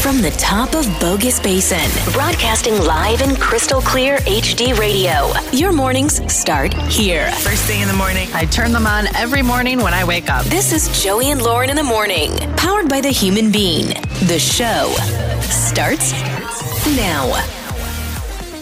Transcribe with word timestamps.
From 0.00 0.22
the 0.22 0.30
top 0.30 0.74
of 0.74 0.86
Bogus 0.98 1.38
Basin, 1.38 1.90
broadcasting 2.14 2.74
live 2.84 3.20
in 3.20 3.36
crystal 3.36 3.82
clear 3.82 4.16
HD 4.20 4.76
radio. 4.78 5.30
Your 5.52 5.72
mornings 5.72 6.22
start 6.32 6.72
here. 6.90 7.30
First 7.32 7.64
thing 7.66 7.82
in 7.82 7.86
the 7.86 7.92
morning, 7.94 8.26
I 8.32 8.46
turn 8.46 8.72
them 8.72 8.86
on 8.86 9.14
every 9.14 9.42
morning 9.42 9.82
when 9.82 9.92
I 9.92 10.04
wake 10.04 10.30
up. 10.30 10.46
This 10.46 10.72
is 10.72 11.02
Joey 11.04 11.30
and 11.30 11.42
Lauren 11.42 11.68
in 11.68 11.76
the 11.76 11.82
morning, 11.82 12.32
powered 12.56 12.88
by 12.88 13.02
the 13.02 13.10
human 13.10 13.52
being. 13.52 13.88
The 14.26 14.38
show 14.38 14.90
starts 15.50 16.12
now. 16.96 17.59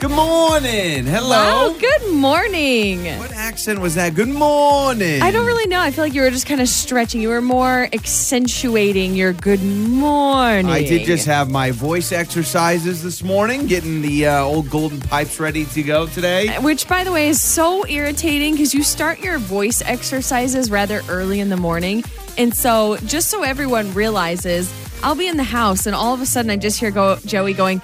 Good 0.00 0.12
morning. 0.12 1.06
Hello. 1.06 1.72
Wow, 1.72 1.76
good 1.80 2.12
morning. 2.12 3.04
What 3.18 3.32
accent 3.32 3.80
was 3.80 3.96
that? 3.96 4.14
Good 4.14 4.28
morning. 4.28 5.20
I 5.22 5.32
don't 5.32 5.44
really 5.44 5.66
know. 5.66 5.80
I 5.80 5.90
feel 5.90 6.04
like 6.04 6.14
you 6.14 6.22
were 6.22 6.30
just 6.30 6.46
kind 6.46 6.60
of 6.60 6.68
stretching. 6.68 7.20
You 7.20 7.30
were 7.30 7.40
more 7.42 7.88
accentuating 7.92 9.16
your 9.16 9.32
good 9.32 9.60
morning. 9.60 10.70
I 10.70 10.84
did 10.84 11.04
just 11.04 11.26
have 11.26 11.50
my 11.50 11.72
voice 11.72 12.12
exercises 12.12 13.02
this 13.02 13.24
morning, 13.24 13.66
getting 13.66 14.00
the 14.00 14.28
uh, 14.28 14.44
old 14.44 14.70
golden 14.70 15.00
pipes 15.00 15.40
ready 15.40 15.64
to 15.64 15.82
go 15.82 16.06
today. 16.06 16.56
Which, 16.60 16.86
by 16.86 17.02
the 17.02 17.10
way, 17.10 17.28
is 17.28 17.42
so 17.42 17.84
irritating 17.88 18.52
because 18.52 18.72
you 18.72 18.84
start 18.84 19.18
your 19.18 19.38
voice 19.38 19.82
exercises 19.82 20.70
rather 20.70 21.02
early 21.08 21.40
in 21.40 21.48
the 21.48 21.56
morning. 21.56 22.04
And 22.36 22.54
so, 22.54 22.98
just 22.98 23.30
so 23.30 23.42
everyone 23.42 23.92
realizes, 23.94 24.72
I'll 25.02 25.14
be 25.14 25.28
in 25.28 25.36
the 25.36 25.44
house 25.44 25.86
and 25.86 25.94
all 25.94 26.12
of 26.14 26.20
a 26.20 26.26
sudden 26.26 26.50
I 26.50 26.56
just 26.56 26.78
hear 26.80 26.90
go 26.90 27.16
Joey 27.24 27.54
going, 27.54 27.80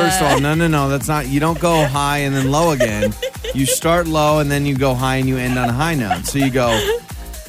First 0.00 0.20
of 0.22 0.26
all, 0.26 0.40
no, 0.40 0.54
no, 0.54 0.66
no. 0.66 0.88
That's 0.88 1.06
not. 1.08 1.28
You 1.28 1.38
don't 1.40 1.60
go 1.60 1.86
high 1.86 2.18
and 2.18 2.34
then 2.34 2.50
low 2.50 2.72
again. 2.72 3.14
You 3.54 3.66
start 3.66 4.06
low 4.06 4.38
and 4.40 4.50
then 4.50 4.64
you 4.66 4.76
go 4.76 4.94
high 4.94 5.16
and 5.16 5.28
you 5.28 5.36
end 5.36 5.58
on 5.58 5.68
a 5.68 5.72
high 5.72 5.94
note. 5.94 6.24
So 6.26 6.38
you 6.38 6.50
go, 6.50 6.70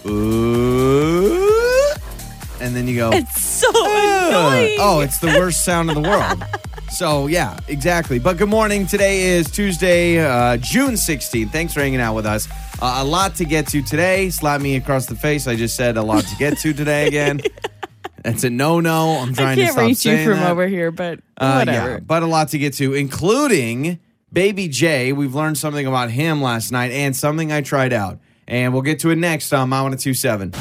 ooh, 0.06 1.94
and 2.60 2.76
then 2.76 2.88
you 2.88 2.96
go. 2.98 3.12
it's 3.14 3.42
so 3.42 3.68
"Ugh." 3.70 4.28
annoying. 4.30 4.78
Oh, 4.80 5.00
it's 5.02 5.20
the 5.20 5.28
worst 5.28 5.64
sound 5.66 5.90
in 5.90 6.02
the 6.02 6.08
world. 6.10 6.44
So 6.90 7.28
yeah, 7.28 7.58
exactly. 7.68 8.20
But 8.20 8.38
good 8.38 8.50
morning. 8.50 8.86
Today 8.86 9.24
is 9.24 9.50
Tuesday, 9.50 10.20
uh, 10.20 10.58
June 10.58 10.96
16th. 10.96 11.50
Thanks 11.52 11.74
for 11.74 11.80
hanging 11.80 12.02
out 12.02 12.16
with 12.16 12.26
us. 12.26 12.48
Uh, 12.82 12.96
a 13.02 13.06
lot 13.06 13.36
to 13.36 13.46
get 13.46 13.68
to 13.68 13.82
today. 13.84 14.30
Slap 14.32 14.60
me 14.62 14.76
across 14.76 15.06
the 15.06 15.16
face. 15.16 15.48
I 15.48 15.56
just 15.56 15.76
said 15.76 15.98
a 15.98 16.02
lot 16.04 16.24
to 16.24 16.36
get 16.38 16.58
to 16.60 16.74
today 16.74 17.08
again. 17.08 17.42
That's 18.24 18.44
a 18.44 18.50
no-no. 18.50 19.18
I'm 19.20 19.34
trying 19.34 19.56
to 19.58 19.64
can't 19.64 19.74
stop 19.74 19.86
reach 19.88 20.06
you 20.06 20.24
from 20.24 20.40
that. 20.40 20.52
over 20.52 20.68
here, 20.68 20.92
but 20.92 21.20
Uh, 21.38 21.56
whatever. 21.56 21.90
Yeah, 21.94 22.00
but 22.00 22.24
a 22.24 22.28
lot 22.28 22.50
to 22.50 22.58
get 22.60 22.74
to, 22.76 22.94
including 22.94 24.00
Baby 24.34 24.68
J. 24.68 25.12
We've 25.14 25.34
learned 25.34 25.58
something 25.58 25.86
about 25.88 26.12
him 26.12 26.42
last 26.42 26.72
night 26.72 26.92
and 26.92 27.16
something 27.16 27.52
I 27.52 27.62
tried 27.62 27.94
out. 27.94 28.20
And 28.52 28.74
we'll 28.74 28.82
get 28.82 29.00
to 29.00 29.12
it 29.12 29.18
next 29.18 29.54
on 29.54 29.70
My 29.70 29.82
1027. 29.82 30.52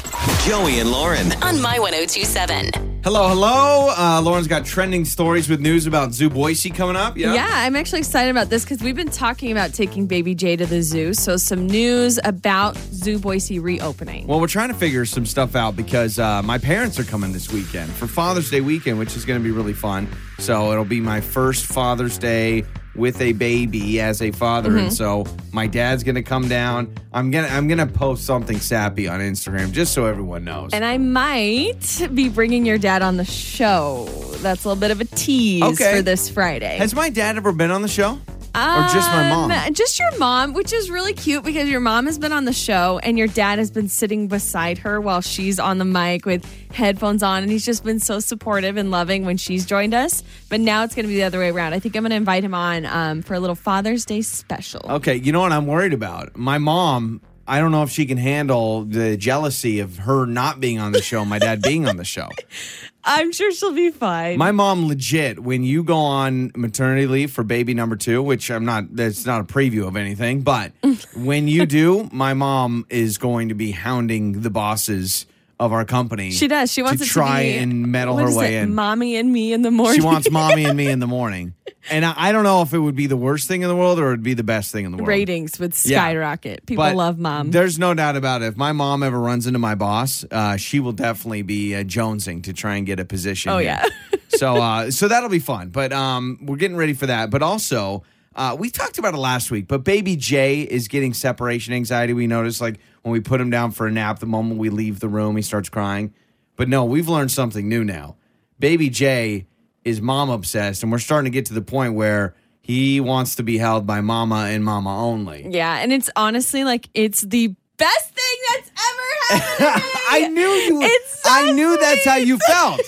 Joey 0.46 0.78
and 0.78 0.92
Lauren. 0.92 1.32
On 1.42 1.60
My 1.60 1.80
1027. 1.80 3.02
Hello, 3.02 3.28
hello. 3.28 3.92
Uh, 3.98 4.20
Lauren's 4.22 4.46
got 4.46 4.64
trending 4.64 5.04
stories 5.04 5.48
with 5.48 5.58
news 5.58 5.88
about 5.88 6.12
Zoo 6.12 6.30
Boise 6.30 6.70
coming 6.70 6.94
up. 6.94 7.16
Yeah. 7.16 7.34
Yeah, 7.34 7.48
I'm 7.50 7.74
actually 7.74 7.98
excited 7.98 8.30
about 8.30 8.48
this 8.48 8.62
because 8.62 8.80
we've 8.80 8.94
been 8.94 9.10
talking 9.10 9.50
about 9.50 9.74
taking 9.74 10.06
Baby 10.06 10.36
Jay 10.36 10.54
to 10.54 10.66
the 10.66 10.82
zoo. 10.82 11.14
So, 11.14 11.36
some 11.36 11.66
news 11.66 12.20
about 12.22 12.76
Zoo 12.76 13.18
Boise 13.18 13.58
reopening. 13.58 14.28
Well, 14.28 14.38
we're 14.38 14.46
trying 14.46 14.68
to 14.68 14.74
figure 14.74 15.04
some 15.04 15.26
stuff 15.26 15.56
out 15.56 15.74
because 15.74 16.18
uh, 16.20 16.42
my 16.42 16.58
parents 16.58 17.00
are 17.00 17.04
coming 17.04 17.32
this 17.32 17.52
weekend 17.52 17.90
for 17.90 18.06
Father's 18.06 18.50
Day 18.50 18.60
weekend, 18.60 19.00
which 19.00 19.16
is 19.16 19.24
going 19.24 19.40
to 19.40 19.44
be 19.44 19.50
really 19.50 19.74
fun. 19.74 20.06
So 20.38 20.70
it'll 20.70 20.84
be 20.84 21.00
my 21.00 21.20
first 21.20 21.66
Father's 21.66 22.18
Day 22.18 22.64
with 22.94 23.20
a 23.20 23.32
baby 23.32 24.00
as 24.00 24.20
a 24.20 24.30
father, 24.30 24.70
and 24.70 24.88
mm-hmm. 24.88 24.90
so 24.90 25.24
my 25.52 25.66
dad's 25.66 26.02
to 26.02 26.22
come 26.22 26.48
down. 26.48 26.92
I'm 27.12 27.30
gonna 27.30 27.48
I'm 27.48 27.68
gonna 27.68 27.86
post 27.86 28.24
something 28.24 28.58
sappy 28.58 29.08
on 29.08 29.20
Instagram 29.20 29.72
just 29.72 29.92
so 29.92 30.06
everyone 30.06 30.44
knows. 30.44 30.72
and 30.72 30.84
I 30.84 30.98
might 30.98 32.08
be 32.14 32.28
bringing 32.28 32.66
your 32.66 32.78
dad 32.78 33.02
on 33.02 33.16
the 33.16 33.24
show. 33.24 34.06
That's 34.38 34.64
a 34.64 34.68
little 34.68 34.80
bit 34.80 34.90
of 34.90 35.00
a 35.00 35.04
tease 35.04 35.62
Okay. 35.62 35.96
for 35.96 36.02
this 36.02 36.28
Friday. 36.28 36.78
Has 36.78 36.94
my 36.94 37.10
dad 37.10 37.36
ever 37.36 37.52
been 37.52 37.70
on 37.70 37.82
the 37.82 37.88
show, 37.88 38.18
or 38.54 38.88
just 38.92 39.10
my 39.10 39.30
mom? 39.30 39.50
Um, 39.50 39.74
Just 39.74 39.98
your 39.98 40.16
mom, 40.18 40.52
which 40.54 40.72
is 40.72 40.90
really 40.90 41.12
cute 41.12 41.44
because 41.44 41.68
your 41.68 41.80
mom 41.80 42.06
has 42.06 42.18
been 42.18 42.32
on 42.32 42.44
the 42.44 42.52
show 42.52 42.98
and 43.02 43.16
your 43.16 43.28
dad 43.28 43.58
has 43.58 43.70
been 43.70 43.88
sitting 43.88 44.28
beside 44.28 44.78
her 44.78 45.00
while 45.00 45.20
she's 45.20 45.58
on 45.58 45.78
the 45.78 45.84
mic 45.84 46.26
with 46.26 46.44
headphones 46.72 47.22
on. 47.22 47.42
And 47.42 47.52
he's 47.52 47.64
just 47.64 47.84
been 47.84 48.00
so 48.00 48.18
supportive 48.20 48.76
and 48.76 48.90
loving 48.90 49.24
when 49.24 49.36
she's 49.36 49.64
joined 49.64 49.94
us. 49.94 50.22
But 50.48 50.60
now 50.60 50.84
it's 50.84 50.94
going 50.94 51.04
to 51.04 51.08
be 51.08 51.16
the 51.16 51.24
other 51.24 51.38
way 51.38 51.50
around. 51.50 51.74
I 51.74 51.78
think 51.78 51.96
I'm 51.96 52.02
going 52.02 52.10
to 52.10 52.16
invite 52.16 52.42
him 52.42 52.54
on 52.54 52.86
um, 52.86 53.22
for 53.22 53.34
a 53.34 53.40
little 53.40 53.56
Father's 53.56 54.04
Day 54.04 54.22
special. 54.22 54.82
Okay, 54.88 55.14
you 55.14 55.32
know 55.32 55.40
what 55.40 55.52
I'm 55.52 55.66
worried 55.66 55.92
about? 55.92 56.36
My 56.36 56.58
mom, 56.58 57.20
I 57.46 57.58
don't 57.60 57.72
know 57.72 57.82
if 57.82 57.90
she 57.90 58.06
can 58.06 58.18
handle 58.18 58.84
the 58.84 59.16
jealousy 59.16 59.80
of 59.80 59.98
her 59.98 60.26
not 60.26 60.60
being 60.60 60.78
on 60.78 60.92
the 60.92 61.02
show, 61.02 61.24
my 61.24 61.38
dad 61.38 61.62
being 61.62 61.86
on 61.88 61.96
the 61.96 62.04
show. 62.04 62.28
I'm 63.04 63.32
sure 63.32 63.50
she'll 63.52 63.72
be 63.72 63.90
fine. 63.90 64.38
My 64.38 64.52
mom 64.52 64.86
legit, 64.88 65.40
when 65.40 65.64
you 65.64 65.82
go 65.82 65.96
on 65.96 66.52
maternity 66.54 67.06
leave 67.06 67.30
for 67.32 67.42
baby 67.42 67.74
number 67.74 67.96
two, 67.96 68.22
which 68.22 68.50
I'm 68.50 68.64
not, 68.64 68.94
that's 68.94 69.24
not 69.24 69.40
a 69.40 69.44
preview 69.44 69.86
of 69.86 69.96
anything, 69.96 70.42
but 70.42 70.72
when 71.16 71.48
you 71.48 71.66
do, 71.66 72.08
my 72.12 72.34
mom 72.34 72.86
is 72.90 73.18
going 73.18 73.48
to 73.48 73.54
be 73.54 73.70
hounding 73.70 74.42
the 74.42 74.50
bosses 74.50 75.26
of 75.60 75.72
our 75.72 75.84
company. 75.84 76.30
she 76.32 76.48
does. 76.48 76.72
She 76.72 76.82
wants 76.82 77.02
to 77.02 77.08
try 77.08 77.44
to 77.44 77.48
be, 77.52 77.58
and 77.58 77.86
meddle 77.92 78.16
her 78.16 78.34
way 78.34 78.56
it? 78.56 78.62
in. 78.62 78.74
Mommy 78.74 79.16
and 79.16 79.30
me 79.32 79.52
in 79.52 79.60
the 79.62 79.70
morning. 79.70 80.00
She 80.00 80.04
wants 80.04 80.30
mommy 80.30 80.64
and 80.64 80.76
me 80.76 80.88
in 80.88 80.98
the 81.00 81.06
morning. 81.18 81.54
And 81.90 82.04
I, 82.04 82.14
I 82.16 82.32
don't 82.32 82.44
know 82.44 82.62
if 82.62 82.72
it 82.72 82.78
would 82.78 82.94
be 82.96 83.06
the 83.06 83.16
worst 83.16 83.46
thing 83.46 83.62
in 83.62 83.68
the 83.68 83.76
world 83.76 83.98
or 84.00 84.08
it 84.08 84.10
would 84.10 84.22
be 84.22 84.34
the 84.34 84.42
best 84.42 84.72
thing 84.72 84.84
in 84.86 84.90
the 84.92 84.96
world. 84.98 85.08
ratings 85.08 85.58
would 85.60 85.72
Yeah. 85.84 85.98
skyrocket. 86.00 86.64
People 86.66 86.84
But 86.84 86.96
love 86.96 87.18
mom. 87.18 87.50
There's 87.50 87.78
no 87.78 87.92
doubt 87.94 88.16
about 88.16 88.42
it. 88.42 88.46
If 88.46 88.56
my 88.56 88.72
mom 88.72 89.02
ever 89.02 89.20
runs 89.20 89.46
into 89.46 89.58
my 89.58 89.74
boss, 89.74 90.24
uh, 90.30 90.56
she 90.56 90.80
will 90.80 90.92
definitely 90.92 91.42
be 91.42 91.74
uh, 91.74 91.84
jonesing 91.84 92.42
to 92.44 92.52
try 92.54 92.76
and 92.76 92.86
get 92.86 92.98
a 92.98 93.04
position. 93.04 93.52
Oh, 93.52 93.58
here. 93.58 93.80
yeah. 93.84 94.18
so 94.30 94.56
uh, 94.56 94.90
so 94.90 95.08
that'll 95.08 95.28
be 95.28 95.38
fun. 95.40 95.68
But 95.68 95.92
um, 95.92 96.38
we're 96.42 96.56
getting 96.56 96.76
ready 96.78 96.94
for 96.94 97.06
that. 97.06 97.30
But 97.30 97.42
also, 97.42 98.02
uh, 98.34 98.56
we 98.58 98.70
talked 98.70 98.98
about 98.98 99.12
it 99.14 99.18
last 99.18 99.50
week. 99.50 99.66
But 99.68 99.84
Baby 99.84 100.16
Jay 100.16 100.62
is 100.62 100.88
getting 100.88 101.12
separation 101.14 101.74
anxiety. 101.74 102.12
We 102.14 102.26
noticed 102.26 102.60
like 102.60 102.78
when 103.02 103.12
we 103.12 103.20
put 103.20 103.40
him 103.40 103.50
down 103.50 103.70
for 103.72 103.86
a 103.86 103.90
nap, 103.90 104.18
the 104.18 104.26
moment 104.26 104.58
we 104.58 104.70
leave 104.70 105.00
the 105.00 105.08
room, 105.08 105.36
he 105.36 105.42
starts 105.42 105.68
crying. 105.68 106.12
But 106.56 106.68
no, 106.68 106.84
we've 106.84 107.08
learned 107.08 107.30
something 107.30 107.68
new 107.68 107.84
now. 107.84 108.16
Baby 108.58 108.90
Jay 108.90 109.46
is 109.84 110.00
mom 110.02 110.28
obsessed, 110.28 110.82
and 110.82 110.92
we're 110.92 110.98
starting 110.98 111.30
to 111.32 111.34
get 111.34 111.46
to 111.46 111.54
the 111.54 111.62
point 111.62 111.94
where 111.94 112.34
he 112.60 113.00
wants 113.00 113.36
to 113.36 113.42
be 113.42 113.56
held 113.56 113.86
by 113.86 114.02
mama 114.02 114.46
and 114.50 114.62
mama 114.64 114.94
only. 115.04 115.46
yeah, 115.50 115.78
and 115.78 115.92
it's 115.92 116.10
honestly 116.14 116.62
like 116.64 116.88
it's 116.92 117.22
the 117.22 117.54
best 117.78 118.14
thing 118.14 118.38
that's 118.50 118.70
ever 118.90 119.64
happened. 119.70 119.92
I 120.10 120.28
knew 120.28 120.42
you. 120.42 120.98
So 121.06 121.30
I 121.30 121.52
knew 121.52 121.78
that's 121.80 122.04
how 122.04 122.16
you 122.16 122.36
felt. 122.38 122.80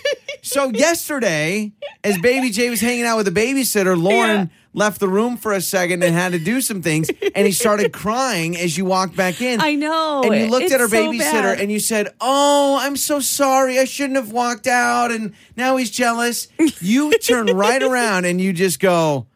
So 0.42 0.68
yesterday, 0.70 1.72
as 2.04 2.18
Baby 2.18 2.50
Jay 2.50 2.68
was 2.68 2.80
hanging 2.80 3.04
out 3.04 3.16
with 3.16 3.32
the 3.32 3.32
babysitter, 3.40 3.96
Lauren 4.00 4.50
left 4.74 5.00
the 5.00 5.08
room 5.08 5.36
for 5.36 5.52
a 5.52 5.60
second 5.60 6.02
and 6.02 6.14
had 6.14 6.32
to 6.32 6.38
do 6.38 6.60
some 6.60 6.82
things, 6.82 7.10
and 7.34 7.46
he 7.46 7.52
started 7.64 7.92
crying 7.92 8.56
as 8.56 8.76
you 8.78 8.84
walked 8.84 9.14
back 9.16 9.40
in. 9.40 9.60
I 9.60 9.74
know. 9.74 10.22
And 10.22 10.34
you 10.34 10.46
looked 10.50 10.64
It's 10.64 10.74
at 10.74 10.80
her 10.80 10.88
so 10.88 10.96
babysitter 10.96 11.18
bad. 11.20 11.60
and 11.60 11.70
you 11.70 11.78
said, 11.78 12.08
"Oh, 12.20 12.78
I'm 12.80 12.96
so 12.96 13.20
sorry. 13.20 13.78
I 13.78 13.84
shouldn't 13.84 14.16
have 14.16 14.32
walked 14.32 14.66
out." 14.66 15.10
And 15.10 15.34
now 15.56 15.76
he's 15.76 15.90
jealous. 15.90 16.48
You 16.80 17.12
turn 17.18 17.46
right 17.46 17.82
around 17.90 18.24
and 18.24 18.40
you 18.40 18.52
just 18.52 18.80
go, 18.80 19.26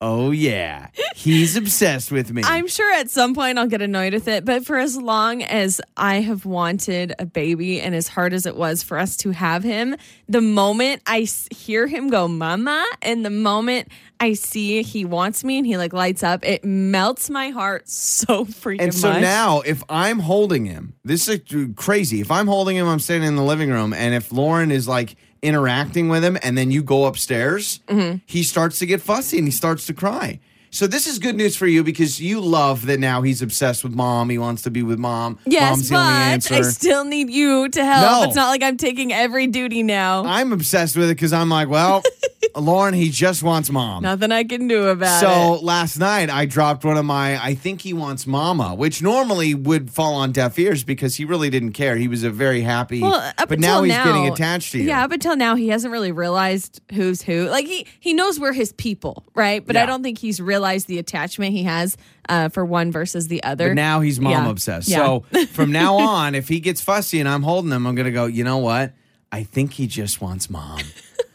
"Oh 0.00 0.30
yeah, 0.30 0.88
he's 1.14 1.56
obsessed 1.62 2.10
with 2.12 2.32
me." 2.32 2.42
I'm 2.44 2.66
sure 2.66 2.92
at 2.94 3.10
some 3.10 3.34
point 3.34 3.58
I'll 3.58 3.66
get 3.66 3.82
annoyed 3.82 4.12
with 4.14 4.28
it, 4.28 4.44
but 4.44 4.64
for 4.66 4.76
as 4.78 4.96
long 4.96 5.42
as 5.42 5.80
I 5.96 6.20
have 6.20 6.44
wanted 6.46 7.14
a 7.18 7.26
baby 7.26 7.80
and 7.80 7.94
as 7.94 8.08
hard 8.08 8.32
as 8.32 8.46
it 8.46 8.56
was 8.56 8.82
for 8.82 8.98
us 8.98 9.16
to 9.18 9.30
have 9.30 9.62
him, 9.62 9.96
the 10.28 10.40
moment 10.40 11.02
I 11.06 11.26
hear 11.54 11.86
him 11.86 12.08
go 12.08 12.28
mama 12.28 12.86
and 13.02 13.24
the 13.24 13.30
moment 13.30 13.88
I 14.18 14.32
see 14.32 14.82
he 14.82 15.04
wants 15.04 15.44
me 15.44 15.58
and 15.58 15.66
he 15.66 15.76
like 15.76 15.92
lights 15.92 16.22
up, 16.22 16.44
it 16.44 16.64
melts 16.64 17.28
my 17.28 17.50
heart 17.50 17.88
so 17.88 18.44
freaking 18.46 18.80
And 18.80 18.94
so 18.94 19.10
much. 19.12 19.20
now, 19.20 19.60
if 19.60 19.82
I'm 19.88 20.20
holding 20.20 20.64
him, 20.64 20.94
this 21.04 21.28
is 21.28 21.40
crazy. 21.76 22.20
If 22.20 22.30
I'm 22.30 22.46
holding 22.46 22.76
him, 22.76 22.88
I'm 22.88 22.98
standing 22.98 23.28
in 23.28 23.36
the 23.36 23.42
living 23.42 23.70
room, 23.70 23.92
and 23.92 24.14
if 24.14 24.32
Lauren 24.32 24.70
is 24.70 24.88
like 24.88 25.16
interacting 25.46 26.08
with 26.08 26.24
him, 26.24 26.36
and 26.42 26.56
then 26.58 26.70
you 26.70 26.82
go 26.82 27.06
upstairs, 27.06 27.80
Mm-hmm. 27.88 28.18
he 28.26 28.42
starts 28.42 28.78
to 28.80 28.86
get 28.86 29.00
fussy 29.00 29.38
and 29.38 29.46
he 29.46 29.52
starts 29.52 29.86
to 29.86 29.94
cry. 29.94 30.40
So 30.70 30.86
this 30.86 31.06
is 31.06 31.18
good 31.18 31.36
news 31.36 31.56
for 31.56 31.66
you 31.66 31.82
because 31.84 32.20
you 32.20 32.40
love 32.40 32.86
that 32.86 33.00
now 33.00 33.22
he's 33.22 33.42
obsessed 33.42 33.82
with 33.84 33.94
mom. 33.94 34.30
He 34.30 34.38
wants 34.38 34.62
to 34.62 34.70
be 34.70 34.82
with 34.82 34.98
mom. 34.98 35.38
Yes, 35.46 35.90
Mom's 35.90 36.48
but. 36.48 36.58
I 36.58 36.62
still 36.62 37.04
need 37.04 37.30
you 37.30 37.68
to 37.68 37.84
help. 37.84 38.20
No. 38.22 38.26
It's 38.26 38.36
not 38.36 38.48
like 38.48 38.62
I'm 38.62 38.76
taking 38.76 39.12
every 39.12 39.46
duty 39.46 39.82
now. 39.82 40.24
I'm 40.24 40.52
obsessed 40.52 40.96
with 40.96 41.10
it 41.10 41.14
because 41.14 41.32
I'm 41.32 41.48
like, 41.48 41.68
well, 41.68 42.02
Lauren, 42.56 42.94
he 42.94 43.10
just 43.10 43.42
wants 43.42 43.70
mom. 43.70 44.02
Nothing 44.02 44.32
I 44.32 44.44
can 44.44 44.66
do 44.68 44.88
about 44.88 45.20
So 45.20 45.28
it. 45.54 45.58
So 45.58 45.64
last 45.64 45.98
night 45.98 46.30
I 46.30 46.46
dropped 46.46 46.84
one 46.84 46.96
of 46.96 47.04
my 47.04 47.42
I 47.42 47.54
think 47.54 47.82
he 47.82 47.92
wants 47.92 48.26
mama, 48.26 48.74
which 48.74 49.02
normally 49.02 49.54
would 49.54 49.90
fall 49.90 50.14
on 50.14 50.32
deaf 50.32 50.58
ears 50.58 50.82
because 50.84 51.16
he 51.16 51.24
really 51.24 51.50
didn't 51.50 51.72
care. 51.72 51.96
He 51.96 52.08
was 52.08 52.22
a 52.22 52.30
very 52.30 52.62
happy 52.62 53.02
Well, 53.02 53.32
but 53.48 53.58
now 53.58 53.82
he's 53.82 53.92
now, 53.92 54.04
getting 54.04 54.28
attached 54.32 54.72
to 54.72 54.78
you. 54.78 54.84
Yeah, 54.84 55.04
up 55.04 55.12
until 55.12 55.36
now, 55.36 55.54
he 55.54 55.68
hasn't 55.68 55.92
really 55.92 56.12
realized 56.12 56.80
who's 56.92 57.22
who. 57.22 57.48
Like 57.48 57.66
he 57.66 57.86
he 58.00 58.12
knows 58.14 58.40
we're 58.40 58.52
his 58.52 58.72
people, 58.72 59.24
right? 59.34 59.64
But 59.66 59.76
I 59.76 59.84
don't 59.86 60.02
think 60.02 60.18
he's 60.18 60.40
realized 60.56 60.86
the 60.88 60.98
attachment 60.98 61.52
he 61.52 61.64
has 61.64 61.96
uh, 62.30 62.48
for 62.48 62.64
one 62.64 62.90
versus 62.90 63.28
the 63.28 63.42
other. 63.42 63.68
But 63.68 63.74
now 63.74 64.00
he's 64.00 64.18
mom 64.18 64.32
Yeah. 64.32 64.50
obsessed. 64.50 64.88
Yeah. 64.88 64.96
So 64.96 65.20
from 65.52 65.70
now 65.70 65.96
on, 65.96 66.34
if 66.34 66.48
he 66.48 66.60
gets 66.60 66.80
fussy 66.80 67.20
and 67.20 67.28
I'm 67.28 67.42
holding 67.42 67.70
him, 67.70 67.86
I'm 67.86 67.94
gonna 67.94 68.10
go, 68.10 68.24
you 68.26 68.42
know 68.42 68.58
what? 68.58 68.92
I 69.30 69.42
think 69.42 69.74
he 69.74 69.86
just 69.86 70.20
wants 70.22 70.48
mom. 70.48 70.80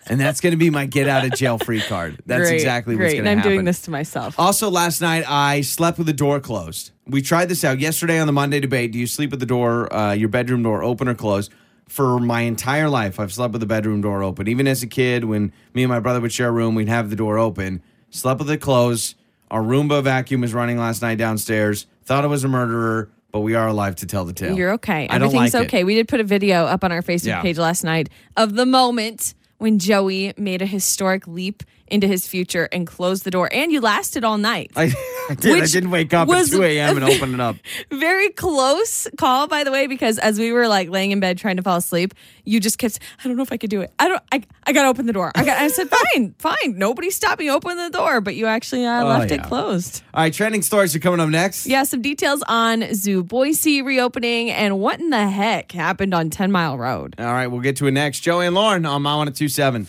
and 0.07 0.19
that's 0.19 0.41
going 0.41 0.51
to 0.51 0.57
be 0.57 0.69
my 0.71 0.85
get 0.87 1.07
out 1.07 1.23
of 1.25 1.33
jail 1.33 1.57
free 1.59 1.81
card. 1.81 2.17
That's 2.25 2.49
Great, 2.49 2.55
exactly 2.55 2.95
what's 2.95 3.13
going 3.13 3.15
to 3.15 3.19
And 3.19 3.29
I'm 3.29 3.37
happen. 3.39 3.51
doing 3.51 3.65
this 3.65 3.81
to 3.83 3.91
myself. 3.91 4.39
Also, 4.39 4.69
last 4.71 5.01
night 5.01 5.25
I 5.29 5.61
slept 5.61 5.97
with 5.99 6.07
the 6.07 6.13
door 6.13 6.39
closed. 6.39 6.91
We 7.05 7.21
tried 7.21 7.49
this 7.49 7.63
out 7.63 7.79
yesterday 7.79 8.17
on 8.19 8.25
the 8.27 8.33
Monday 8.33 8.59
debate. 8.59 8.91
Do 8.93 8.97
you 8.97 9.05
sleep 9.07 9.29
with 9.29 9.39
the 9.41 9.45
door, 9.45 9.93
uh, 9.93 10.13
your 10.13 10.29
bedroom 10.29 10.63
door 10.63 10.81
open 10.83 11.07
or 11.07 11.13
closed? 11.13 11.51
For 11.87 12.17
my 12.19 12.41
entire 12.41 12.89
life, 12.89 13.19
I've 13.19 13.33
slept 13.33 13.51
with 13.51 13.59
the 13.59 13.67
bedroom 13.67 13.99
door 14.01 14.23
open. 14.23 14.47
Even 14.47 14.65
as 14.67 14.81
a 14.81 14.87
kid, 14.87 15.25
when 15.25 15.51
me 15.73 15.83
and 15.83 15.89
my 15.89 15.99
brother 15.99 16.21
would 16.21 16.31
share 16.31 16.47
a 16.47 16.51
room, 16.51 16.73
we'd 16.73 16.87
have 16.87 17.09
the 17.09 17.17
door 17.17 17.37
open. 17.37 17.83
Slept 18.11 18.39
with 18.39 18.49
it 18.51 18.57
closed. 18.57 19.15
Our 19.49 19.61
Roomba 19.61 20.03
vacuum 20.03 20.41
was 20.41 20.53
running 20.53 20.77
last 20.77 21.01
night 21.01 21.17
downstairs. 21.17 21.87
Thought 22.05 22.23
it 22.23 22.27
was 22.27 22.43
a 22.43 22.47
murderer, 22.47 23.09
but 23.31 23.39
we 23.41 23.55
are 23.55 23.67
alive 23.67 23.95
to 23.97 24.05
tell 24.05 24.23
the 24.25 24.33
tale. 24.33 24.55
You're 24.55 24.73
okay. 24.73 25.07
I 25.09 25.17
don't 25.17 25.27
Everything's 25.27 25.53
like 25.53 25.63
it. 25.63 25.67
okay. 25.67 25.83
We 25.83 25.95
did 25.95 26.07
put 26.07 26.19
a 26.19 26.23
video 26.23 26.65
up 26.65 26.83
on 26.83 26.91
our 26.91 27.01
Facebook 27.01 27.25
Yeah. 27.27 27.41
page 27.41 27.57
last 27.57 27.83
night 27.83 28.09
of 28.37 28.53
the 28.55 28.65
moment 28.65 29.33
when 29.57 29.79
Joey 29.79 30.33
made 30.37 30.61
a 30.61 30.65
historic 30.65 31.27
leap 31.27 31.63
into 31.91 32.07
his 32.07 32.27
future 32.27 32.67
and 32.71 32.87
closed 32.87 33.23
the 33.23 33.31
door. 33.31 33.49
And 33.51 33.71
you 33.71 33.81
lasted 33.81 34.23
all 34.23 34.37
night. 34.37 34.71
I, 34.75 34.93
I 35.29 35.35
did. 35.35 35.61
I 35.61 35.65
didn't 35.65 35.91
wake 35.91 36.13
up 36.13 36.27
at 36.29 36.45
2 36.47 36.63
a.m. 36.63 36.97
and 36.97 37.05
open 37.05 37.33
it 37.33 37.39
up. 37.39 37.55
Very 37.91 38.29
close 38.29 39.07
call, 39.17 39.47
by 39.47 39.63
the 39.63 39.71
way, 39.71 39.87
because 39.87 40.17
as 40.17 40.39
we 40.39 40.51
were 40.51 40.67
like 40.67 40.89
laying 40.89 41.11
in 41.11 41.19
bed 41.19 41.37
trying 41.37 41.57
to 41.57 41.63
fall 41.63 41.77
asleep, 41.77 42.13
you 42.43 42.59
just 42.59 42.77
kept. 42.77 42.99
I 43.23 43.27
don't 43.27 43.37
know 43.37 43.43
if 43.43 43.51
I 43.51 43.57
could 43.57 43.69
do 43.69 43.81
it. 43.81 43.91
I 43.99 44.07
don't. 44.07 44.23
I, 44.31 44.43
I 44.65 44.73
gotta 44.73 44.87
open 44.89 45.05
the 45.05 45.13
door. 45.13 45.31
I 45.35 45.43
got. 45.45 45.57
I 45.57 45.67
said, 45.67 45.89
fine, 46.13 46.33
fine. 46.39 46.77
Nobody 46.77 47.09
stopped 47.11 47.39
me. 47.39 47.49
Open 47.51 47.77
the 47.77 47.89
door, 47.89 48.21
but 48.21 48.35
you 48.35 48.47
actually 48.47 48.85
uh, 48.85 49.05
left 49.05 49.31
Oh, 49.31 49.35
yeah. 49.35 49.41
it 49.41 49.47
closed. 49.47 50.01
All 50.13 50.23
right, 50.23 50.33
trending 50.33 50.61
stories 50.61 50.95
are 50.95 50.99
coming 50.99 51.19
up 51.19 51.29
next. 51.29 51.67
Yeah, 51.67 51.83
some 51.83 52.01
details 52.01 52.43
on 52.47 52.93
Zoo 52.93 53.23
Boise 53.23 53.81
reopening 53.81 54.49
and 54.51 54.79
what 54.79 54.99
in 54.99 55.09
the 55.11 55.27
heck 55.29 55.71
happened 55.71 56.13
on 56.13 56.29
Ten 56.29 56.51
Mile 56.51 56.77
Road. 56.77 57.15
All 57.19 57.25
right, 57.25 57.47
we'll 57.47 57.61
get 57.61 57.75
to 57.77 57.87
it 57.87 57.91
next. 57.91 58.21
Joey 58.21 58.47
and 58.47 58.55
Lauren 58.55 58.85
on 58.85 59.01
My 59.03 59.15
1027. 59.15 59.87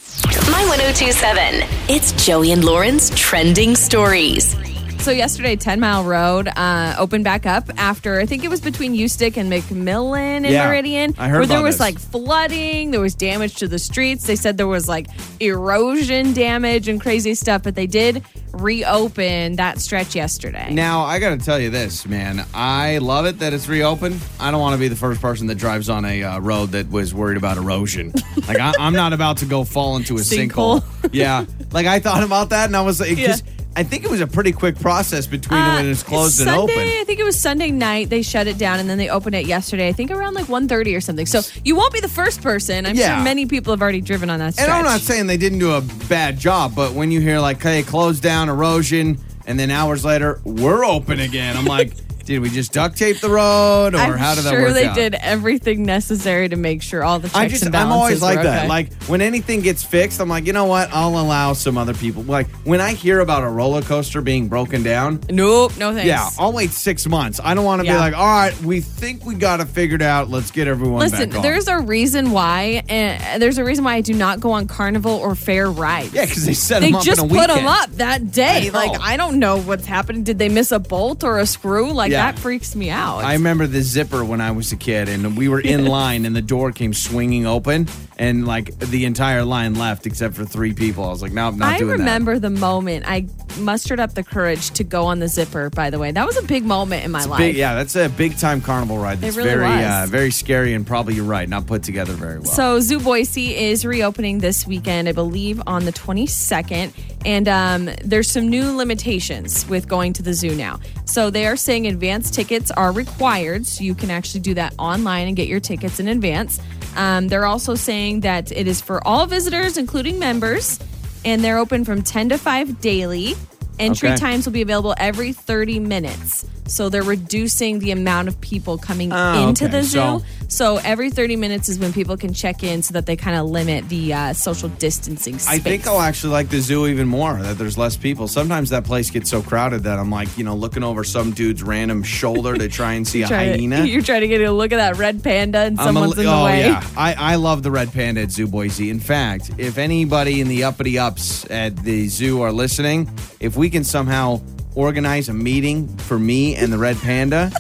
My 0.50 0.60
1027. 0.68 1.91
It's 1.94 2.12
Joey 2.24 2.52
and 2.52 2.64
Lauren's 2.64 3.10
trending 3.10 3.76
stories. 3.76 4.56
So 5.02 5.10
yesterday, 5.10 5.56
Ten 5.56 5.80
Mile 5.80 6.04
Road 6.04 6.46
uh, 6.46 6.94
opened 6.96 7.24
back 7.24 7.44
up 7.44 7.68
after 7.76 8.20
I 8.20 8.26
think 8.26 8.44
it 8.44 8.48
was 8.48 8.60
between 8.60 8.94
Ustick 8.94 9.36
and 9.36 9.50
McMillan 9.52 10.16
and 10.16 10.46
Yeah, 10.46 10.68
Meridian, 10.68 11.16
I 11.18 11.26
heard 11.28 11.38
where 11.38 11.46
there 11.48 11.60
was 11.60 11.74
this. 11.74 11.80
like 11.80 11.98
flooding, 11.98 12.92
there 12.92 13.00
was 13.00 13.16
damage 13.16 13.56
to 13.56 13.66
the 13.66 13.80
streets. 13.80 14.28
They 14.28 14.36
said 14.36 14.58
there 14.58 14.68
was 14.68 14.88
like 14.88 15.08
erosion 15.40 16.32
damage 16.34 16.86
and 16.86 17.00
crazy 17.00 17.34
stuff, 17.34 17.64
but 17.64 17.74
they 17.74 17.88
did 17.88 18.22
reopen 18.52 19.56
that 19.56 19.80
stretch 19.80 20.14
yesterday. 20.14 20.72
Now, 20.72 21.02
I 21.02 21.18
got 21.18 21.30
to 21.30 21.44
tell 21.44 21.58
you 21.58 21.70
this, 21.70 22.06
man. 22.06 22.46
I 22.54 22.98
love 22.98 23.26
it 23.26 23.40
that 23.40 23.52
it's 23.52 23.66
reopened. 23.66 24.20
I 24.38 24.52
don't 24.52 24.60
want 24.60 24.74
to 24.74 24.78
be 24.78 24.86
the 24.86 24.94
first 24.94 25.20
person 25.20 25.48
that 25.48 25.56
drives 25.56 25.88
on 25.88 26.04
a 26.04 26.22
uh, 26.22 26.38
road 26.38 26.66
that 26.72 26.88
was 26.90 27.12
worried 27.12 27.38
about 27.38 27.56
erosion. 27.56 28.12
like, 28.46 28.60
I, 28.60 28.72
I'm 28.78 28.92
not 28.92 29.12
about 29.12 29.38
to 29.38 29.46
go 29.46 29.64
fall 29.64 29.96
into 29.96 30.18
a 30.18 30.20
sinkhole. 30.20 30.80
Sinkhole. 30.80 31.10
yeah. 31.12 31.44
Like, 31.72 31.86
I 31.86 31.98
thought 31.98 32.22
about 32.22 32.50
that 32.50 32.66
and 32.66 32.76
I 32.76 32.82
was 32.82 33.00
like, 33.00 33.18
Yeah. 33.18 33.34
I 33.74 33.82
think 33.82 34.04
it 34.04 34.10
was 34.10 34.20
a 34.20 34.26
pretty 34.26 34.52
quick 34.52 34.78
process 34.78 35.26
between 35.26 35.58
Uh, 35.60 35.74
when 35.76 35.86
it 35.86 35.88
was 35.88 36.02
closed 36.02 36.34
Sunday, 36.34 36.52
and 36.52 36.60
open. 36.62 36.78
I 36.78 37.04
think 37.04 37.18
it 37.20 37.24
was 37.24 37.38
Sunday 37.40 37.70
night. 37.70 38.10
They 38.10 38.20
shut 38.22 38.46
it 38.46 38.58
down 38.58 38.78
and 38.80 38.88
then 38.90 38.98
they 38.98 39.08
opened 39.08 39.34
it 39.34 39.46
yesterday. 39.46 39.88
I 39.88 39.92
think 39.92 40.10
around 40.10 40.34
like 40.34 40.46
1.30 40.46 40.94
or 40.94 41.00
something. 41.00 41.24
So 41.26 41.40
you 41.64 41.74
won't 41.74 41.92
be 41.92 42.00
the 42.00 42.08
first 42.08 42.42
person. 42.42 42.84
I'm 42.84 42.94
Yeah. 42.96 43.16
sure 43.16 43.24
many 43.24 43.46
people 43.46 43.72
have 43.72 43.80
already 43.80 44.02
driven 44.02 44.28
on 44.28 44.40
that 44.40 44.52
stretch. 44.54 44.68
And 44.68 44.76
I'm 44.76 44.84
not 44.84 45.00
saying 45.00 45.26
they 45.26 45.38
didn't 45.38 45.58
do 45.60 45.72
a 45.72 45.80
bad 45.80 46.38
job, 46.38 46.74
but 46.74 46.92
when 46.92 47.10
you 47.10 47.20
hear 47.20 47.38
like, 47.40 47.62
"Hey, 47.62 47.82
closed 47.82 48.22
down 48.22 48.48
erosion," 48.50 49.18
and 49.46 49.58
then 49.58 49.70
hours 49.70 50.04
later 50.04 50.40
we're 50.44 50.84
open 50.84 51.20
again, 51.20 51.56
I'm 51.56 51.64
like, 51.64 51.92
did 52.24 52.40
we 52.40 52.50
just 52.50 52.72
duct 52.72 52.96
tape 52.96 53.20
the 53.20 53.28
road, 53.28 53.94
or 53.94 53.98
I'm 53.98 54.18
how 54.18 54.34
did 54.34 54.44
that 54.44 54.50
sure 54.50 54.62
work 54.62 54.74
they 54.74 54.86
out? 54.86 54.94
did 54.94 55.14
everything 55.16 55.84
necessary 55.84 56.48
to 56.48 56.56
make 56.56 56.82
sure 56.82 57.02
all 57.04 57.18
the 57.18 57.28
checks 57.28 57.36
I 57.36 57.48
just 57.48 57.64
and 57.64 57.74
I'm 57.74 57.90
always 57.92 58.22
like 58.22 58.42
that. 58.42 58.58
okay. 58.60 58.68
Like 58.68 58.92
when 59.04 59.20
anything 59.20 59.60
gets 59.60 59.82
fixed, 59.82 60.20
I'm 60.20 60.28
like, 60.28 60.46
you 60.46 60.52
know 60.52 60.66
what? 60.66 60.90
I'll 60.92 61.18
allow 61.18 61.52
some 61.52 61.76
other 61.78 61.94
people. 61.94 62.22
Like 62.22 62.48
when 62.64 62.80
I 62.80 62.92
hear 62.92 63.20
about 63.20 63.42
a 63.42 63.48
roller 63.48 63.82
coaster 63.82 64.20
being 64.20 64.48
broken 64.48 64.82
down, 64.82 65.20
nope, 65.30 65.76
no 65.78 65.92
thanks. 65.92 66.06
yeah, 66.06 66.28
I'll 66.38 66.52
wait 66.52 66.70
six 66.70 67.06
months. 67.06 67.40
I 67.42 67.54
don't 67.54 67.64
want 67.64 67.80
to 67.82 67.88
be 67.88 67.94
like, 67.96 68.14
all 68.14 68.24
right, 68.26 68.58
we 68.62 68.80
think 68.80 69.24
we 69.24 69.34
got 69.34 69.60
it 69.60 69.66
figured 69.68 70.02
out. 70.02 70.30
Let's 70.30 70.50
get 70.50 70.68
everyone 70.68 71.00
Listen, 71.00 71.28
back 71.30 71.36
on. 71.38 71.42
there's 71.42 71.68
a 71.68 71.78
reason 71.80 72.30
why, 72.30 72.82
and 72.88 73.42
there's 73.42 73.58
a 73.58 73.64
reason 73.64 73.84
why 73.84 73.94
I 73.94 74.00
do 74.00 74.14
not 74.14 74.40
go 74.40 74.52
on 74.52 74.66
carnival 74.66 75.12
or 75.12 75.34
fair 75.34 75.70
rides. 75.70 76.12
yeah, 76.14 76.24
because 76.24 76.46
they 76.46 76.54
set 76.54 76.80
They 76.80 76.86
them 76.88 76.96
up 76.96 77.04
just 77.04 77.20
in 77.22 77.30
a 77.30 77.34
put 77.34 77.48
them 77.48 77.66
up 77.66 77.90
that 77.96 78.30
day. 78.30 78.68
I. 78.68 78.70
Like 78.70 79.00
I 79.00 79.16
don't 79.16 79.38
know 79.38 79.58
what's 79.60 79.86
happening. 79.86 80.22
Did 80.22 80.38
they 80.38 80.48
miss 80.48 80.70
a 80.72 80.78
bolt 80.78 81.24
or 81.24 81.38
a 81.38 81.46
screw? 81.46 81.92
Like 81.92 82.11
Yeah. 82.12 82.30
that 82.30 82.38
freaks 82.38 82.76
me 82.76 82.90
out. 82.90 83.24
I 83.24 83.32
remember 83.34 83.66
the 83.66 83.80
zipper 83.82 84.24
when 84.24 84.40
I 84.40 84.50
was 84.52 84.72
a 84.72 84.76
kid, 84.76 85.08
and 85.08 85.36
we 85.36 85.48
were 85.48 85.60
in 85.60 85.86
line, 85.98 86.24
and 86.24 86.34
the 86.36 86.42
door 86.42 86.72
came 86.72 86.94
swinging 86.94 87.46
open, 87.46 87.88
and 88.18 88.46
like 88.46 88.78
the 88.78 89.04
entire 89.04 89.44
line 89.44 89.74
left 89.74 90.06
except 90.06 90.34
for 90.34 90.44
three 90.44 90.72
people. 90.72 91.04
I 91.04 91.08
was 91.08 91.22
like, 91.22 91.32
no, 91.32 91.48
I'm 91.48 91.58
not 91.58 91.74
I 91.74 91.78
doing 91.78 91.92
remember 91.92 92.38
the 92.38 92.50
moment 92.50 93.04
I 93.06 93.26
mustered 93.58 94.00
up 94.00 94.14
the 94.14 94.22
courage 94.22 94.70
to 94.72 94.84
go 94.84 95.06
on 95.06 95.18
the 95.18 95.28
zipper. 95.28 95.70
By 95.70 95.90
the 95.90 95.98
way, 95.98 96.12
that 96.12 96.26
was 96.26 96.36
a 96.36 96.42
big 96.42 96.64
moment 96.64 97.04
in 97.04 97.10
my 97.10 97.22
that. 97.22 97.28
life. 97.28 97.38
Big, 97.38 97.56
yeah, 97.56 97.74
that's 97.74 97.96
a 97.96 98.08
big 98.08 98.36
time 98.38 98.60
carnival 98.60 98.98
ride. 98.98 99.18
That's 99.18 99.36
really 99.36 99.50
very, 99.50 99.66
was. 99.66 99.84
Uh, 99.84 100.06
very 100.08 100.30
scary, 100.30 100.74
and 100.74 100.86
probably 100.86 101.14
you're 101.14 101.24
right, 101.24 101.48
not 101.48 101.66
put 101.66 101.82
together 101.82 102.12
very 102.12 102.38
well. 102.38 102.50
So 102.50 102.80
Zoo 102.80 103.00
Boise 103.00 103.54
is 103.56 103.84
reopening 103.84 104.38
this 104.38 104.66
weekend, 104.66 105.08
I 105.08 105.12
believe, 105.12 105.62
on 105.66 105.84
the 105.84 105.92
22nd. 105.92 106.92
And 107.24 107.48
um, 107.48 107.90
there's 108.04 108.28
some 108.28 108.48
new 108.48 108.74
limitations 108.76 109.66
with 109.68 109.88
going 109.88 110.12
to 110.14 110.22
the 110.22 110.34
zoo 110.34 110.54
now. 110.56 110.80
So 111.04 111.30
they 111.30 111.46
are 111.46 111.56
saying 111.56 111.86
advance 111.86 112.30
tickets 112.30 112.70
are 112.72 112.92
required. 112.92 113.66
So 113.66 113.84
you 113.84 113.94
can 113.94 114.10
actually 114.10 114.40
do 114.40 114.54
that 114.54 114.74
online 114.78 115.28
and 115.28 115.36
get 115.36 115.46
your 115.46 115.60
tickets 115.60 116.00
in 116.00 116.08
advance. 116.08 116.60
Um, 116.96 117.28
they're 117.28 117.46
also 117.46 117.74
saying 117.74 118.20
that 118.20 118.52
it 118.52 118.66
is 118.66 118.80
for 118.80 119.06
all 119.06 119.26
visitors, 119.26 119.76
including 119.76 120.18
members, 120.18 120.78
and 121.24 121.42
they're 121.42 121.58
open 121.58 121.84
from 121.84 122.02
10 122.02 122.30
to 122.30 122.38
5 122.38 122.80
daily. 122.80 123.34
Entry 123.78 124.08
Okay. 124.10 124.16
times 124.18 124.44
will 124.46 124.52
be 124.52 124.62
available 124.62 124.94
every 124.96 125.32
30 125.32 125.80
minutes. 125.80 126.44
So 126.66 126.88
they're 126.88 127.02
reducing 127.02 127.80
the 127.80 127.90
amount 127.90 128.28
of 128.28 128.40
people 128.40 128.78
coming 128.78 129.12
Oh, 129.12 129.48
into 129.48 129.64
okay. 129.64 129.72
the 129.78 129.82
zoo. 129.82 129.90
So- 129.98 130.22
So 130.52 130.76
every 130.84 131.08
30 131.10 131.36
minutes 131.36 131.70
is 131.70 131.78
when 131.78 131.94
people 131.94 132.14
can 132.18 132.34
check 132.34 132.62
in 132.62 132.82
so 132.82 132.92
that 132.92 133.06
they 133.06 133.16
kind 133.16 133.38
of 133.38 133.46
limit 133.46 133.88
the 133.88 134.12
uh, 134.12 134.32
social 134.34 134.68
distancing 134.68 135.38
space. 135.38 135.48
I 135.48 135.58
think 135.58 135.86
I'll 135.86 135.98
actually 136.02 136.34
like 136.34 136.50
the 136.50 136.60
zoo 136.60 136.86
even 136.88 137.08
more 137.08 137.40
that 137.40 137.56
there's 137.56 137.78
less 137.78 137.96
people. 137.96 138.28
Sometimes 138.28 138.68
that 138.68 138.84
place 138.84 139.08
gets 139.08 139.30
so 139.30 139.40
crowded 139.40 139.84
that 139.84 139.98
I'm 139.98 140.10
like, 140.10 140.28
you 140.36 140.44
know, 140.44 140.54
looking 140.54 140.82
over 140.84 141.04
some 141.04 141.30
dude's 141.30 141.62
random 141.62 142.02
shoulder 142.02 142.54
to 142.54 142.68
try 142.68 142.92
and 142.92 143.08
see 143.12 143.22
a 143.22 143.28
Try 143.28 143.46
to- 143.46 143.50
hyena. 143.52 143.84
you're 143.86 144.02
trying 144.02 144.20
to 144.20 144.28
get 144.28 144.42
a 144.42 144.52
look 144.52 144.72
at 144.72 144.76
that 144.76 144.98
red 144.98 145.24
panda 145.24 145.60
and 145.60 145.80
I'm 145.80 145.86
someone's 145.86 146.18
li- 146.18 146.24
in 146.24 146.30
the 146.30 146.36
oh 146.36 146.44
way. 146.44 146.60
yeah, 146.60 146.86
I, 146.98 147.14
I 147.14 147.34
love 147.36 147.62
the 147.62 147.70
red 147.70 147.90
panda 147.90 148.20
at 148.20 148.30
Zoo 148.30 148.46
Boise. 148.46 148.90
In 148.90 149.00
fact, 149.00 149.52
if 149.56 149.78
anybody 149.78 150.42
in 150.42 150.48
the 150.48 150.64
uppity 150.64 150.98
ups 150.98 151.50
at 151.50 151.76
the 151.78 152.08
zoo 152.08 152.42
are 152.42 152.52
listening, 152.52 153.08
if 153.40 153.56
we 153.56 153.61
can 153.70 153.84
somehow 153.84 154.40
organize 154.74 155.28
a 155.28 155.32
meeting 155.34 155.88
for 155.98 156.18
me 156.18 156.54
and 156.56 156.72
the 156.72 156.78
red 156.78 156.96
panda, 156.98 157.50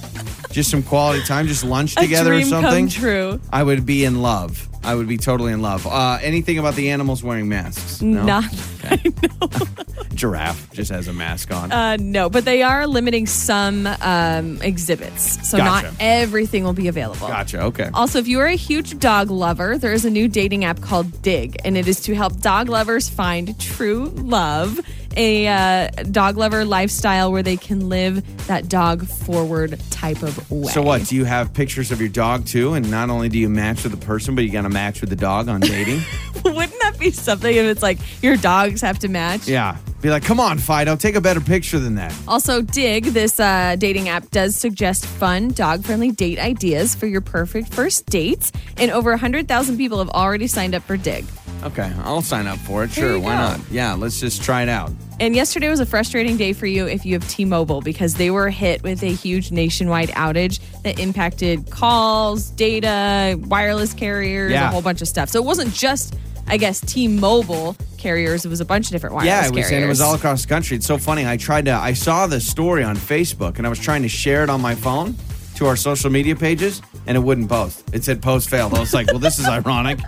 just 0.50 0.70
some 0.70 0.82
quality 0.82 1.22
time, 1.24 1.46
just 1.46 1.64
lunch 1.64 1.94
together 1.94 2.32
or 2.34 2.42
something, 2.42 2.88
true. 2.88 3.40
I 3.52 3.62
would 3.62 3.84
be 3.86 4.04
in 4.04 4.22
love. 4.22 4.68
I 4.84 4.94
would 4.96 5.06
be 5.06 5.16
totally 5.16 5.52
in 5.52 5.62
love. 5.62 5.86
Uh, 5.86 6.18
anything 6.22 6.58
about 6.58 6.74
the 6.74 6.90
animals 6.90 7.22
wearing 7.22 7.48
masks? 7.48 8.02
No? 8.02 8.24
Not, 8.24 8.44
Giraffe 10.14 10.70
just 10.72 10.90
has 10.90 11.08
a 11.08 11.12
mask 11.12 11.52
on. 11.52 11.70
uh, 11.72 11.96
no, 12.00 12.28
but 12.28 12.44
they 12.44 12.62
are 12.62 12.86
limiting 12.86 13.26
some 13.26 13.86
um, 14.00 14.60
exhibits. 14.60 15.48
So 15.48 15.56
Gotcha. 15.58 15.86
not 15.86 15.94
everything 16.00 16.64
will 16.64 16.72
be 16.72 16.88
available. 16.88 17.28
gotcha. 17.28 17.60
Okay. 17.62 17.90
Also, 17.94 18.18
if 18.18 18.26
you 18.28 18.40
are 18.40 18.46
a 18.46 18.56
huge 18.56 18.98
dog 18.98 19.30
lover, 19.30 19.78
there 19.78 19.92
is 19.92 20.04
a 20.04 20.10
new 20.10 20.28
dating 20.28 20.64
app 20.64 20.80
called 20.80 21.22
Dig, 21.22 21.56
and 21.64 21.76
it 21.76 21.86
is 21.88 22.00
to 22.02 22.14
help 22.14 22.40
dog 22.40 22.68
lovers 22.68 23.08
find 23.08 23.58
true 23.60 24.06
love. 24.16 24.80
A 25.16 25.46
uh, 25.46 25.88
dog 26.10 26.36
lover 26.36 26.64
lifestyle 26.64 27.32
where 27.32 27.42
they 27.42 27.56
can 27.56 27.88
live 27.88 28.24
that 28.46 28.68
dog 28.68 29.06
forward 29.06 29.78
type 29.90 30.22
of 30.22 30.50
way. 30.50 30.72
So 30.72 30.82
what? 30.82 31.06
Do 31.06 31.16
you 31.16 31.24
have 31.24 31.52
pictures 31.52 31.90
of 31.90 32.00
your 32.00 32.08
dog 32.08 32.46
too? 32.46 32.74
And 32.74 32.90
not 32.90 33.10
only 33.10 33.28
do 33.28 33.38
you 33.38 33.48
match 33.48 33.82
with 33.82 33.92
the 33.92 34.06
person, 34.06 34.34
but 34.34 34.44
you 34.44 34.50
got 34.50 34.62
to 34.62 34.70
match 34.70 35.00
with 35.00 35.10
the 35.10 35.16
dog 35.16 35.48
on 35.48 35.60
dating? 35.60 36.00
Wouldn't 36.44 36.80
that 36.80 36.96
be 36.98 37.10
something 37.10 37.54
if 37.54 37.64
it's 37.64 37.82
like 37.82 37.98
your 38.22 38.36
dogs 38.36 38.80
have 38.80 38.98
to 39.00 39.08
match? 39.08 39.46
yeah. 39.48 39.76
Be 40.02 40.10
like, 40.10 40.24
come 40.24 40.40
on, 40.40 40.58
Fido, 40.58 40.96
take 40.96 41.14
a 41.14 41.20
better 41.20 41.40
picture 41.40 41.78
than 41.78 41.94
that. 41.94 42.12
Also, 42.26 42.60
Dig, 42.60 43.04
this 43.04 43.38
uh, 43.38 43.76
dating 43.78 44.08
app, 44.08 44.28
does 44.30 44.56
suggest 44.56 45.06
fun, 45.06 45.50
dog 45.50 45.84
friendly 45.84 46.10
date 46.10 46.40
ideas 46.40 46.96
for 46.96 47.06
your 47.06 47.20
perfect 47.20 47.72
first 47.72 48.06
dates. 48.06 48.50
And 48.78 48.90
over 48.90 49.10
100,000 49.10 49.76
people 49.76 49.98
have 49.98 50.10
already 50.10 50.48
signed 50.48 50.74
up 50.74 50.82
for 50.82 50.96
Dig. 50.96 51.24
Okay, 51.62 51.92
I'll 52.02 52.22
sign 52.22 52.46
up 52.46 52.58
for 52.58 52.84
it. 52.84 52.90
Sure, 52.90 53.18
why 53.18 53.30
go. 53.36 53.56
not? 53.56 53.60
Yeah, 53.70 53.94
let's 53.94 54.18
just 54.18 54.42
try 54.42 54.62
it 54.62 54.68
out. 54.68 54.90
And 55.20 55.36
yesterday 55.36 55.68
was 55.68 55.78
a 55.78 55.86
frustrating 55.86 56.36
day 56.36 56.52
for 56.52 56.66
you 56.66 56.86
if 56.86 57.06
you 57.06 57.14
have 57.14 57.28
T 57.28 57.44
Mobile 57.44 57.80
because 57.80 58.14
they 58.14 58.30
were 58.30 58.50
hit 58.50 58.82
with 58.82 59.02
a 59.04 59.12
huge 59.12 59.52
nationwide 59.52 60.08
outage 60.10 60.58
that 60.82 60.98
impacted 60.98 61.70
calls, 61.70 62.50
data, 62.50 63.38
wireless 63.46 63.94
carriers, 63.94 64.50
Yeah. 64.50 64.68
a 64.68 64.72
whole 64.72 64.82
bunch 64.82 65.00
of 65.02 65.08
stuff. 65.08 65.28
So 65.28 65.38
it 65.38 65.44
wasn't 65.44 65.72
just, 65.72 66.16
I 66.48 66.56
guess, 66.56 66.80
T 66.80 67.06
Mobile 67.06 67.76
carriers, 67.98 68.44
it 68.44 68.48
was 68.48 68.60
a 68.60 68.64
bunch 68.64 68.86
of 68.86 68.90
different 68.92 69.14
wireless 69.14 69.30
yeah, 69.30 69.46
it 69.46 69.54
was, 69.54 69.66
carriers. 69.66 69.72
and 69.72 69.84
it 69.84 69.88
was 69.88 70.00
all 70.00 70.14
across 70.14 70.42
the 70.42 70.48
country. 70.48 70.76
It's 70.76 70.86
so 70.86 70.98
funny. 70.98 71.24
I 71.24 71.36
tried 71.36 71.66
to, 71.66 71.72
I 71.74 71.92
saw 71.92 72.26
the 72.26 72.40
story 72.40 72.82
on 72.82 72.96
Facebook, 72.96 73.58
and 73.58 73.66
I 73.66 73.70
was 73.70 73.78
trying 73.78 74.02
to 74.02 74.08
share 74.08 74.42
it 74.42 74.50
on 74.50 74.60
my 74.60 74.74
phone, 74.74 75.14
to 75.56 75.66
our 75.66 75.76
social 75.76 76.10
media 76.10 76.34
pages, 76.36 76.80
and 77.06 77.16
it 77.16 77.20
wouldn't 77.20 77.48
post. 77.48 77.84
It 77.92 78.04
said 78.04 78.22
post 78.22 78.48
failed. 78.50 78.74
I 78.74 78.80
was 78.80 78.94
like, 78.94 79.06
well, 79.08 79.18
this 79.18 79.38
is 79.38 79.46
ironic. 79.48 79.98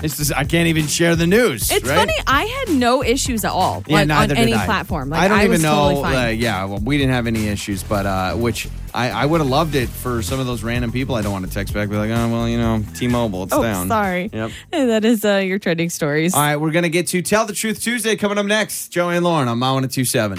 This 0.00 0.18
is 0.20 0.32
I 0.32 0.44
can't 0.44 0.68
even 0.68 0.86
share 0.86 1.16
the 1.16 1.26
news. 1.26 1.70
It's 1.70 1.86
right? 1.86 1.96
funny. 1.96 2.14
I 2.26 2.44
had 2.44 2.76
no 2.76 3.02
issues 3.02 3.44
at 3.44 3.50
all, 3.52 3.82
Yeah, 3.86 4.04
like 4.04 4.10
on 4.10 4.36
any 4.36 4.54
I. 4.54 4.64
platform. 4.64 5.10
Like 5.10 5.20
I 5.20 5.28
don't 5.28 5.38
even 5.40 5.50
was 5.52 5.62
know. 5.62 5.88
Totally 5.88 6.02
fine. 6.02 6.26
uh, 6.26 6.28
yeah, 6.30 6.64
well, 6.64 6.78
we 6.80 6.98
didn't 6.98 7.12
have 7.14 7.26
any 7.26 7.48
issues, 7.48 7.82
but 7.82 8.06
uh, 8.06 8.34
which 8.34 8.68
I, 8.92 9.10
I 9.10 9.26
would 9.26 9.40
have 9.40 9.48
loved 9.48 9.74
it 9.74 9.88
for 9.88 10.22
some 10.22 10.40
of 10.40 10.46
those 10.46 10.62
random 10.62 10.92
people. 10.92 11.14
I 11.14 11.22
don't 11.22 11.32
want 11.32 11.46
to 11.46 11.50
text 11.50 11.74
back, 11.74 11.88
be 11.88 11.96
like, 11.96 12.10
oh 12.10 12.28
well, 12.30 12.48
you 12.48 12.58
know, 12.58 12.82
T-Mobile, 12.94 13.44
it's 13.44 13.50
down. 13.52 13.60
oh, 13.60 13.62
down. 13.62 13.88
sorry. 13.88 14.30
Yep. 14.32 14.50
That 14.72 15.04
is 15.04 15.24
uh, 15.24 15.36
your 15.36 15.58
trending 15.58 15.90
stories. 15.90 16.34
All 16.34 16.40
right, 16.40 16.56
we're 16.56 16.70
gonna 16.72 16.88
get 16.88 17.08
to 17.08 17.22
Tell 17.22 17.44
the 17.46 17.52
Truth 17.54 17.82
Tuesday 17.82 18.16
coming 18.16 18.38
up 18.38 18.46
next. 18.46 18.88
Joey 18.88 19.16
and 19.16 19.24
Lauren 19.24 19.48
on 19.48 19.58
My 19.58 19.72
One 19.72 19.88
Two 19.88 20.04
Seven. 20.04 20.38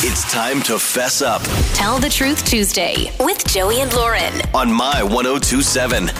It's 0.00 0.30
time 0.30 0.60
to 0.64 0.78
fess 0.78 1.22
up 1.22 1.42
Tell 1.74 1.98
the 1.98 2.10
Truth 2.10 2.44
Tuesday 2.44 3.10
with 3.20 3.46
Joey 3.46 3.80
and 3.80 3.92
Lauren. 3.94 4.32
on 4.52 4.70
My 4.70 5.02
1027. 5.02 6.08
All 6.10 6.12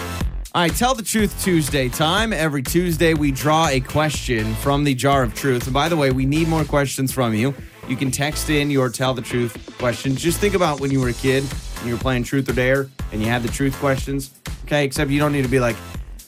right, 0.54 0.74
Tell 0.74 0.94
the 0.94 1.02
Truth 1.02 1.42
Tuesday 1.44 1.90
time. 1.90 2.32
Every 2.32 2.62
Tuesday, 2.62 3.12
we 3.12 3.30
draw 3.30 3.68
a 3.68 3.80
question 3.80 4.54
from 4.56 4.84
the 4.84 4.94
jar 4.94 5.22
of 5.22 5.34
truth. 5.34 5.64
And 5.64 5.74
by 5.74 5.90
the 5.90 5.96
way, 5.96 6.10
we 6.10 6.24
need 6.24 6.48
more 6.48 6.64
questions 6.64 7.12
from 7.12 7.34
you. 7.34 7.54
You 7.86 7.96
can 7.96 8.10
text 8.10 8.48
in 8.48 8.70
your 8.70 8.88
Tell 8.88 9.12
the 9.12 9.20
Truth 9.22 9.76
questions. 9.78 10.22
Just 10.22 10.40
think 10.40 10.54
about 10.54 10.80
when 10.80 10.90
you 10.90 11.00
were 11.00 11.08
a 11.10 11.12
kid 11.12 11.44
and 11.78 11.86
you 11.86 11.92
were 11.92 12.00
playing 12.00 12.22
Truth 12.24 12.48
or 12.48 12.54
Dare 12.54 12.88
and 13.12 13.20
you 13.20 13.28
had 13.28 13.42
the 13.42 13.48
truth 13.48 13.76
questions. 13.76 14.34
Okay, 14.64 14.84
except 14.84 15.10
you 15.10 15.18
don't 15.20 15.32
need 15.32 15.42
to 15.44 15.50
be 15.50 15.60
like, 15.60 15.76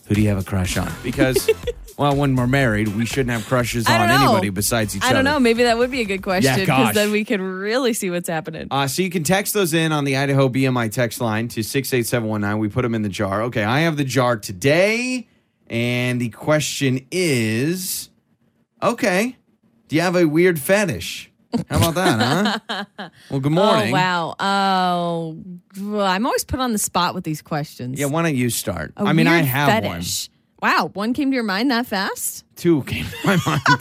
who 0.07 0.15
do 0.15 0.21
you 0.21 0.29
have 0.29 0.39
a 0.39 0.45
crush 0.45 0.77
on? 0.77 0.93
Because, 1.03 1.49
well, 1.99 2.15
when 2.15 2.37
we're 2.37 2.47
married, 2.47 2.89
we 2.89 3.05
shouldn't 3.05 3.31
have 3.31 3.45
crushes 3.47 3.87
on 3.89 4.09
know. 4.09 4.15
anybody 4.15 4.51
besides 4.51 4.97
each 4.97 5.03
other. 5.03 5.11
I 5.11 5.13
don't 5.13 5.25
know. 5.25 5.41
Maybe 5.41 5.65
that 5.65 5.77
would 5.79 5.91
be 5.91 6.01
a 6.01 6.05
good 6.05 6.23
question 6.23 6.61
because 6.61 6.95
then 6.95 7.11
we 7.11 7.25
could 7.25 7.41
really 7.41 7.93
see 7.93 8.09
what's 8.09 8.29
happening. 8.29 8.69
Uh, 8.71 8.87
so 8.87 9.03
you 9.03 9.11
can 9.11 9.25
text 9.25 9.53
those 9.53 9.75
in 9.75 9.91
on 9.91 10.05
the 10.05 10.17
Idaho 10.17 10.49
BMI 10.49 10.93
text 10.93 11.21
line 11.21 11.49
to 11.49 11.63
68719. 11.65 12.59
We 12.61 12.69
put 12.69 12.83
them 12.83 12.95
in 12.95 13.03
the 13.03 13.09
jar. 13.09 13.43
Okay, 13.43 13.65
I 13.65 13.81
have 13.81 13.97
the 13.97 14.05
jar 14.05 14.37
today. 14.37 15.27
And 15.71 16.21
the 16.21 16.31
question 16.31 17.07
is 17.11 18.09
okay, 18.83 19.37
do 19.89 19.97
you 19.97 20.03
have 20.03 20.17
a 20.17 20.25
weird 20.25 20.59
fetish? 20.59 21.31
How 21.69 21.79
about 21.79 21.95
that, 21.95 22.63
huh? 22.69 23.09
Well, 23.31 23.41
good 23.41 23.53
morning. 23.53 23.91
Oh 23.91 23.93
wow. 23.93 24.37
Oh, 24.39 25.39
well, 25.81 26.07
I'm 26.07 26.27
always 26.27 26.45
put 26.45 26.61
on 26.61 26.73
the 26.73 26.79
spot 26.79 27.15
with 27.15 27.25
these 27.25 27.43
questions. 27.43 27.99
Yeah, 27.99 28.07
why 28.07 28.23
don't 28.23 28.37
you 28.37 28.51
start? 28.51 28.93
A 28.97 29.03
I 29.03 29.13
mean, 29.13 29.27
I 29.27 29.39
have 29.39 29.83
fetish. 29.83 30.31
Wow, 30.61 30.91
one 30.95 31.13
came 31.15 31.31
to 31.31 31.35
your 31.35 31.45
mind 31.45 31.71
that 31.71 31.87
fast? 31.87 32.45
Two 32.57 32.83
came 32.83 33.05
to 33.05 33.17
my 33.25 33.39
mind. 33.47 33.63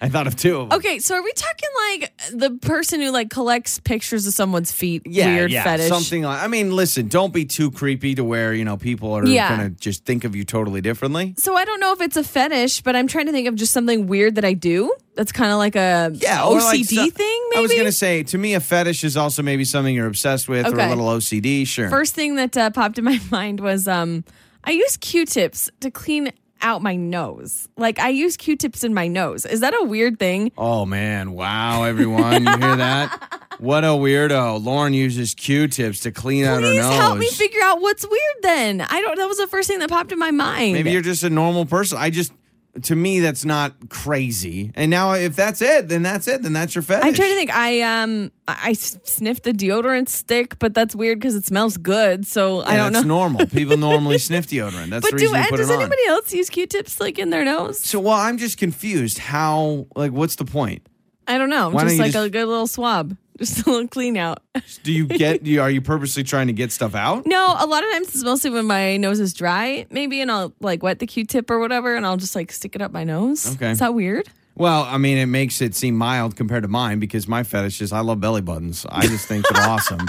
I 0.00 0.08
thought 0.10 0.26
of 0.26 0.36
two 0.36 0.58
of 0.60 0.68
them. 0.68 0.78
Okay, 0.78 0.98
so 0.98 1.14
are 1.14 1.22
we 1.22 1.32
talking 1.32 1.68
like 1.90 2.12
the 2.32 2.50
person 2.60 3.00
who 3.00 3.10
like 3.10 3.30
collects 3.30 3.78
pictures 3.78 4.26
of 4.26 4.34
someone's 4.34 4.70
feet? 4.70 5.02
Yeah, 5.06 5.28
weird 5.34 5.50
yeah, 5.50 5.62
fetish. 5.64 5.88
something 5.88 6.22
like. 6.22 6.42
I 6.42 6.46
mean, 6.46 6.76
listen, 6.76 7.08
don't 7.08 7.32
be 7.32 7.46
too 7.46 7.70
creepy 7.70 8.14
to 8.16 8.24
where 8.24 8.52
you 8.52 8.64
know 8.66 8.76
people 8.76 9.12
are 9.14 9.24
Yeah. 9.26 9.48
gonna 9.56 9.70
just 9.70 10.04
think 10.04 10.24
of 10.24 10.34
you 10.36 10.44
totally 10.44 10.82
differently. 10.82 11.34
So 11.38 11.56
I 11.56 11.64
don't 11.64 11.80
know 11.80 11.92
if 11.92 12.02
it's 12.02 12.18
a 12.18 12.24
fetish, 12.24 12.82
but 12.82 12.96
I'm 12.96 13.06
trying 13.06 13.26
to 13.26 13.32
think 13.32 13.48
of 13.48 13.54
just 13.54 13.72
something 13.72 14.06
weird 14.06 14.34
that 14.34 14.44
I 14.44 14.52
do. 14.52 14.92
That's 15.14 15.32
kind 15.32 15.50
of 15.52 15.56
like 15.58 15.76
a 15.76 16.10
Yeah, 16.14 16.44
or 16.44 16.58
OCD 16.58 16.62
like 16.64 16.84
so- 16.86 17.10
thing. 17.10 17.46
Maybe 17.50 17.58
I 17.58 17.60
was 17.62 17.72
gonna 17.74 17.92
say, 17.92 18.24
to 18.24 18.36
me, 18.36 18.52
a 18.54 18.60
fetish 18.60 19.04
is 19.04 19.16
also 19.16 19.42
maybe 19.42 19.64
something 19.64 19.94
you're 19.94 20.06
obsessed 20.08 20.48
with 20.50 20.66
or 20.66 20.78
a 20.78 20.88
little 20.88 21.06
OCD. 21.06 21.66
Sure. 21.66 21.88
First 21.88 22.14
thing 22.14 22.36
that 22.36 22.56
uh, 22.58 22.68
popped 22.70 22.98
in 22.98 23.04
my 23.04 23.18
mind 23.30 23.60
was 23.60 23.88
um, 23.88 24.24
I 24.64 24.70
use 24.72 24.96
Q-tips 24.96 25.70
to 25.80 25.90
clean 25.90 26.32
out 26.62 26.82
my 26.82 26.96
nose. 26.96 27.68
Like 27.76 27.98
I 27.98 28.08
use 28.08 28.36
Q-tips 28.36 28.84
in 28.84 28.94
my 28.94 29.06
nose. 29.06 29.44
Is 29.44 29.60
that 29.60 29.74
a 29.74 29.84
weird 29.84 30.18
thing? 30.18 30.50
oh 30.56 30.86
man! 30.86 31.32
Wow, 31.32 31.84
everyone, 31.84 32.44
you 32.46 32.56
hear 32.58 32.76
that? 32.76 33.40
What 33.60 33.84
a 33.84 33.88
weirdo! 33.88 34.62
Lauren 34.62 34.94
uses 34.94 35.32
Q-tips 35.32 36.00
to 36.00 36.10
clean 36.10 36.44
out 36.44 36.56
her 36.56 36.60
nose. 36.62 36.70
Please 36.70 36.82
nose. 36.82 36.94
help 36.94 37.18
me 37.18 37.30
figure 37.30 37.62
out 37.62 37.80
what's 37.80 38.04
weird. 38.04 38.34
Then 38.42 38.80
I 38.80 39.00
don't. 39.00 39.16
That 39.16 39.28
was 39.28 39.38
the 39.38 39.46
first 39.46 39.68
thing 39.68 39.78
that 39.78 39.88
popped 39.88 40.10
in 40.10 40.18
my 40.18 40.32
mind. 40.32 40.72
Maybe 40.72 40.90
you're 40.90 41.02
just 41.02 41.22
a 41.22 41.30
normal 41.30 41.64
person. 41.64 41.96
I 41.96 42.10
just, 42.10 42.32
to 42.82 42.96
me, 42.96 43.20
that's 43.20 43.44
not 43.44 43.88
crazy. 43.88 44.72
And 44.74 44.90
now, 44.90 45.12
if 45.12 45.36
that's 45.36 45.62
it, 45.62 45.88
then 45.88 46.02
that's 46.02 46.26
it. 46.28 46.42
Then 46.42 46.52
that's 46.52 46.74
your 46.74 46.82
fetish. 46.82 47.04
I'm 47.04 47.14
trying 47.14 47.30
to 47.30 47.34
think. 47.36 47.54
I 47.54 47.80
um 47.82 48.32
i 48.46 48.72
sniffed 48.74 49.44
the 49.44 49.52
deodorant 49.52 50.08
stick, 50.08 50.58
but 50.58 50.74
that's 50.74 50.94
weird 50.94 51.18
because 51.18 51.34
it 51.34 51.46
smells 51.46 51.76
good. 51.76 52.26
So 52.26 52.60
I 52.62 52.76
don't 52.76 52.92
know. 52.92 52.98
that's 52.98 53.06
normal. 53.06 53.46
People 53.46 53.76
normally 53.76 54.18
sniff 54.18 54.46
deodorant. 54.48 54.90
That's 54.90 55.02
but 55.08 55.12
the 55.12 55.18
do 55.18 55.24
reason 55.26 55.42
you 55.42 55.48
put 55.48 55.56
does 55.58 55.70
it 55.70 55.74
on. 55.74 55.80
anybody 55.80 56.06
else 56.08 56.32
use 56.32 56.50
Q-tips 56.50 57.00
like 57.00 57.18
in 57.18 57.30
their 57.30 57.44
nose? 57.44 57.80
so, 57.80 58.00
well, 58.00 58.14
I'm 58.14 58.38
just 58.38 58.58
confused. 58.58 59.18
How? 59.18 59.86
Like, 59.94 60.12
what's 60.12 60.36
the 60.36 60.44
point? 60.44 60.86
I 61.26 61.38
don't 61.38 61.48
know. 61.50 61.70
Why 61.70 61.82
don't 61.82 61.88
just 61.90 62.00
like 62.00 62.12
just- 62.12 62.26
a 62.26 62.30
good 62.30 62.46
little 62.46 62.66
swab, 62.66 63.16
just 63.38 63.66
a 63.66 63.70
little 63.70 63.88
clean 63.88 64.16
out. 64.16 64.42
Do 64.82 64.92
you 64.92 65.06
get? 65.06 65.42
do 65.44 65.50
you, 65.50 65.60
are 65.60 65.70
you 65.70 65.80
purposely 65.80 66.22
trying 66.22 66.46
to 66.46 66.52
get 66.52 66.72
stuff 66.72 66.94
out? 66.94 67.26
No, 67.26 67.56
a 67.58 67.66
lot 67.66 67.84
of 67.84 67.90
times 67.92 68.08
it's 68.08 68.22
mostly 68.24 68.50
when 68.50 68.66
my 68.66 68.96
nose 68.96 69.20
is 69.20 69.34
dry, 69.34 69.86
maybe, 69.90 70.20
and 70.20 70.30
I'll 70.30 70.52
like 70.60 70.82
wet 70.82 70.98
the 70.98 71.06
Q-tip 71.06 71.50
or 71.50 71.58
whatever, 71.58 71.94
and 71.96 72.06
I'll 72.06 72.16
just 72.16 72.34
like 72.34 72.52
stick 72.52 72.74
it 72.74 72.82
up 72.82 72.92
my 72.92 73.04
nose. 73.04 73.54
Okay. 73.56 73.72
is 73.72 73.78
that 73.80 73.94
weird? 73.94 74.28
Well, 74.56 74.82
I 74.82 74.98
mean, 74.98 75.18
it 75.18 75.26
makes 75.26 75.60
it 75.60 75.74
seem 75.74 75.96
mild 75.96 76.36
compared 76.36 76.62
to 76.62 76.68
mine 76.68 77.00
because 77.00 77.26
my 77.26 77.42
fetish 77.42 77.80
is 77.82 77.92
I 77.92 78.00
love 78.00 78.20
belly 78.20 78.40
buttons. 78.40 78.86
I 78.88 79.06
just 79.06 79.26
think 79.26 79.46
they're 79.48 79.62
awesome. 79.68 80.06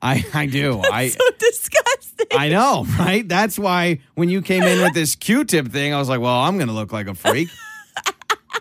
I 0.00 0.24
I 0.32 0.46
do. 0.46 0.80
I 0.80 1.08
So 1.08 1.20
disgusting. 1.38 2.26
I 2.32 2.48
know, 2.48 2.86
right? 2.98 3.28
That's 3.28 3.58
why 3.58 4.00
when 4.14 4.30
you 4.30 4.40
came 4.40 4.62
in 4.62 4.80
with 4.80 4.94
this 4.94 5.14
Q-tip 5.16 5.68
thing, 5.68 5.92
I 5.92 5.98
was 5.98 6.08
like, 6.08 6.20
well, 6.20 6.40
I'm 6.40 6.56
going 6.56 6.68
to 6.68 6.74
look 6.74 6.92
like 6.92 7.08
a 7.08 7.14
freak. 7.14 7.48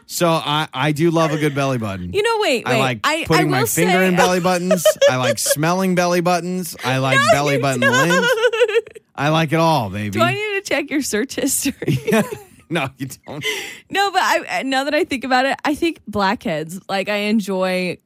So 0.06 0.30
I 0.30 0.68
I 0.74 0.92
do 0.92 1.10
love 1.12 1.32
a 1.32 1.38
good 1.38 1.56
belly 1.56 1.78
button. 1.78 2.14
You 2.14 2.22
know, 2.22 2.38
wait, 2.40 2.66
wait. 2.66 2.74
I 2.74 2.80
like 2.80 3.00
I, 3.04 3.24
putting 3.26 3.48
I 3.48 3.62
my 3.62 3.66
finger 3.66 3.92
say, 3.94 4.08
in 4.08 4.16
belly 4.16 4.40
buttons. 4.42 4.86
I 5.10 5.16
like 5.18 5.40
smelling 5.40 5.96
belly 5.96 6.22
buttons. 6.22 6.76
I 6.84 6.98
like 6.98 7.20
belly 7.32 7.56
you 7.56 7.62
button 7.62 7.82
don't. 7.82 8.10
lint. 8.10 8.28
I 9.16 9.30
like 9.30 9.54
it 9.54 9.60
all, 9.60 9.90
baby. 9.90 10.10
Do 10.10 10.22
I 10.22 10.34
need 10.34 10.62
to 10.62 10.62
check 10.64 10.90
your 10.90 11.02
search 11.02 11.36
history? 11.36 11.98
no, 12.70 12.90
you 12.98 13.08
don't. 13.26 13.46
no, 13.90 14.12
but 14.12 14.22
I 14.22 14.64
now 14.66 14.84
that 14.84 14.94
I 14.94 15.04
think 15.04 15.24
about 15.24 15.46
it, 15.46 15.58
I 15.64 15.76
think 15.76 16.02
blackheads. 16.08 16.80
Like 16.90 17.08
I 17.10 17.18
enjoy 17.18 17.98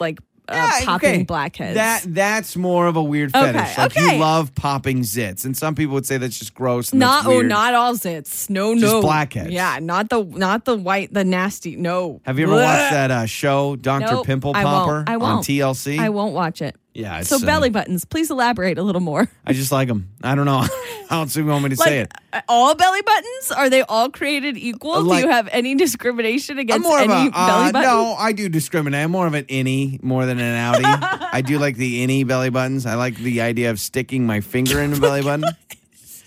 like 0.00 0.18
uh, 0.48 0.54
Yeah, 0.54 0.84
popping 0.84 1.08
okay. 1.10 1.22
blackheads. 1.24 1.74
That 1.74 2.02
that's 2.06 2.56
more 2.56 2.86
of 2.86 2.96
a 2.96 3.02
weird 3.02 3.34
Okay, 3.34 3.52
fetish. 3.52 3.78
Like 3.78 3.96
okay. 3.96 4.14
you 4.16 4.20
love 4.20 4.54
popping 4.54 5.00
zits, 5.00 5.44
and 5.44 5.56
some 5.56 5.74
people 5.74 5.94
would 5.94 6.06
say 6.06 6.16
that's 6.18 6.38
just 6.38 6.54
gross. 6.54 6.90
And 6.92 7.00
not 7.00 7.26
oh, 7.26 7.40
not 7.40 7.74
all 7.74 7.94
zits. 7.94 8.50
No, 8.50 8.74
Just 8.74 8.84
no. 8.84 9.00
blackheads. 9.00 9.50
Yeah, 9.50 9.78
not 9.80 10.10
the 10.10 10.22
not 10.24 10.64
the 10.64 10.76
white, 10.76 11.12
the 11.12 11.24
nasty. 11.24 11.76
No. 11.76 12.20
Have 12.24 12.38
you 12.38 12.46
ever 12.46 12.54
watched 12.56 12.92
that 12.92 13.10
uh, 13.10 13.26
show, 13.26 13.76
Doctor 13.76 14.14
Nope, 14.14 14.26
Pimple 14.26 14.52
I 14.54 14.64
won't. 14.64 14.76
Popper, 14.76 15.04
I 15.06 15.14
on 15.14 15.20
won't. 15.20 15.46
TLC? 15.46 15.98
I 15.98 16.08
won't 16.10 16.34
watch 16.34 16.60
it. 16.62 16.76
Yeah, 16.94 17.18
it's, 17.18 17.28
So 17.28 17.36
uh, 17.36 17.40
belly 17.40 17.70
buttons. 17.70 18.04
Please 18.04 18.30
elaborate 18.30 18.78
a 18.78 18.82
little 18.82 19.00
more. 19.00 19.28
I 19.44 19.52
just 19.52 19.72
like 19.72 19.88
them. 19.88 20.08
I 20.22 20.36
don't 20.36 20.46
know. 20.46 20.64
How 21.08 21.20
else 21.22 21.34
do 21.34 21.40
you 21.40 21.46
want 21.46 21.64
me 21.64 21.70
to 21.70 21.76
say 21.76 21.98
it? 22.00 22.12
uh, 22.32 22.40
all 22.48 22.74
belly 22.76 23.02
buttons 23.02 23.50
are 23.50 23.68
they 23.68 23.82
all 23.82 24.08
created 24.10 24.56
equal? 24.56 25.02
Like- 25.02 25.22
Do 25.22 25.26
you 25.26 25.32
have 25.32 25.48
any 25.50 25.74
discrimination 25.74 26.56
I'm 26.56 26.60
against 26.60 26.88
any 26.88 27.12
a 27.12 27.30
uh, 27.34 27.46
belly 27.46 27.72
button? 27.72 27.90
no. 27.90 28.14
I 28.14 28.32
do 28.32 28.48
discriminate. 28.48 29.02
I'm 29.02 29.10
more 29.10 29.26
of 29.26 29.34
an 29.34 29.44
innie 29.46 30.00
more 30.04 30.24
than 30.24 30.38
an 30.38 30.56
outie. 30.56 31.28
I 31.32 31.40
do 31.40 31.58
like 31.58 31.76
the 31.76 32.06
innie 32.06 32.26
belly 32.26 32.50
buttons. 32.50 32.86
I 32.86 32.94
like 32.94 33.16
the 33.16 33.40
idea 33.40 33.70
of 33.70 33.80
sticking 33.80 34.24
my 34.24 34.40
finger 34.40 34.80
in 34.80 34.92
a 34.92 35.00
belly 35.00 35.22
button. 35.22 35.44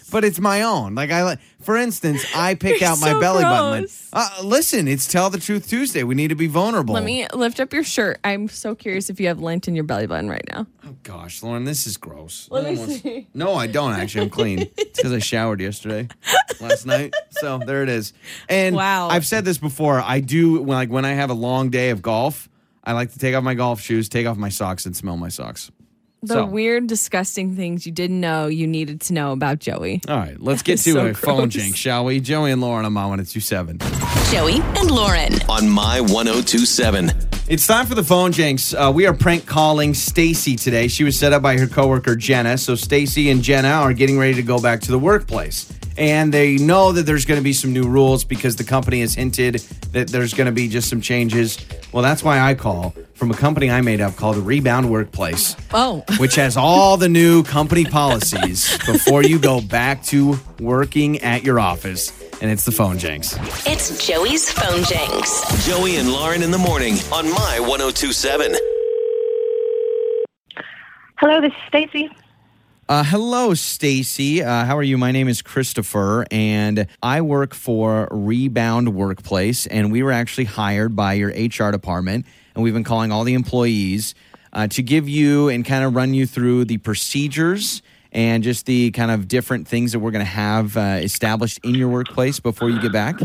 But 0.10 0.24
it's 0.24 0.40
my 0.40 0.62
own. 0.62 0.96
Like 0.96 1.12
I 1.12 1.24
like, 1.24 1.40
for 1.62 1.76
instance, 1.76 2.26
I 2.36 2.56
pick 2.56 2.80
You're 2.80 2.90
out 2.92 3.00
my 3.00 3.12
so 3.12 3.20
belly 3.20 3.44
button. 3.44 3.82
gross. 3.82 4.10
Uh, 4.14 4.30
listen, 4.44 4.88
it's 4.88 5.06
Tell 5.08 5.30
the 5.30 5.38
Truth 5.40 5.68
Tuesday. 5.68 6.04
We 6.04 6.16
need 6.16 6.30
to 6.30 6.36
be 6.36 6.48
vulnerable. 6.48 6.94
Let 6.94 7.04
me 7.04 7.28
lift 7.34 7.60
up 7.60 7.74
your 7.74 7.84
shirt. 7.84 8.18
I'm 8.24 8.48
so 8.48 8.74
curious 8.74 9.10
if 9.10 9.20
you 9.20 9.28
have 9.28 9.42
lint 9.42 9.68
in 9.68 9.76
your 9.76 9.84
belly 9.84 10.08
button 10.08 10.30
right 10.30 10.46
now. 10.52 10.66
Oh 10.86 10.96
gosh, 11.04 11.44
Lauren, 11.44 11.66
this 11.66 11.86
is 11.86 11.98
gross. 11.98 12.48
Let 12.50 12.64
No 12.64 12.72
me 12.72 12.78
wants- 12.78 13.02
see. 13.02 13.28
No, 13.34 13.56
I 13.56 13.68
don't 13.68 13.94
actually. 13.94 14.22
I'm 14.26 14.30
clean. 14.30 14.70
It's 14.78 14.98
because 15.04 15.12
I 15.14 15.20
showered 15.20 15.60
yesterday, 15.62 16.08
last 16.60 16.86
night. 16.86 17.14
So 17.32 17.60
there 17.60 17.84
it 17.84 17.90
is. 17.90 18.14
And 18.50 18.76
Wow. 18.76 19.10
I've 19.10 19.26
said 19.28 19.46
this 19.46 19.58
before. 19.58 20.00
I 20.02 20.22
do 20.22 20.64
like 20.64 20.90
when 20.90 21.06
I 21.06 21.12
have 21.14 21.30
a 21.30 21.34
long 21.36 21.70
day 21.70 21.90
of 21.92 22.02
golf. 22.02 22.50
I 22.84 22.94
like 22.94 23.12
to 23.12 23.20
take 23.20 23.36
off 23.36 23.44
my 23.44 23.54
golf 23.54 23.82
shoes, 23.82 24.08
take 24.10 24.26
off 24.26 24.38
my 24.38 24.50
socks, 24.50 24.86
and 24.86 24.96
smell 24.96 25.18
my 25.18 25.28
socks. 25.30 25.70
The 26.28 26.34
So- 26.34 26.46
weird, 26.46 26.88
disgusting 26.88 27.56
things 27.56 27.86
you 27.86 27.92
didn't 27.92 28.20
know 28.20 28.48
you 28.48 28.68
needed 28.68 29.02
to 29.02 29.14
know 29.14 29.32
about 29.32 29.60
Joey. 29.60 30.02
All 30.08 30.18
right, 30.18 30.36
let's 30.42 30.62
get 30.70 30.78
to 30.80 30.92
so 30.92 31.08
a 31.08 31.14
phone 31.14 31.38
gross. 31.50 31.54
jinx, 31.54 31.78
shall 31.78 32.04
we? 32.06 32.20
Joey 32.20 32.52
and 32.52 32.62
Lauren 32.62 32.86
on 32.86 32.94
my 32.94 33.06
one 33.06 33.20
at 33.20 33.28
two 33.28 33.40
seven. 33.40 33.80
Joey 34.32 34.62
and 34.76 34.92
Lauren. 34.92 35.34
On 35.48 35.70
My 35.70 36.02
1027. 36.02 37.12
It's 37.48 37.66
time 37.66 37.86
for 37.86 37.96
the 37.96 38.04
phone 38.04 38.34
jinx. 38.34 38.74
Uh, 38.74 38.92
we 38.94 39.06
are 39.06 39.14
prank 39.14 39.46
calling 39.46 39.94
Stacy 39.94 40.58
today. 40.58 40.90
She 40.90 41.06
was 41.06 41.18
set 41.18 41.32
up 41.32 41.42
by 41.42 41.58
her 41.58 41.66
coworker 41.68 42.16
Jenna. 42.18 42.58
So 42.58 42.76
Stacy 42.76 43.30
and 43.32 43.42
Jenna 43.42 43.70
are 43.70 43.94
getting 43.94 44.20
ready 44.20 44.34
to 44.36 44.44
go 44.44 44.60
back 44.60 44.82
to 44.82 44.92
the 44.92 45.00
workplace. 45.00 45.72
And 45.98 46.34
they 46.34 46.58
know 46.58 46.92
that 46.92 47.04
there's 47.04 47.26
going 47.26 47.40
to 47.40 47.44
be 47.44 47.54
some 47.54 47.72
new 47.74 47.88
rules 47.88 48.24
because 48.26 48.56
the 48.58 48.64
company 48.66 49.00
has 49.02 49.16
hinted 49.16 49.56
that 49.94 50.10
there's 50.10 50.34
going 50.34 50.46
to 50.48 50.52
be 50.52 50.68
just 50.68 50.90
some 50.90 51.00
changes. 51.02 51.58
Well, 51.98 52.04
that's 52.04 52.22
why 52.24 52.39
I 52.39 52.54
call 52.54 52.94
from 53.16 53.32
a 53.32 53.34
company 53.34 53.72
I 53.72 53.82
made 53.82 54.01
up 54.01 54.16
called 54.16 54.38
Rebound 54.38 54.92
Workplace, 54.92 55.56
Oh, 55.74 56.04
which 56.20 56.36
has 56.36 56.56
all 56.56 56.96
the 56.96 57.10
new 57.10 57.42
company 57.42 57.86
policies 57.86 58.77
before 58.86 59.24
you 59.24 59.39
go 59.39 59.62
back 59.62 60.04
to 60.04 60.38
working 60.60 61.18
at 61.24 61.44
your 61.44 61.60
office. 61.60 62.12
And 62.39 62.51
it's 62.51 62.66
the 62.66 62.72
phone 62.72 63.00
jinx. 63.00 63.36
It's 63.66 64.06
Joey's 64.06 64.48
phone 64.51 64.84
jinx. 64.84 65.66
Joey 65.66 65.96
and 65.98 66.12
Lauren 66.12 66.44
in 66.44 66.51
the 66.51 66.60
morning 66.60 66.98
on 67.12 67.32
My 67.32 67.60
1027. 67.62 68.54
Hello, 71.18 71.42
this 71.42 71.51
is 71.51 71.58
Stacy. 71.68 72.12
Uh, 72.89 73.03
hello, 73.03 73.53
Stacy. 73.53 74.41
Uh, 74.41 74.63
how 74.63 74.77
are 74.77 74.84
you? 74.84 74.98
My 74.98 75.12
name 75.12 75.27
is 75.27 75.41
Christopher, 75.41 76.25
and 76.32 76.88
I 77.03 77.20
work 77.20 77.53
for 77.53 78.08
Rebound 78.12 78.96
Workplace. 78.96 79.67
And 79.67 79.91
we 79.91 80.03
were 80.03 80.13
actually 80.13 80.46
hired 80.46 80.96
by 80.96 81.13
your 81.13 81.32
HR 81.32 81.72
department, 81.72 82.25
and 82.56 82.63
we've 82.63 82.74
been 82.74 82.86
calling 82.86 83.12
all 83.12 83.25
the 83.25 83.34
employees 83.34 84.15
uh, 84.53 84.67
to 84.67 84.82
give 84.82 85.10
you 85.10 85.50
and 85.50 85.65
kind 85.65 85.84
of 85.84 85.96
run 85.96 86.13
you 86.13 86.25
through 86.25 86.63
the 86.63 86.77
procedures 86.77 87.82
and 88.13 88.41
just 88.41 88.65
the 88.65 88.91
kind 88.91 89.12
of 89.12 89.27
different 89.27 89.67
things 89.67 89.91
that 89.91 90.00
we're 90.00 90.12
going 90.12 90.24
to 90.24 90.32
have 90.32 90.77
uh, 90.77 91.00
established 91.01 91.60
in 91.65 91.75
your 91.75 91.89
workplace 91.89 92.39
before 92.39 92.70
you 92.70 92.79
get 92.79 92.94
back. 92.94 93.20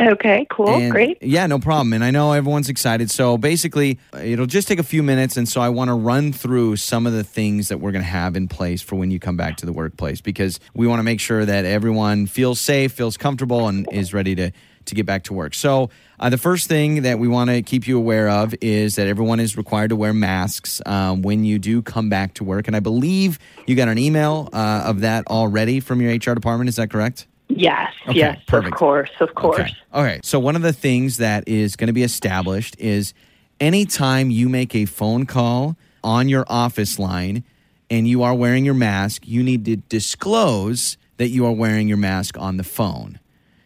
Okay, 0.00 0.46
cool, 0.48 0.68
And- 0.68 0.90
great. 0.90 1.18
Yeah, 1.20 1.46
no 1.46 1.58
problem. 1.58 1.92
And 1.92 2.02
I 2.02 2.10
know 2.10 2.32
everyone's 2.32 2.70
excited. 2.70 3.10
So 3.10 3.36
basically, 3.36 3.98
it'll 4.18 4.46
just 4.46 4.66
take 4.66 4.78
a 4.78 4.84
few 4.84 5.02
minutes. 5.02 5.36
And 5.36 5.46
so 5.46 5.60
I 5.60 5.68
want 5.68 5.88
to 5.88 5.94
run 5.94 6.32
through 6.32 6.76
some 6.76 7.06
of 7.06 7.12
the 7.12 7.22
things 7.24 7.68
that 7.68 7.78
we're 7.78 7.92
going 7.92 8.04
to 8.04 8.10
have 8.10 8.34
in 8.34 8.48
place 8.48 8.80
for 8.80 8.96
when 8.96 9.10
you 9.10 9.18
come 9.20 9.36
back 9.36 9.58
to 9.58 9.66
the 9.66 9.72
workplace 9.72 10.20
because 10.22 10.58
we 10.74 10.86
want 10.86 11.00
to 11.00 11.02
make 11.02 11.20
sure 11.20 11.44
that 11.44 11.64
everyone 11.66 12.26
feels 12.26 12.60
safe, 12.60 12.92
feels 12.92 13.18
comfortable, 13.18 13.68
and 13.68 13.86
is 13.92 14.14
ready 14.14 14.34
to, 14.36 14.50
to 14.86 14.94
get 14.94 15.04
back 15.04 15.24
to 15.24 15.34
work. 15.34 15.52
So 15.52 15.90
uh, 16.18 16.30
the 16.30 16.38
first 16.38 16.66
thing 16.68 17.02
that 17.02 17.18
we 17.18 17.28
want 17.28 17.50
to 17.50 17.60
keep 17.60 17.86
you 17.86 17.98
aware 17.98 18.30
of 18.30 18.54
is 18.62 18.96
that 18.96 19.06
everyone 19.06 19.38
is 19.38 19.56
required 19.56 19.90
to 19.90 19.96
wear 19.96 20.14
masks 20.14 20.80
um, 20.86 21.20
when 21.20 21.44
you 21.44 21.58
do 21.58 21.82
come 21.82 22.08
back 22.08 22.34
to 22.34 22.44
work. 22.44 22.66
And 22.68 22.74
I 22.74 22.80
believe 22.80 23.38
you 23.66 23.76
got 23.76 23.88
an 23.88 23.98
email 23.98 24.48
uh, 24.54 24.84
of 24.86 25.00
that 25.00 25.26
already 25.26 25.80
from 25.80 26.00
your 26.00 26.14
HR 26.14 26.34
department. 26.34 26.68
Is 26.68 26.76
that 26.76 26.90
correct? 26.90 27.26
Yes, 27.50 27.92
Okay, 28.08 28.18
yes, 28.18 28.38
perfect. 28.46 28.74
of 28.74 28.78
course, 28.78 29.10
of 29.20 29.34
course. 29.34 29.60
Okay. 29.60 29.74
Okay. 29.94 30.20
So 30.22 30.38
one 30.38 30.56
of 30.56 30.62
the 30.62 30.72
things 30.72 31.16
that 31.18 31.46
is 31.48 31.74
going 31.76 31.88
to 31.88 31.92
be 31.92 32.02
established 32.04 32.76
is 32.78 33.12
anytime 33.58 34.30
you 34.30 34.48
make 34.48 34.74
a 34.74 34.84
phone 34.84 35.26
call 35.26 35.76
on 36.04 36.28
your 36.28 36.44
office 36.48 36.98
line 36.98 37.42
and 37.90 38.06
you 38.06 38.22
are 38.22 38.34
wearing 38.34 38.64
your 38.64 38.74
mask, 38.74 39.26
you 39.26 39.42
need 39.42 39.64
to 39.64 39.76
disclose 39.76 40.96
that 41.16 41.28
you 41.28 41.44
are 41.44 41.52
wearing 41.52 41.88
your 41.88 41.96
mask 41.98 42.38
on 42.38 42.56
the 42.56 42.64
phone. 42.64 43.18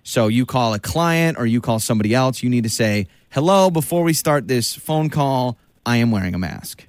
So 0.02 0.28
you 0.28 0.44
call 0.46 0.74
a 0.74 0.78
client 0.78 1.38
or 1.38 1.46
you 1.46 1.60
call 1.60 1.78
somebody 1.78 2.14
else, 2.14 2.42
you 2.42 2.50
need 2.50 2.64
to 2.64 2.70
say, 2.70 3.06
"Hello, 3.30 3.70
before 3.70 4.02
we 4.02 4.12
start 4.12 4.48
this 4.48 4.74
phone 4.74 5.08
call, 5.10 5.56
I 5.86 5.98
am 5.98 6.10
wearing 6.10 6.34
a 6.34 6.38
mask." 6.38 6.86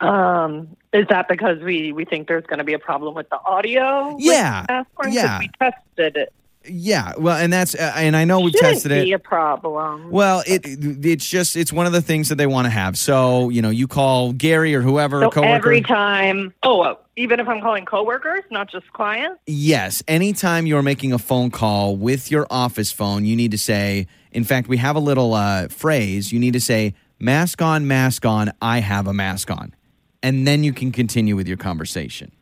Um, 0.00 0.76
is 0.92 1.06
that 1.08 1.28
because 1.28 1.60
we 1.60 1.92
we 1.92 2.04
think 2.04 2.26
there's 2.28 2.46
going 2.46 2.58
to 2.58 2.64
be 2.64 2.72
a 2.74 2.78
problem 2.78 3.14
with 3.14 3.28
the 3.28 3.38
audio? 3.44 4.16
Yeah, 4.18 4.64
yeah. 5.08 5.38
we 5.38 5.50
tested 5.58 6.16
it. 6.16 6.32
Yeah, 6.68 7.14
well, 7.16 7.38
and 7.38 7.50
that's 7.50 7.74
uh, 7.74 7.92
and 7.96 8.14
I 8.14 8.24
know 8.24 8.40
we've 8.40 8.52
Shouldn't 8.52 8.74
tested 8.74 8.92
it. 8.92 9.04
be 9.04 9.12
a 9.12 9.18
problem. 9.18 10.10
Well, 10.10 10.42
it 10.46 10.60
it's 10.66 11.26
just 11.26 11.56
it's 11.56 11.72
one 11.72 11.86
of 11.86 11.92
the 11.92 12.02
things 12.02 12.28
that 12.28 12.34
they 12.34 12.46
want 12.46 12.66
to 12.66 12.70
have. 12.70 12.98
So 12.98 13.48
you 13.48 13.62
know, 13.62 13.70
you 13.70 13.88
call 13.88 14.32
Gary 14.32 14.74
or 14.74 14.82
whoever, 14.82 15.22
so 15.22 15.30
coworker. 15.30 15.54
every 15.54 15.80
time, 15.80 16.52
oh, 16.62 16.82
uh, 16.82 16.96
even 17.16 17.40
if 17.40 17.48
I'm 17.48 17.62
calling 17.62 17.86
coworkers, 17.86 18.42
not 18.50 18.70
just 18.70 18.92
clients. 18.92 19.40
yes, 19.46 20.02
anytime 20.06 20.66
you're 20.66 20.82
making 20.82 21.14
a 21.14 21.18
phone 21.18 21.50
call 21.50 21.96
with 21.96 22.30
your 22.30 22.46
office 22.50 22.92
phone, 22.92 23.24
you 23.24 23.36
need 23.36 23.52
to 23.52 23.58
say. 23.58 24.06
In 24.32 24.44
fact, 24.44 24.68
we 24.68 24.76
have 24.76 24.96
a 24.96 25.00
little 25.00 25.32
uh, 25.34 25.68
phrase. 25.68 26.30
You 26.30 26.38
need 26.38 26.52
to 26.52 26.60
say, 26.60 26.94
"Mask 27.18 27.62
on, 27.62 27.88
mask 27.88 28.26
on. 28.26 28.52
I 28.60 28.80
have 28.80 29.06
a 29.06 29.14
mask 29.14 29.50
on," 29.50 29.74
and 30.22 30.46
then 30.46 30.64
you 30.64 30.72
can 30.72 30.92
continue 30.92 31.36
with 31.36 31.48
your 31.48 31.56
conversation. 31.56 32.32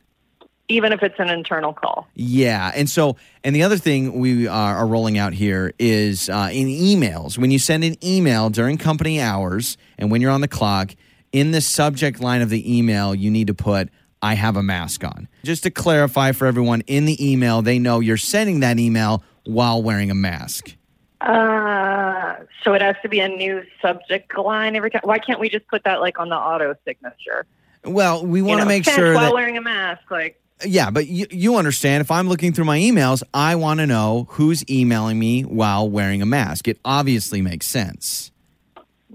Even 0.71 0.93
if 0.93 1.03
it's 1.03 1.19
an 1.19 1.31
internal 1.31 1.73
call. 1.73 2.07
Yeah, 2.15 2.71
and 2.75 2.91
so 2.91 3.17
and 3.43 3.57
the 3.57 3.63
other 3.63 3.79
thing 3.79 4.19
we 4.19 4.47
are, 4.47 4.77
are 4.77 4.87
rolling 4.87 5.17
out 5.17 5.33
here 5.33 5.73
is 5.79 6.29
uh, 6.29 6.51
in 6.53 6.67
emails. 6.67 7.39
When 7.39 7.51
you 7.51 7.59
send 7.59 7.85
an 7.85 7.97
email 8.05 8.51
during 8.51 8.77
company 8.77 9.19
hours 9.19 9.79
and 9.97 10.11
when 10.11 10.21
you're 10.21 10.31
on 10.31 10.43
the 10.43 10.49
clock, 10.49 10.95
in 11.33 11.53
the 11.53 11.63
subject 11.63 12.21
line 12.21 12.43
of 12.43 12.51
the 12.51 12.79
email, 12.79 13.15
you 13.15 13.31
need 13.31 13.47
to 13.47 13.55
put 13.55 13.89
"I 14.21 14.35
have 14.35 14.57
a 14.57 14.63
mask 14.63 15.05
on." 15.05 15.27
Just 15.43 15.63
to 15.63 15.71
clarify 15.71 16.33
for 16.33 16.47
everyone, 16.47 16.83
in 16.83 17.07
the 17.07 17.33
email, 17.33 17.63
they 17.63 17.79
know 17.79 18.01
you're 18.01 18.19
sending 18.19 18.61
that 18.61 18.79
email 18.79 19.23
while 19.45 19.83
wearing 19.83 20.11
a 20.11 20.15
mask. 20.15 20.75
Uh, 21.23 22.35
so 22.63 22.75
it 22.75 22.83
has 22.83 22.97
to 23.03 23.09
be 23.09 23.21
a 23.21 23.29
new 23.29 23.65
subject 23.81 24.37
line 24.37 24.77
every 24.77 24.91
time. 24.91 25.01
Why 25.03 25.19
can't 25.19 25.41
we 25.41 25.49
just 25.49 25.67
put 25.69 25.85
that 25.85 26.01
like 26.01 26.19
on 26.19 26.29
the 26.29 26.37
auto 26.37 26.75
signature? 26.85 27.47
Well, 27.85 28.25
we 28.27 28.43
want 28.43 28.59
to 28.61 28.65
know, 28.65 28.69
make 28.69 28.85
sure 28.85 29.15
while 29.15 29.25
that 29.27 29.35
wearing 29.35 29.57
a 29.57 29.61
mask, 29.63 30.11
like. 30.11 30.41
yeah, 30.65 30.91
but 30.91 31.07
you, 31.07 31.27
you 31.31 31.57
understand. 31.57 32.01
If 32.01 32.11
I'm 32.11 32.29
looking 32.29 32.53
through 32.53 32.65
my 32.67 32.79
emails, 32.79 33.23
I 33.33 33.55
want 33.57 33.81
to 33.81 33.87
know 33.87 34.27
who's 34.31 34.69
emailing 34.69 35.19
me 35.19 35.43
while 35.43 35.89
wearing 35.89 36.21
a 36.23 36.27
mask. 36.27 36.69
It 36.69 36.79
obviously 36.85 37.41
makes 37.43 37.67
sense. 37.67 38.31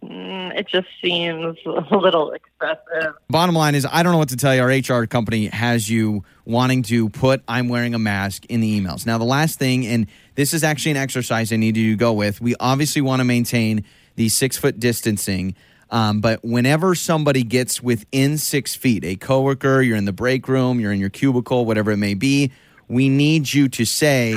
Mm, 0.03 0.57
It 0.57 0.67
just 0.67 0.87
seems 1.01 1.57
a 1.65 1.97
little 1.97 2.31
excessive. 2.31 3.13
Bottom 3.29 3.55
line 3.55 3.75
is, 3.75 3.85
I 3.89 4.03
don't 4.03 4.11
know 4.11 4.17
what 4.17 4.29
to 4.29 4.37
tell 4.37 4.53
you. 4.55 4.61
Our 4.61 4.99
HR 5.01 5.05
company 5.07 5.47
has 5.47 5.89
you 5.89 6.23
wanting 6.45 6.83
to 6.83 7.09
put 7.09 7.41
"I'm 7.47 7.69
wearing 7.69 7.93
a 7.93 7.99
mask" 7.99 8.45
in 8.45 8.59
the 8.61 8.79
emails. 8.79 9.05
Now, 9.05 9.17
the 9.17 9.23
last 9.25 9.59
thing, 9.59 9.85
and 9.85 10.07
this 10.35 10.53
is 10.53 10.63
actually 10.63 10.91
an 10.91 10.97
exercise 10.97 11.51
I 11.53 11.55
need 11.57 11.77
you 11.77 11.91
to 11.91 11.97
go 11.97 12.13
with. 12.13 12.41
We 12.41 12.55
obviously 12.59 13.01
want 13.01 13.19
to 13.21 13.23
maintain 13.23 13.83
the 14.15 14.29
six 14.29 14.57
foot 14.57 14.79
distancing, 14.79 15.55
um, 15.89 16.21
but 16.21 16.43
whenever 16.43 16.95
somebody 16.95 17.43
gets 17.43 17.81
within 17.83 18.37
six 18.37 18.75
feet, 18.75 19.03
a 19.05 19.15
coworker, 19.15 19.81
you're 19.81 19.97
in 19.97 20.05
the 20.05 20.13
break 20.13 20.47
room, 20.47 20.79
you're 20.79 20.91
in 20.91 20.99
your 20.99 21.09
cubicle, 21.09 21.65
whatever 21.65 21.91
it 21.91 21.97
may 21.97 22.13
be, 22.13 22.51
we 22.87 23.09
need 23.09 23.53
you 23.53 23.69
to 23.69 23.85
say, 23.85 24.35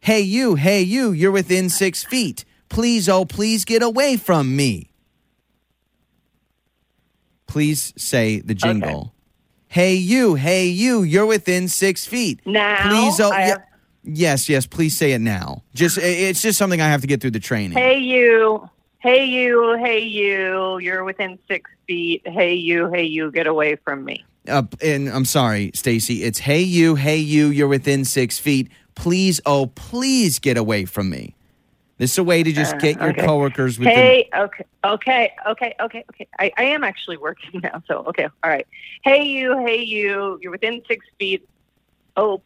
"Hey, 0.00 0.20
you! 0.20 0.54
Hey, 0.54 0.82
you! 0.82 1.12
You're 1.12 1.30
within 1.32 1.68
six 1.68 2.04
feet. 2.04 2.44
Please, 2.68 3.08
oh, 3.08 3.24
please 3.24 3.64
get 3.64 3.82
away 3.82 4.16
from 4.16 4.54
me." 4.56 4.88
Please 7.46 7.92
say 7.98 8.40
the 8.40 8.54
jingle. 8.54 9.12
Hey 9.68 9.94
you, 9.94 10.34
hey 10.34 10.66
you, 10.66 11.02
you're 11.02 11.26
within 11.26 11.68
six 11.68 12.06
feet. 12.06 12.40
Now, 12.46 12.88
please, 12.88 13.20
oh, 13.20 13.30
yeah- 13.30 13.56
yes, 14.02 14.48
yes, 14.48 14.66
please 14.66 14.96
say 14.96 15.12
it 15.12 15.18
now. 15.20 15.62
Just, 15.74 15.98
it's 15.98 16.40
just 16.42 16.58
something 16.58 16.80
I 16.80 16.88
have 16.88 17.00
to 17.02 17.06
get 17.06 17.20
through 17.20 17.30
the 17.32 17.40
training. 17.40 17.76
Hey, 17.76 17.98
you. 17.98 18.68
Hey, 19.02 19.24
you. 19.24 19.76
Hey, 19.78 19.98
you. 19.98 20.78
You're 20.78 21.02
within 21.04 21.38
six 21.48 21.70
feet. 21.88 22.22
Hey, 22.24 22.54
you. 22.54 22.88
Hey, 22.88 23.02
you. 23.04 23.32
Get 23.32 23.46
away 23.48 23.76
from 23.76 24.04
me. 24.04 24.24
Uh, 24.48 24.62
and 24.80 25.08
I'm 25.08 25.24
sorry, 25.24 25.70
Stacy. 25.74 26.24
It's 26.24 26.38
hey 26.38 26.62
you, 26.62 26.96
hey 26.96 27.16
you, 27.16 27.48
you're 27.48 27.68
within 27.68 28.04
six 28.04 28.38
feet. 28.38 28.70
Please, 28.94 29.40
oh, 29.46 29.66
please 29.66 30.38
get 30.38 30.56
away 30.56 30.84
from 30.84 31.10
me. 31.10 31.34
This 31.98 32.12
is 32.12 32.18
a 32.18 32.24
way 32.24 32.42
to 32.42 32.52
just 32.52 32.74
Uh, 32.74 32.78
get 32.78 32.96
your 33.00 33.10
okay. 33.10 33.24
coworkers 33.24 33.78
within. 33.78 33.94
Hey, 33.94 34.28
okay, 34.34 34.64
okay, 34.84 35.32
okay, 35.46 35.74
okay, 35.80 36.04
okay. 36.10 36.26
I, 36.40 36.52
I 36.56 36.64
am 36.64 36.82
actually 36.82 37.16
working 37.18 37.60
now, 37.62 37.82
so 37.86 37.98
okay, 38.08 38.24
all 38.24 38.50
right. 38.50 38.66
Hey, 39.02 39.24
you. 39.24 39.56
Hey, 39.64 39.82
you. 39.82 40.38
You're 40.42 40.50
within 40.50 40.82
six 40.88 41.06
feet. 41.18 41.48
Oh, 42.16 42.42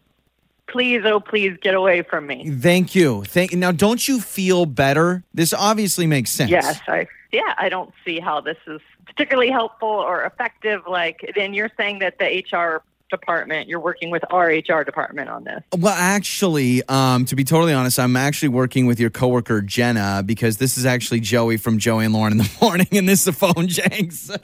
please, 0.69 1.03
oh, 1.05 1.21
please 1.21 1.57
get 1.61 1.75
away 1.75 2.03
from 2.03 2.27
me. 2.27 2.51
Thank 2.51 2.95
you. 2.95 3.25
Thank 3.25 3.53
now. 3.53 3.73
Don't 3.73 4.07
you 4.07 4.21
feel 4.21 4.67
better? 4.67 5.25
This 5.35 5.53
obviously 5.53 6.07
makes 6.07 6.31
sense. 6.31 6.51
Yes, 6.51 6.81
I. 6.89 7.07
Yeah, 7.33 7.55
I 7.59 7.69
don't 7.69 7.93
see 8.05 8.21
how 8.21 8.41
this 8.41 8.57
is 8.67 8.81
particularly 9.05 9.51
helpful 9.51 9.89
or 9.89 10.25
effective. 10.25 10.83
Like, 10.87 11.33
then 11.35 11.55
you're 11.55 11.71
saying 11.77 11.99
that 11.99 12.19
the 12.19 12.45
HR 12.51 12.83
department, 13.11 13.69
you're 13.69 13.81
working 13.81 14.11
with 14.11 14.25
our 14.31 14.47
HR 14.47 14.83
department 14.85 15.29
on 15.29 15.45
this. 15.45 15.63
Well, 15.77 15.95
actually, 15.95 16.83
um, 16.89 17.25
to 17.27 17.37
be 17.37 17.45
totally 17.45 17.73
honest, 17.73 17.99
I'm 17.99 18.17
actually 18.17 18.49
working 18.49 18.87
with 18.87 18.99
your 18.99 19.11
coworker 19.11 19.61
Jenna 19.61 20.23
because 20.25 20.57
this 20.59 20.77
is 20.77 20.87
actually 20.87 21.21
Joey 21.21 21.57
from 21.57 21.79
Joey 21.79 22.05
and 22.05 22.15
Lauren 22.15 22.33
in 22.33 22.39
the 22.39 22.51
morning, 22.61 22.89
and 22.93 23.09
this 23.09 23.21
is 23.21 23.25
the 23.27 23.33
phone 23.33 23.69
janks. 23.69 24.37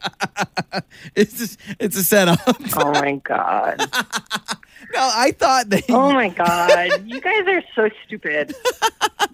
it's 1.14 1.38
just, 1.38 1.58
it's 1.78 1.96
a 1.96 2.04
setup. 2.04 2.40
Oh 2.76 2.92
my 2.92 3.16
god. 3.16 3.80
no, 4.92 5.10
I 5.12 5.32
thought 5.32 5.70
that. 5.70 5.84
Oh 5.90 6.12
my 6.12 6.28
god. 6.28 7.06
You 7.06 7.20
guys 7.20 7.46
are 7.46 7.62
so 7.74 7.88
stupid. 8.06 8.54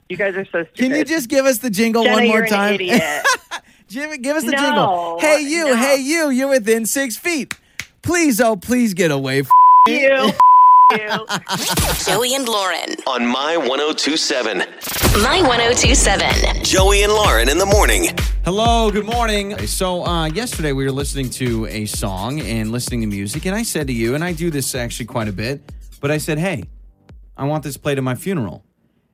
You 0.08 0.16
guys 0.16 0.34
are 0.36 0.44
so 0.46 0.64
stupid. 0.64 0.74
Can 0.76 0.90
you 0.94 1.04
just 1.04 1.28
give 1.28 1.44
us 1.46 1.58
the 1.58 1.70
jingle 1.70 2.02
Jenna, 2.04 2.16
one 2.16 2.26
more 2.26 2.36
you're 2.36 2.44
an 2.44 2.50
time? 2.50 2.74
idiot. 2.74 3.02
Jimmy, 3.88 4.18
give 4.18 4.36
us 4.36 4.44
the 4.44 4.52
No, 4.52 4.58
jingle. 4.58 5.18
Hey 5.20 5.40
you, 5.42 5.66
no. 5.66 5.76
hey 5.76 5.96
you, 5.96 6.30
you're 6.30 6.48
within 6.48 6.84
six 6.86 7.16
feet. 7.16 7.54
Please, 8.02 8.40
oh, 8.40 8.56
please 8.56 8.94
get 8.94 9.10
away. 9.10 9.40
F- 9.40 9.48
you. 9.86 10.30
you. 10.92 11.26
Joey 12.06 12.34
and 12.34 12.48
Lauren. 12.48 12.96
On 13.06 13.26
My 13.26 13.58
1027. 13.58 14.58
My 15.22 15.42
1027. 15.42 16.64
Joey 16.64 17.02
and 17.02 17.12
Lauren 17.12 17.50
in 17.50 17.58
the 17.58 17.66
morning. 17.66 18.08
Hello, 18.46 18.90
good 18.90 19.04
morning. 19.04 19.58
So, 19.66 20.06
uh, 20.06 20.26
yesterday 20.26 20.72
we 20.72 20.84
were 20.86 20.92
listening 20.92 21.28
to 21.30 21.66
a 21.66 21.84
song 21.84 22.40
and 22.40 22.72
listening 22.72 23.02
to 23.02 23.06
music, 23.06 23.44
and 23.44 23.54
I 23.54 23.64
said 23.64 23.88
to 23.88 23.92
you, 23.92 24.14
and 24.14 24.24
I 24.24 24.32
do 24.32 24.50
this 24.50 24.74
actually 24.74 25.04
quite 25.04 25.28
a 25.28 25.32
bit, 25.32 25.60
but 26.00 26.10
I 26.10 26.16
said, 26.16 26.38
hey, 26.38 26.64
I 27.36 27.44
want 27.44 27.64
this 27.64 27.76
played 27.76 27.98
at 27.98 28.04
my 28.04 28.14
funeral. 28.14 28.64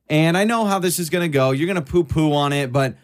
And 0.08 0.37
I 0.37 0.44
know 0.44 0.66
how 0.66 0.78
this 0.78 1.00
is 1.00 1.10
going 1.10 1.22
to 1.22 1.28
go. 1.28 1.50
You're 1.50 1.66
going 1.66 1.84
to 1.84 1.92
poo 1.92 2.04
poo 2.04 2.34
on 2.34 2.52
it, 2.52 2.70
but 2.72 2.94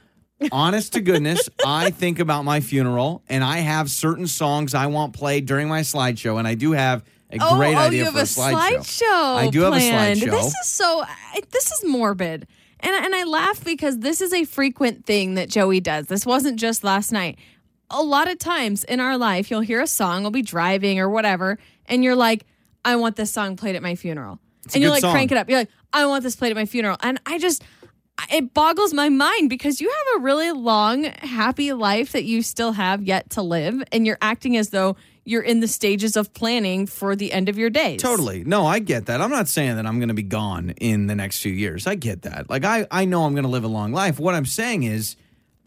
honest 0.53 0.93
to 0.93 1.01
goodness, 1.01 1.49
I 1.67 1.91
think 1.91 2.21
about 2.21 2.45
my 2.45 2.61
funeral, 2.61 3.25
and 3.29 3.43
I 3.43 3.59
have 3.59 3.91
certain 3.91 4.29
songs 4.29 4.75
I 4.75 4.87
want 4.87 5.13
played 5.13 5.47
during 5.47 5.67
my 5.67 5.81
slideshow, 5.81 6.39
and 6.39 6.47
I 6.47 6.55
do 6.55 6.71
have 6.71 7.03
a 7.33 7.39
Oh, 7.41 7.57
great 7.57 7.75
oh, 7.75 7.79
idea 7.79 7.99
you 8.01 8.05
have 8.05 8.15
for 8.15 8.21
a 8.21 8.23
slideshow. 8.23 9.03
I 9.37 9.49
do 9.51 9.61
have 9.63 9.73
a 9.75 9.77
slideshow. 9.77 10.31
This 10.31 10.47
is 10.47 10.67
so. 10.69 11.05
This 11.51 11.71
is 11.71 11.85
morbid, 11.87 12.47
and 12.81 12.95
and 13.05 13.15
I 13.15 13.25
laugh 13.25 13.65
because 13.65 13.99
this 13.99 14.21
is 14.21 14.33
a 14.33 14.45
frequent 14.45 15.05
thing 15.07 15.35
that 15.35 15.49
Joey 15.49 15.81
does. 15.81 16.07
This 16.07 16.27
wasn't 16.27 16.59
just 16.59 16.83
last 16.85 17.13
night. 17.13 17.39
a 17.91 18.03
lot 18.03 18.31
of 18.31 18.39
times 18.39 18.85
in 18.85 19.01
our 19.01 19.17
life, 19.19 19.51
you'll 19.51 19.61
hear 19.63 19.81
a 19.81 19.87
song, 19.87 20.23
we'll 20.23 20.31
be 20.31 20.43
driving 20.43 21.01
or 21.01 21.09
whatever, 21.11 21.59
and 21.87 22.05
you're 22.05 22.15
like, 22.17 22.47
I 22.85 22.95
want 22.97 23.17
this 23.17 23.33
song 23.33 23.57
played 23.57 23.75
at 23.77 23.83
my 23.83 23.97
funeral. 23.97 24.39
a 24.69 24.75
and 24.75 24.83
you 24.83 24.89
good 24.89 24.93
like 24.93 25.01
song. 25.01 25.13
crank 25.13 25.33
it 25.33 25.37
up. 25.39 25.49
You're 25.51 25.59
like, 25.59 25.71
I 25.93 26.07
want 26.07 26.23
this 26.23 26.37
played 26.37 26.51
at 26.51 26.57
my 26.57 26.67
funeral. 26.67 26.97
And 27.03 27.21
I 27.27 27.39
just, 27.39 27.63
it 28.31 28.55
boggles 28.55 28.95
my 28.95 29.09
mind 29.09 29.51
because 29.51 29.81
you 29.81 29.89
have 29.91 30.21
a 30.21 30.25
really 30.25 30.53
long, 30.53 31.05
happy 31.05 31.73
life 31.73 32.13
that 32.13 32.23
you 32.25 32.43
still 32.43 32.73
have 32.73 33.03
yet 33.03 33.29
to 33.31 33.43
live. 33.43 33.83
And 33.91 34.07
you're 34.07 34.19
acting 34.23 34.57
as 34.57 34.71
though 34.71 34.95
you're 35.25 35.43
in 35.43 35.61
the 35.61 35.69
stages 35.69 36.17
of 36.17 36.33
planning 36.33 36.87
for 36.87 37.15
the 37.15 37.33
end 37.33 37.49
of 37.49 37.59
your 37.59 37.71
days. 37.71 38.01
Totally. 38.03 38.43
No, 38.45 38.67
I 38.67 38.79
get 38.79 39.07
that. 39.07 39.21
I'm 39.21 39.31
not 39.31 39.49
saying 39.49 39.77
that 39.77 39.87
I'm 39.87 39.99
going 39.99 40.09
to 40.09 40.15
be 40.15 40.23
gone 40.23 40.71
in 40.81 41.07
the 41.07 41.15
next 41.15 41.41
few 41.41 41.53
years. 41.53 41.87
I 41.87 41.95
get 41.95 42.23
that. 42.23 42.49
Like 42.51 42.65
I 42.65 42.87
I 42.91 43.05
know 43.05 43.25
I'm 43.25 43.33
going 43.35 43.45
to 43.45 43.51
live 43.51 43.65
a 43.65 43.69
long 43.69 43.93
life. 43.93 44.19
What 44.19 44.35
I'm 44.35 44.47
saying 44.47 44.83
is 44.85 45.17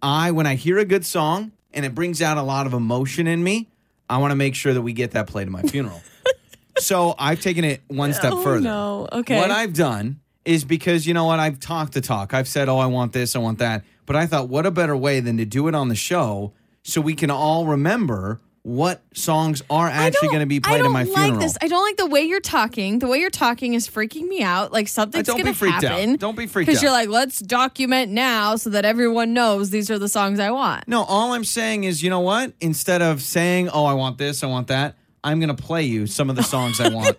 I 0.02 0.32
when 0.32 0.48
I 0.48 0.56
hear 0.56 0.78
a 0.80 0.86
good 0.86 1.06
song 1.06 1.52
and 1.74 1.86
it 1.86 1.96
brings 1.96 2.22
out 2.22 2.38
a 2.38 2.42
lot 2.44 2.66
of 2.68 2.74
emotion 2.74 3.28
in 3.28 3.44
me, 3.44 3.70
I 4.10 4.18
want 4.18 4.32
to 4.32 4.36
make 4.36 4.56
sure 4.56 4.74
that 4.74 4.82
we 4.82 4.94
get 4.94 5.12
that 5.12 5.28
played 5.28 5.48
at 5.48 5.52
my 5.52 5.62
funeral. 5.64 6.02
so, 6.78 7.16
I've 7.18 7.42
taken 7.42 7.64
it 7.64 7.82
one 7.88 8.14
step 8.14 8.34
Oh, 8.34 8.44
further. 8.44 8.62
no. 8.62 9.08
Okay. 9.12 9.38
What 9.38 9.50
I've 9.52 9.74
done 9.74 10.20
is 10.46 10.66
because 10.66 11.08
you 11.08 11.14
know 11.14 11.26
what? 11.26 11.40
I've 11.40 11.60
talked 11.60 11.94
the 11.94 12.02
talk. 12.02 12.34
I've 12.34 12.48
said, 12.48 12.68
"Oh, 12.70 12.78
I 12.78 12.88
want 12.88 13.14
this, 13.14 13.36
I 13.36 13.40
want 13.40 13.60
that." 13.60 13.84
But 14.06 14.16
I 14.18 14.26
thought 14.26 14.50
what 14.50 14.66
a 14.66 14.72
better 14.72 14.98
way 14.98 15.20
than 15.22 15.38
to 15.38 15.46
do 15.46 15.68
it 15.70 15.76
on 15.76 15.88
the 15.88 15.96
show 15.96 16.52
so 16.84 17.00
we 17.00 17.14
can 17.16 17.32
all 17.32 17.66
remember 17.66 18.42
what 18.64 19.04
songs 19.14 19.62
are 19.70 19.90
actually 19.90 20.30
going 20.30 20.40
to 20.40 20.46
be 20.46 20.62
played 20.62 20.84
at 20.84 20.90
my 20.90 21.04
funeral? 21.04 21.04
I 21.04 21.04
don't 21.04 21.14
my 21.14 21.22
like 21.22 21.26
funeral. 21.26 21.42
this. 21.42 21.58
I 21.62 21.68
don't 21.68 21.84
like 21.84 21.98
the 21.98 22.06
way 22.06 22.22
you're 22.22 22.40
talking. 22.40 23.00
The 23.00 23.08
way 23.08 23.20
you're 23.20 23.30
talking 23.30 23.74
is 23.74 23.90
freaking 23.90 24.28
me 24.28 24.42
out. 24.42 24.72
Like 24.72 24.88
something's 24.88 25.28
don't 25.28 25.36
be 25.36 25.44
going 25.44 25.54
to 25.54 25.60
freaked 25.60 25.84
out. 25.84 26.20
Don't 26.20 26.38
be 26.38 26.48
freaked 26.48 26.70
out. 26.70 26.72
Because 26.72 26.82
you're 26.82 26.92
like, 26.92 27.10
let's 27.10 27.40
document 27.40 28.12
now 28.12 28.56
so 28.56 28.70
that 28.70 28.86
everyone 28.86 29.34
knows 29.34 29.70
these 29.70 29.92
are 29.92 30.00
the 30.00 30.08
songs 30.08 30.40
I 30.40 30.52
want. 30.52 30.88
No, 30.88 31.04
all 31.04 31.34
I'm 31.34 31.44
saying 31.44 31.84
is, 31.84 32.02
you 32.02 32.10
know 32.10 32.22
what? 32.22 32.54
Instead 32.62 33.02
of 33.02 33.22
saying, 33.22 33.68
"Oh, 33.70 33.84
I 33.84 33.94
want 33.94 34.18
this, 34.18 34.44
I 34.44 34.48
want 34.48 34.68
that," 34.68 34.96
I'm 35.26 35.40
going 35.40 35.54
to 35.54 35.62
play 35.62 35.84
you 35.84 36.08
some 36.08 36.30
of 36.30 36.38
the 36.38 36.44
songs 36.44 36.80
I 36.80 36.88
want 36.94 37.18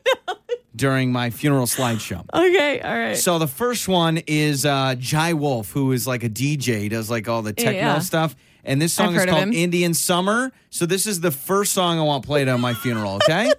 during 0.75 1.13
my 1.13 1.29
funeral 1.29 1.67
slideshow. 1.67 2.25
Okay, 2.33 2.81
all 2.81 2.99
right. 2.99 3.19
So 3.19 3.39
the 3.39 3.47
first 3.47 3.87
one 3.87 4.19
is 4.27 4.65
uh, 4.65 4.95
Jai 4.99 5.35
Wolf, 5.35 5.71
who 5.71 5.93
is 5.93 6.07
like 6.07 6.25
a 6.25 6.31
DJ, 6.31 6.89
does 6.89 7.11
like 7.11 7.29
all 7.29 7.43
the 7.43 7.53
techno 7.53 7.73
yeah. 7.73 7.99
stuff. 7.99 8.35
And 8.65 8.81
this 8.81 8.93
song 8.95 9.15
I've 9.17 9.27
is 9.27 9.31
called. 9.31 9.55
Indian 9.55 9.95
Summer. 9.95 10.51
So 10.71 10.87
this 10.87 11.07
is 11.07 11.21
the 11.21 11.31
first 11.31 11.73
song 11.73 11.99
I 11.99 12.03
want 12.03 12.25
played 12.25 12.49
on 12.49 12.61
my 12.61 12.75
funeral. 12.75 13.17
Okay, 13.17 13.53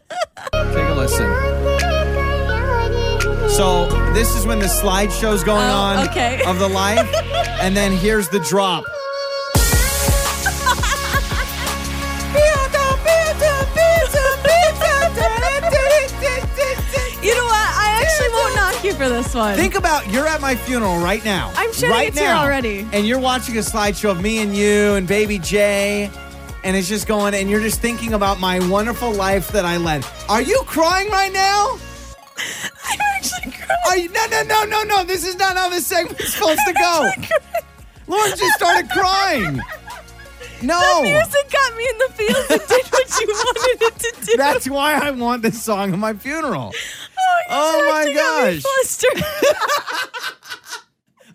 take 0.52 0.90
a 0.90 0.94
listen. 0.96 1.32
So 3.50 3.86
this 4.14 4.36
is 4.36 4.46
when 4.46 4.60
the 4.60 4.66
slideshow's 4.66 5.44
going 5.44 5.70
Oh, 5.70 5.74
on 5.74 6.08
okay. 6.10 6.42
of 6.46 6.60
the 6.60 6.68
life, 6.68 7.10
and 7.62 7.76
then 7.78 7.94
here's 7.94 8.28
the 8.30 8.40
drop. 8.40 8.84
For 18.96 19.10
this 19.10 19.34
one. 19.34 19.56
Think 19.56 19.76
about 19.76 20.10
you're 20.10 20.28
at 20.28 20.42
my 20.42 20.56
funeral 20.56 20.98
right 21.00 21.24
now. 21.24 21.52
I'm 21.56 21.72
sure 21.74 21.90
right 21.90 22.14
tear 22.14 22.30
now, 22.30 22.44
already. 22.44 22.88
And 22.94 23.06
you're 23.06 23.20
watching 23.20 23.58
a 23.58 23.62
slideshow 23.62 24.12
of 24.12 24.22
me 24.22 24.40
and 24.40 24.56
you 24.56 24.94
and 24.94 25.08
baby 25.08 25.40
Jay. 25.40 26.10
And 26.64 26.76
it's 26.76 26.88
just 26.88 27.06
going, 27.08 27.36
and 27.36 27.48
you're 27.50 27.62
just 27.62 27.80
thinking 27.80 28.14
about 28.14 28.40
my 28.40 28.58
wonderful 28.70 29.14
life 29.14 29.50
that 29.50 29.66
I 29.66 29.78
led. 29.78 30.04
Are 30.30 30.42
you 30.42 30.62
crying 30.66 31.12
right 31.12 31.32
now? 31.32 31.78
I'm 32.90 33.00
actually 33.16 33.52
crying. 33.52 33.80
Are 33.88 33.98
you, 33.98 34.10
no, 34.10 34.26
no, 34.32 34.42
no, 34.44 34.64
no, 34.64 34.84
no. 34.84 35.04
This 35.04 35.26
is 35.26 35.36
not 35.36 35.56
how 35.58 35.70
this 35.70 35.86
segment's 35.86 36.34
supposed 36.34 36.62
to 36.66 36.74
go. 36.80 37.10
Lauren 38.08 38.32
just 38.32 38.54
started 38.54 38.90
crying. 38.90 39.62
No. 40.62 40.80
The 41.04 41.10
music 41.10 41.52
got 41.52 41.76
me 41.76 41.88
in 41.90 41.98
the 41.98 42.10
feels 42.14 42.50
and 42.50 42.62
did 42.70 42.86
what 42.88 43.20
you 43.20 43.28
wanted 43.28 43.82
it 43.82 44.00
to 44.00 44.26
do. 44.26 44.38
That's 44.38 44.70
why 44.70 44.94
I 44.94 45.12
want 45.12 45.42
this 45.42 45.62
song 45.62 45.92
at 45.94 46.00
my 46.00 46.14
funeral. 46.14 46.72
Oh, 47.50 47.82
Oh 47.82 47.92
my 47.92 48.00
actually 48.00 48.14
got 48.16 48.48
me 48.48 48.54
gosh. 48.56 48.64
flustered. 48.64 50.36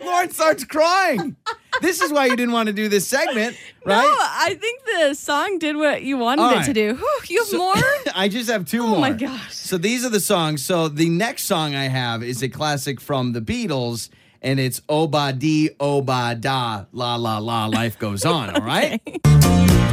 Lauren 0.06 0.30
starts 0.30 0.64
crying. 0.64 1.36
This 1.82 2.00
is 2.00 2.10
why 2.12 2.24
you 2.26 2.34
didn't 2.36 2.52
want 2.52 2.68
to 2.68 2.72
do 2.72 2.88
this 2.88 3.06
segment, 3.06 3.54
right? 3.84 4.02
No, 4.02 4.08
I 4.18 4.54
think 4.58 4.80
the 4.84 5.14
song 5.14 5.58
did 5.58 5.76
what 5.76 6.02
you 6.02 6.16
wanted 6.16 6.42
All 6.42 6.50
it 6.52 6.56
right. 6.56 6.64
to 6.66 6.72
do. 6.72 6.94
Whew, 6.94 7.18
you 7.28 7.38
have 7.40 7.48
So- 7.48 7.58
more? 7.58 7.74
I 8.14 8.28
just 8.28 8.48
have 8.50 8.64
two 8.64 8.82
Oh 8.82 8.86
more. 8.86 8.96
Oh 8.96 9.00
my 9.00 9.12
gosh. 9.12 9.52
So 9.54 9.76
these 9.76 10.04
are 10.04 10.08
the 10.08 10.20
songs. 10.20 10.64
So 10.64 10.88
the 10.88 11.08
next 11.10 11.44
song 11.44 11.74
I 11.74 11.88
have 11.88 12.22
is 12.22 12.42
a 12.42 12.48
classic 12.48 12.98
from 13.00 13.32
the 13.32 13.40
Beatles, 13.42 14.08
and 14.42 14.58
it's 14.58 14.80
oh 14.88 15.02
Oba 15.02 15.34
Di 15.34 15.70
Oba 15.78 16.32
oh 16.34 16.40
Da 16.40 16.84
La 16.92 17.16
La 17.16 17.38
La 17.38 17.66
Life 17.66 17.98
Goes 17.98 18.24
On. 18.24 18.48
All 18.50 18.62
right. 18.62 19.00
Oba 19.06 19.20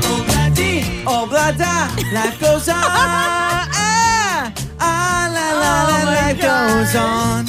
oh 0.03 0.51
Di 0.55 1.03
Oba 1.05 1.53
Da 1.57 1.95
Life 2.13 2.39
Goes 2.39 2.69
On. 2.69 4.06
Ah, 4.79 5.29
la 5.33 5.47
la 5.59 5.71
Oh 5.83 6.05
la 6.05 6.11
life 6.11 6.41
gosh. 6.41 6.93
goes 6.93 6.95
on. 6.95 7.45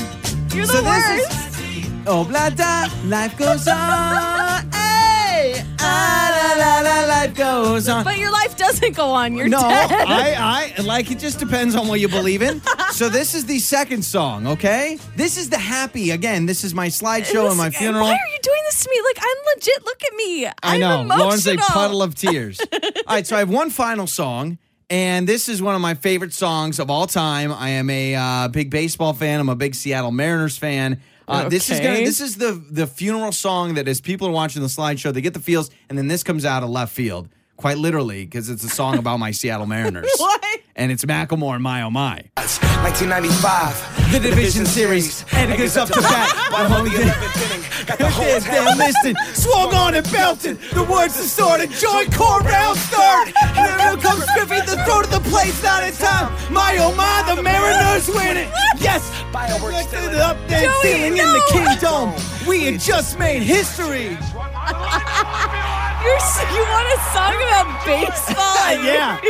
You're 0.56 0.66
the 0.66 0.72
So 0.72 0.82
this 0.82 1.08
worst. 1.08 1.30
is 1.32 1.88
Obla 2.06 2.56
da, 2.56 2.88
life 3.06 3.36
goes 3.36 3.68
on. 3.68 4.72
Hey, 4.72 5.62
ah, 5.78 6.54
la 6.56 6.62
la 6.62 6.80
la, 6.80 7.06
life 7.06 7.34
goes 7.34 7.88
on. 7.88 8.02
but 8.04 8.16
your 8.18 8.30
life 8.32 8.56
doesn't 8.56 8.96
go 8.96 9.10
on. 9.10 9.34
You're 9.36 9.48
dead. 9.48 9.60
No, 9.60 9.68
dead. 9.68 10.06
I, 10.08 10.72
I 10.78 10.82
like 10.82 11.10
it. 11.10 11.18
Just 11.18 11.38
depends 11.38 11.76
on 11.76 11.86
what 11.86 12.00
you 12.00 12.08
believe 12.08 12.40
in. 12.42 12.62
So 12.92 13.08
this 13.10 13.34
is 13.34 13.44
the 13.44 13.58
second 13.58 14.02
song. 14.04 14.46
Okay, 14.46 14.98
this 15.16 15.36
is 15.36 15.50
the 15.50 15.58
happy. 15.58 16.10
Again, 16.12 16.46
this 16.46 16.64
is 16.64 16.74
my 16.74 16.88
slideshow 16.88 17.48
and 17.48 17.58
my 17.58 17.68
funeral. 17.70 18.04
Why 18.06 18.12
are 18.12 18.32
you 18.32 18.38
doing 18.42 18.60
this 18.68 18.82
to 18.84 18.90
me? 18.90 18.96
Like 19.04 19.18
I'm 19.20 19.54
legit. 19.54 19.84
Look 19.84 20.02
at 20.02 20.14
me. 20.16 20.46
I'm 20.46 20.54
I'm 20.62 20.80
know. 20.80 21.00
Emotional. 21.02 21.24
Lauren's 21.26 21.46
a 21.46 21.56
puddle 21.58 22.02
of 22.02 22.14
tears. 22.14 22.58
all 22.72 22.80
right, 23.06 23.26
so 23.26 23.36
I 23.36 23.40
have 23.40 23.50
one 23.50 23.68
final 23.68 24.06
song, 24.06 24.56
and 24.90 25.28
this 25.28 25.48
is 25.48 25.60
one 25.60 25.74
of 25.74 25.80
my 25.80 25.94
favorite 25.94 26.32
songs 26.32 26.78
of 26.78 26.90
all 26.90 27.06
time. 27.06 27.52
I 27.52 27.70
am 27.70 27.90
a 27.90 28.14
uh, 28.14 28.48
big 28.48 28.70
baseball 28.70 29.12
fan. 29.12 29.40
I'm 29.40 29.48
a 29.48 29.56
big 29.56 29.74
Seattle 29.74 30.10
Mariners 30.12 30.56
fan. 30.56 31.00
Uh, 31.26 31.48
This 31.48 31.68
is 31.68 31.78
gonna. 31.80 31.98
This 31.98 32.20
is 32.22 32.36
the 32.36 32.52
the 32.70 32.86
funeral 32.86 33.32
song 33.32 33.74
that 33.74 33.86
as 33.86 34.00
people 34.00 34.28
are 34.28 34.32
watching 34.32 34.62
the 34.62 34.68
slideshow, 34.68 35.12
they 35.12 35.20
get 35.20 35.34
the 35.34 35.40
feels, 35.40 35.70
and 35.88 35.98
then 35.98 36.08
this 36.08 36.22
comes 36.22 36.44
out 36.46 36.62
of 36.62 36.70
left 36.70 36.94
field, 36.94 37.28
quite 37.58 37.76
literally, 37.76 38.24
because 38.24 38.48
it's 38.48 38.64
a 38.64 38.68
song 38.68 38.96
about 38.98 39.18
my 39.18 39.32
Seattle 39.32 39.66
Mariners. 39.66 40.06
What? 40.18 40.42
And 40.76 40.92
it's 40.92 41.04
Macklemore 41.04 41.54
and 41.54 41.62
My 41.62 41.82
Oh 41.82 41.90
My. 41.90 42.22
1995. 42.36 44.12
The 44.12 44.20
division 44.20 44.64
series, 44.64 45.24
and 45.32 45.52
it 45.52 45.58
goes 45.58 45.76
up 45.76 45.88
to 45.88 46.00
bat. 46.00 46.30
By 46.52 46.64
only 46.64 46.94
11 46.94 47.10
inning. 47.42 47.66
Got 47.84 47.98
the 47.98 48.08
whole 48.08 48.24
Dead, 48.24 48.42
town 48.42 48.78
dead, 48.78 48.94
listen, 49.04 49.16
swung 49.34 49.74
on 49.74 49.94
and 49.96 50.08
belted. 50.12 50.58
The 50.72 50.84
words 50.84 51.18
are 51.18 51.24
started. 51.24 51.70
Join 51.72 52.10
core 52.12 52.40
round 52.40 52.78
start. 52.78 53.28
Here 53.28 53.96
comes 53.98 54.24
Griffey, 54.34 54.60
the 54.66 54.80
throw 54.86 55.02
to 55.02 55.10
the 55.10 55.20
plate's 55.28 55.60
not 55.62 55.82
in 55.82 55.92
time. 55.94 56.32
My 56.52 56.76
oh 56.78 56.94
my, 56.94 57.34
the 57.34 57.42
Mariners 57.42 58.08
win 58.08 58.36
it. 58.36 58.48
Yes, 58.78 59.10
Fireworks 59.32 59.74
lifted 59.74 59.98
still 59.98 60.14
it 60.14 60.20
up, 60.20 60.36
then 60.46 60.64
Joey, 60.64 60.82
ceiling 60.82 61.18
in 61.18 61.28
the 61.32 61.42
kingdom. 61.50 62.14
We 62.48 62.64
had 62.64 62.80
just 62.80 63.18
made 63.18 63.42
history. 63.42 64.16
You're, 66.08 66.24
you 66.56 66.62
want 66.64 66.88
a 66.88 67.00
song 67.12 67.36
about 67.36 67.68
baseball? 67.84 68.56
yeah. 68.80 69.20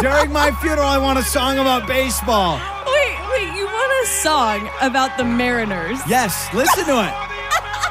During 0.00 0.32
my 0.32 0.52
funeral, 0.62 0.86
I 0.86 0.98
want 0.98 1.18
a 1.18 1.24
song 1.24 1.58
about 1.58 1.88
baseball. 1.88 2.54
Wait, 2.86 3.16
wait. 3.34 3.50
You 3.58 3.66
want 3.66 3.92
a 4.04 4.06
song 4.22 4.70
about 4.80 5.18
the 5.18 5.24
Mariners? 5.24 5.98
Yes, 6.06 6.48
listen 6.54 6.84
to 6.86 7.02
it. 7.02 7.14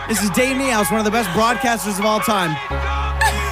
This 0.07 0.23
is 0.23 0.29
Dave 0.31 0.55
Niehaus, 0.55 0.89
one 0.89 0.99
of 0.99 1.05
the 1.05 1.11
best 1.11 1.29
broadcasters 1.31 1.99
of 1.99 2.05
all 2.05 2.19
time. 2.19 2.55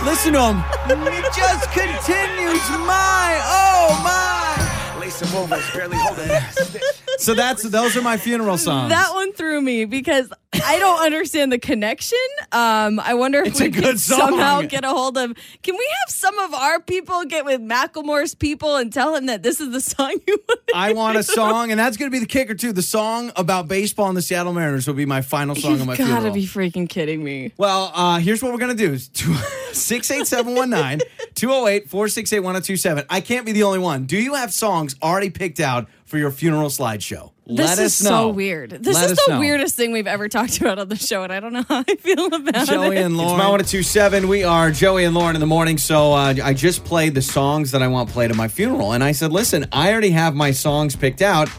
Listen 0.06 0.34
to 0.34 0.42
him. 0.42 0.64
It 0.88 1.34
just 1.36 1.70
continues, 1.72 2.64
my 2.88 3.38
oh 3.44 3.92
my. 4.04 5.00
Lace 5.00 5.22
of 5.22 5.34
Rovers 5.34 5.70
barely 5.74 5.98
holding 5.98 6.28
that. 6.30 7.04
So 7.18 7.34
that's 7.34 7.64
those 7.64 7.98
are 7.98 8.02
my 8.02 8.18
funeral 8.18 8.58
songs. 8.58 8.90
That 8.90 9.12
one 9.14 9.34
threw 9.34 9.60
me 9.62 9.86
because 9.86 10.32
I 10.54 10.80
don't 10.80 11.02
understand 11.02 11.52
the 11.52 11.60
connection. 11.60 12.18
Um, 12.52 13.00
I 13.00 13.16
wonder 13.16 13.40
if 13.40 13.48
It's 13.48 13.60
we 13.60 13.68
a 13.68 13.70
good 13.70 13.84
can 13.84 13.98
song. 13.98 14.20
somehow 14.20 14.62
get 14.62 14.84
a 14.86 14.90
hold 14.90 15.18
of. 15.18 15.34
Can 15.64 15.76
we 15.76 15.88
have 16.06 16.14
some 16.14 16.38
of 16.40 16.54
our 16.54 16.80
people 16.80 17.26
get 17.26 17.44
with 17.46 17.60
Macklemore's 17.62 18.36
people 18.36 18.76
and 18.78 18.92
tell 18.94 19.16
him 19.16 19.26
that 19.28 19.44
this 19.44 19.60
is 19.60 19.72
the 19.72 19.82
song 19.96 20.16
you 20.28 20.38
want? 20.48 20.60
I 20.76 20.94
want 20.94 21.18
a 21.18 21.24
song, 21.24 21.72
and 21.72 21.80
that's 21.80 21.98
going 21.98 22.10
to 22.12 22.16
be 22.16 22.20
the 22.20 22.28
kicker 22.28 22.54
too. 22.54 22.72
The 22.72 22.82
song 22.82 23.32
about 23.36 23.68
baseball 23.68 24.08
and 24.08 24.18
the 24.18 24.22
Seattle 24.22 24.54
Mariners 24.54 24.88
will 24.88 24.94
be 24.94 25.06
my 25.06 25.22
final 25.22 25.56
song 25.56 25.72
You've 25.72 25.82
on 25.82 25.88
my 25.88 25.98
gotta 25.98 26.12
funeral. 26.14 26.34
be 26.34 26.46
freaking 26.46 26.88
kidding 26.88 27.24
me. 27.24 27.52
Well, 27.58 27.92
uh, 27.94 28.20
here's 28.20 28.42
what 28.44 28.52
we're 28.52 28.60
going 28.60 28.78
to 28.78 28.88
do 28.88 28.98
68719 29.74 31.00
208 31.36 31.90
468 31.90 32.40
1027. 32.40 33.06
I 33.10 33.22
can't 33.22 33.46
be 33.46 33.52
the 33.52 33.64
only 33.64 33.80
one. 33.80 34.06
Do 34.06 34.18
you 34.18 34.36
have 34.36 34.54
songs 34.54 34.96
already 35.02 35.30
picked 35.30 35.60
out 35.60 35.88
for 36.08 36.18
your 36.18 36.32
funeral 36.32 36.70
slideshow? 36.70 37.32
This 37.46 37.58
Let 37.68 37.80
is 37.80 37.80
us 37.80 38.04
know. 38.04 38.10
so 38.10 38.30
weird. 38.30 38.72
This 38.72 38.96
Let 38.96 39.06
is 39.06 39.12
us 39.20 39.26
the 39.26 39.34
know. 39.34 39.40
weirdest 39.40 39.76
thing 39.76 39.92
we've 39.92 40.08
ever 40.08 40.28
talked 40.28 40.60
about 40.60 40.80
on 40.80 40.90
the 40.90 40.96
show, 40.96 41.24
and 41.24 41.32
I 41.32 41.40
don't 41.40 41.54
know 41.54 41.64
how 41.70 41.84
I 41.88 41.96
feel 41.96 42.26
about 42.26 42.56
it. 42.64 42.66
Joey 42.68 42.98
it. 42.98 43.06
and 43.06 43.16
Lauren. 43.16 43.34
It's 43.34 43.38
my 43.38 43.50
1027. 43.50 44.28
We 44.28 44.44
are 44.44 44.72
Joey 44.72 45.06
and 45.06 45.14
Lauren 45.14 45.36
in 45.36 45.40
the 45.40 45.46
morning. 45.48 45.78
So 45.78 46.14
uh, 46.14 46.34
I 46.44 46.54
just 46.54 46.84
played 46.84 47.14
the 47.14 47.22
songs 47.22 47.72
that 47.72 47.82
I 47.84 47.88
want 47.88 48.10
played 48.10 48.32
at 48.32 48.36
my 48.38 48.48
funeral. 48.48 48.94
And 48.94 49.04
I 49.04 49.12
said, 49.12 49.32
listen, 49.32 49.68
I 49.72 49.92
already 49.92 50.10
have 50.10 50.34
my 50.36 50.52
songs 50.52 50.96
picked 50.96 51.22
out. 51.22 51.50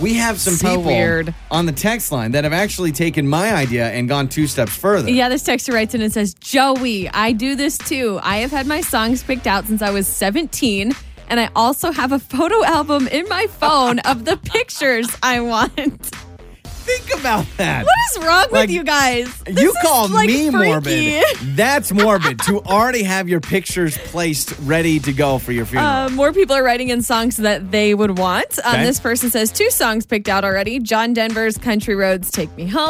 we 0.00 0.14
have 0.14 0.38
some 0.40 0.54
So 0.54 0.68
people 0.68 0.84
weird. 0.84 1.34
on 1.50 1.66
the 1.66 1.72
text 1.72 2.10
line 2.12 2.32
that 2.32 2.44
have 2.44 2.52
actually 2.52 2.92
taken 2.92 3.26
my 3.28 3.54
idea 3.54 3.88
and 3.90 4.08
gone 4.08 4.28
two 4.28 4.46
steps 4.46 4.74
further. 4.76 5.08
Yeah, 5.10 5.28
this 5.28 5.42
texter 5.42 5.72
writes 5.72 5.94
in 5.94 6.02
and 6.02 6.12
says, 6.12 6.34
Joey, 6.34 7.08
I 7.08 7.32
do 7.32 7.54
this 7.54 7.78
too. 7.78 8.18
I 8.22 8.38
have 8.38 8.50
had 8.50 8.66
my 8.66 8.80
songs 8.82 9.22
picked 9.22 9.46
out 9.46 9.64
since 9.66 9.80
I 9.80 9.90
was 9.90 10.06
17, 10.06 10.92
and 11.28 11.40
I 11.40 11.50
also 11.54 11.92
have 11.92 12.12
a 12.12 12.18
photo 12.18 12.64
album 12.64 13.08
in 13.08 13.28
my 13.28 13.46
phone 13.46 13.98
of 14.00 14.24
the 14.24 14.36
pictures 14.36 15.08
I 15.22 15.40
want. 15.40 16.10
Think 16.86 17.18
about 17.20 17.44
that. 17.56 17.84
What 17.84 17.94
is 18.16 18.24
wrong 18.26 18.46
with 18.52 18.70
you 18.70 18.84
guys? 18.84 19.36
This 19.42 19.60
you 19.60 19.74
call 19.82 20.08
like, 20.08 20.28
me 20.28 20.50
freaky. 20.50 20.66
morbid. 20.68 21.24
That's 21.56 21.92
morbid 21.92 22.38
to 22.46 22.60
already 22.66 23.02
have 23.02 23.28
your 23.28 23.40
pictures 23.40 23.98
placed 23.98 24.54
ready 24.62 25.00
to 25.00 25.12
go 25.12 25.38
for 25.38 25.50
your 25.52 25.66
funeral. 25.66 25.88
Uh, 25.90 26.08
more 26.10 26.32
people 26.32 26.54
are 26.54 26.62
writing 26.62 26.88
in 26.90 27.02
songs 27.02 27.36
that 27.38 27.70
they 27.72 27.92
would 27.94 28.18
want. 28.18 28.58
Um, 28.64 28.74
Okay. 28.76 28.84
this 28.84 29.00
person 29.00 29.30
says 29.30 29.50
two 29.50 29.70
songs 29.70 30.06
picked 30.06 30.28
out 30.28 30.44
already: 30.44 30.78
John 30.78 31.12
Denver's 31.12 31.58
"Country 31.58 31.94
Roads 31.96 32.30
Take 32.30 32.54
Me 32.56 32.66
Home" 32.66 32.80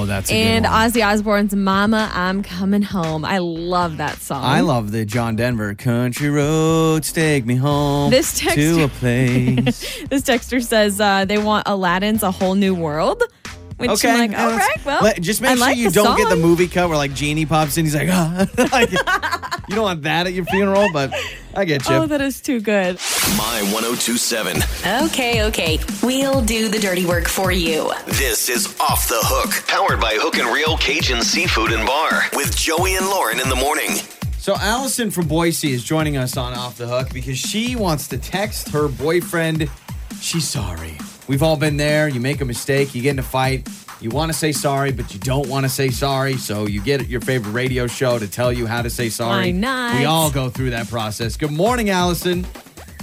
Oh, 0.00 0.06
that's 0.06 0.30
and. 0.30 0.64
Ozzy 0.64 1.06
Osbourne's 1.06 1.54
"Mama 1.54 2.10
I'm 2.14 2.42
Coming 2.42 2.82
Home." 2.82 3.24
I 3.24 3.38
love 3.38 3.98
that 3.98 4.18
song. 4.18 4.42
I 4.44 4.60
love 4.60 4.90
the 4.92 5.04
John 5.04 5.36
Denver 5.36 5.74
country 5.74 6.28
roads 6.30 7.12
take 7.12 7.46
me 7.46 7.54
home 7.56 8.10
This 8.10 8.38
text- 8.38 8.56
to 8.56 8.84
a 8.84 8.88
place. 9.00 10.02
This 10.08 10.22
texter 10.22 10.62
says 10.62 11.00
uh, 11.00 11.24
they 11.24 11.38
want 11.38 11.68
Aladdin's 11.68 12.22
"A 12.24 12.30
Whole 12.32 12.54
New 12.56 12.74
World." 12.74 13.22
Which 13.78 13.90
okay, 13.90 14.10
I'm 14.10 14.18
like, 14.18 14.30
yeah, 14.32 14.42
all 14.44 14.50
that's- 14.50 14.68
right, 14.76 14.84
well, 14.86 15.02
let- 15.04 15.20
just 15.20 15.40
make 15.40 15.52
I 15.52 15.54
sure 15.54 15.60
like 15.60 15.76
you 15.76 15.90
don't 15.90 16.16
get 16.16 16.28
the 16.28 16.36
movie 16.36 16.66
cut 16.66 16.88
where 16.88 16.98
like 16.98 17.14
Genie 17.14 17.46
pops 17.46 17.76
in. 17.76 17.84
He's 17.84 17.94
like, 17.94 18.08
ah. 18.10 18.46
Like, 18.72 18.90
you 18.90 19.74
don't 19.74 19.84
want 19.84 20.02
that 20.02 20.26
at 20.26 20.32
your 20.32 20.46
funeral, 20.46 20.88
but 20.92 21.14
I 21.54 21.64
get 21.64 21.88
you. 21.88 21.94
Oh, 21.94 22.06
that 22.06 22.20
is 22.20 22.40
too 22.40 22.60
good. 22.60 22.96
My 23.36 23.60
1027. 23.72 24.56
Okay, 25.04 25.44
okay. 25.44 25.78
We'll 26.02 26.40
do 26.42 26.68
the 26.68 26.78
dirty 26.78 27.04
work 27.06 27.28
for 27.28 27.52
you. 27.52 27.92
This 28.06 28.48
is 28.48 28.66
Off 28.80 29.08
the 29.08 29.18
Hook. 29.20 29.66
Powered 29.68 30.00
by 30.00 30.14
Hook 30.20 30.38
and 30.38 30.52
Reel 30.52 30.76
Cajun 30.78 31.22
Seafood 31.22 31.70
and 31.72 31.86
Bar. 31.86 32.22
With 32.34 32.56
Joey 32.56 32.96
and 32.96 33.06
Lauren 33.06 33.38
in 33.40 33.48
the 33.48 33.56
morning. 33.56 33.90
So 34.38 34.56
Allison 34.56 35.10
from 35.10 35.28
Boise 35.28 35.70
is 35.72 35.84
joining 35.84 36.16
us 36.16 36.36
on 36.36 36.54
Off 36.54 36.78
the 36.78 36.86
Hook 36.88 37.12
because 37.12 37.38
she 37.38 37.76
wants 37.76 38.08
to 38.08 38.18
text 38.18 38.70
her 38.70 38.88
boyfriend. 38.88 39.68
She's 40.20 40.48
sorry. 40.48 40.96
We've 41.28 41.42
all 41.42 41.56
been 41.56 41.76
there. 41.76 42.08
You 42.08 42.20
make 42.20 42.40
a 42.40 42.44
mistake, 42.46 42.94
you 42.94 43.02
get 43.02 43.10
in 43.10 43.18
a 43.18 43.22
fight, 43.22 43.68
you 44.00 44.10
want 44.10 44.32
to 44.32 44.38
say 44.38 44.50
sorry, 44.52 44.92
but 44.92 45.12
you 45.12 45.20
don't 45.20 45.48
want 45.48 45.64
to 45.64 45.68
say 45.68 45.90
sorry. 45.90 46.38
So 46.38 46.66
you 46.66 46.80
get 46.80 47.06
your 47.08 47.20
favorite 47.20 47.52
radio 47.52 47.86
show 47.86 48.18
to 48.18 48.26
tell 48.26 48.52
you 48.52 48.66
how 48.66 48.80
to 48.80 48.88
say 48.88 49.10
sorry. 49.10 49.46
Why 49.46 49.50
not? 49.50 49.98
We 49.98 50.06
all 50.06 50.30
go 50.30 50.48
through 50.48 50.70
that 50.70 50.88
process. 50.88 51.36
Good 51.36 51.52
morning, 51.52 51.90
Allison. 51.90 52.46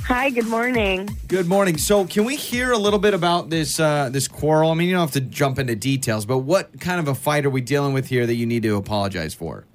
Hi, 0.06 0.30
good 0.30 0.48
morning. 0.48 1.10
Good 1.28 1.48
morning. 1.48 1.78
So, 1.80 2.06
can 2.06 2.26
we 2.26 2.36
hear 2.36 2.72
a 2.72 2.78
little 2.78 3.00
bit 3.00 3.16
about 3.16 3.50
this 3.50 3.80
uh, 3.80 4.10
this 4.10 4.28
quarrel? 4.28 4.70
I 4.70 4.76
mean, 4.76 4.88
you 4.88 4.94
don't 4.94 5.02
have 5.02 5.14
to 5.14 5.22
jump 5.22 5.58
into 5.58 5.76
details, 5.76 6.28
but 6.28 6.40
what 6.40 6.80
kind 6.80 7.00
of 7.00 7.08
a 7.08 7.16
fight 7.16 7.44
are 7.44 7.50
we 7.50 7.62
dealing 7.62 7.92
with 7.94 8.08
here 8.08 8.28
that 8.28 8.36
you 8.36 8.46
need 8.46 8.62
to 8.64 8.76
apologize 8.76 9.34
for? 9.34 9.66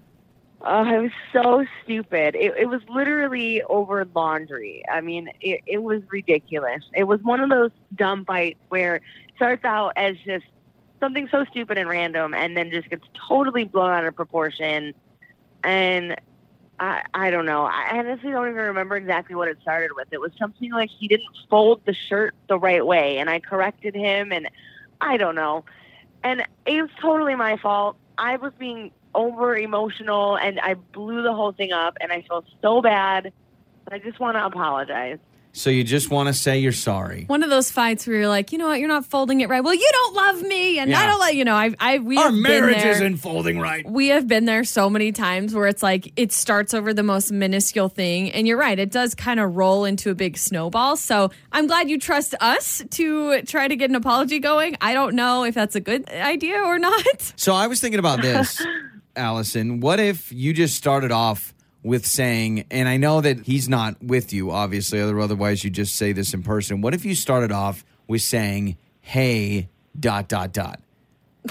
Oh, 0.63 0.85
it 0.95 1.01
was 1.01 1.11
so 1.33 1.65
stupid. 1.83 2.35
It, 2.35 2.55
it 2.57 2.67
was 2.69 2.83
literally 2.89 3.63
over 3.63 4.07
laundry. 4.15 4.83
I 4.91 5.01
mean, 5.01 5.31
it, 5.41 5.63
it 5.67 5.79
was 5.83 6.03
ridiculous. 6.11 6.83
It 6.95 7.05
was 7.05 7.21
one 7.23 7.41
of 7.41 7.49
those 7.49 7.71
dumb 7.95 8.25
fights 8.27 8.61
where 8.69 8.97
it 8.97 9.03
starts 9.37 9.65
out 9.65 9.95
as 9.97 10.17
just 10.19 10.45
something 11.01 11.29
so 11.31 11.45
stupid 11.51 11.79
and 11.79 11.89
random 11.89 12.35
and 12.35 12.57
then 12.57 12.71
just 12.71 12.91
gets 12.91 13.05
totally 13.27 13.65
blown 13.65 13.91
out 13.91 14.05
of 14.05 14.15
proportion. 14.15 14.93
And 15.65 16.17
I, 16.79 17.05
I 17.15 17.31
don't 17.31 17.47
know. 17.47 17.65
I 17.65 17.99
honestly 17.99 18.31
don't 18.31 18.49
even 18.49 18.63
remember 18.63 18.97
exactly 18.97 19.35
what 19.37 19.49
it 19.49 19.59
started 19.63 19.93
with. 19.97 20.09
It 20.13 20.21
was 20.21 20.33
something 20.39 20.73
like 20.73 20.91
he 20.91 21.09
didn't 21.09 21.29
fold 21.49 21.81
the 21.87 21.95
shirt 21.95 22.35
the 22.49 22.59
right 22.59 22.85
way, 22.85 23.19
and 23.19 23.31
I 23.31 23.41
corrected 23.41 23.95
him, 23.95 24.31
and 24.33 24.49
I 25.01 25.17
don't 25.17 25.35
know. 25.35 25.65
And 26.23 26.43
it 26.67 26.83
was 26.83 26.91
totally 27.01 27.35
my 27.35 27.57
fault. 27.57 27.97
I 28.19 28.37
was 28.37 28.53
being 28.59 28.93
over 29.15 29.57
emotional, 29.57 30.37
and 30.37 30.61
I 30.61 30.75
blew 30.75 31.23
the 31.23 31.33
whole 31.33 31.53
thing 31.53 31.73
up, 31.73 31.97
and 32.01 32.13
I 32.13 32.23
feel 32.23 32.45
so 32.63 32.81
bad. 32.83 33.33
But 33.85 33.95
I 33.95 33.99
just 33.99 34.21
want 34.21 34.37
to 34.37 34.45
apologize. 34.47 35.19
So 35.53 35.69
you 35.69 35.83
just 35.83 36.13
want 36.13 36.29
to 36.29 36.33
say 36.33 36.61
you're 36.61 36.71
sorry. 36.71 37.25
One 37.27 37.43
of 37.43 37.51
those 37.51 37.73
fights 37.73 38.07
where 38.07 38.15
you're 38.15 38.29
like, 38.29 38.53
you 38.53 38.59
know 38.59 38.69
what, 38.69 38.79
you're 38.79 38.87
not 38.87 39.05
folding 39.05 39.41
it 39.41 39.49
right. 39.49 39.65
Well, 39.65 39.75
you 39.75 39.89
don't 39.91 40.15
love 40.15 40.43
me, 40.43 40.79
and 40.79 40.95
I 40.95 41.01
Yeah. 41.01 41.07
don't 41.11 41.19
let 41.19 41.35
you 41.35 41.45
know. 41.45 41.57
I, 41.57 41.75
I, 41.81 41.99
we 41.99 42.17
Our 42.19 42.27
have 42.27 42.33
been 42.35 42.43
marriage 42.43 42.77
there. 42.77 42.93
isn't 42.93 43.17
folding 43.17 43.59
right. 43.59 43.85
we 43.91 44.09
have 44.09 44.29
been 44.29 44.45
there 44.45 44.63
so 44.63 44.89
many 44.89 45.11
times 45.11 45.53
where 45.53 45.67
it's 45.67 45.83
like 45.83 46.13
it 46.15 46.31
starts 46.31 46.73
over 46.73 46.95
the 46.95 47.03
most 47.03 47.33
minuscule 47.33 47.89
thing 47.89 48.31
and 48.31 48.47
you're 48.47 48.59
right 48.59 48.79
it 48.79 48.93
does 48.93 49.17
kind 49.17 49.41
of 49.41 49.57
roll 49.57 49.85
into 49.85 50.11
a 50.11 50.15
big 50.15 50.39
snowball 50.39 50.97
so 50.97 51.31
i'm 51.53 51.67
glad 51.67 51.91
you 51.91 51.99
trust 51.99 52.35
us 52.41 52.83
to 52.91 53.43
try 53.43 53.67
to 53.67 53.75
get 53.75 53.91
an 53.91 53.97
apology 53.97 54.39
going 54.39 54.77
i 54.81 54.95
don't 54.95 55.15
know 55.17 55.43
if 55.45 55.55
that's 55.55 55.75
a 55.75 55.81
good 55.81 56.09
idea 56.11 56.59
or 56.63 56.79
not 56.79 57.33
So 57.37 57.55
I 57.55 57.67
was 57.67 57.81
thinking 57.81 57.99
about 57.99 58.23
this, 58.23 58.65
Allison. 59.17 59.81
What 59.81 60.01
if 60.01 60.33
you 60.33 60.53
just 60.53 60.77
started 60.77 61.13
off 61.13 61.55
with 61.83 62.07
saying, 62.07 62.67
and 62.71 62.89
I 62.89 62.97
know 62.97 63.21
that 63.21 63.47
he's 63.47 63.69
not 63.69 64.03
with 64.03 64.33
you, 64.33 64.51
obviously, 64.51 65.01
otherwise 65.01 65.65
you 65.65 65.71
just 65.71 65.95
say 65.97 66.13
this 66.13 66.35
in 66.35 66.43
person. 66.43 66.81
What 66.83 66.95
if 66.95 67.05
you 67.05 67.15
started 67.15 67.53
off 67.53 67.85
with 68.07 68.23
saying, 68.23 68.77
hey, 69.01 69.69
dot, 69.99 70.29
dot, 70.29 70.53
dot? 70.53 70.81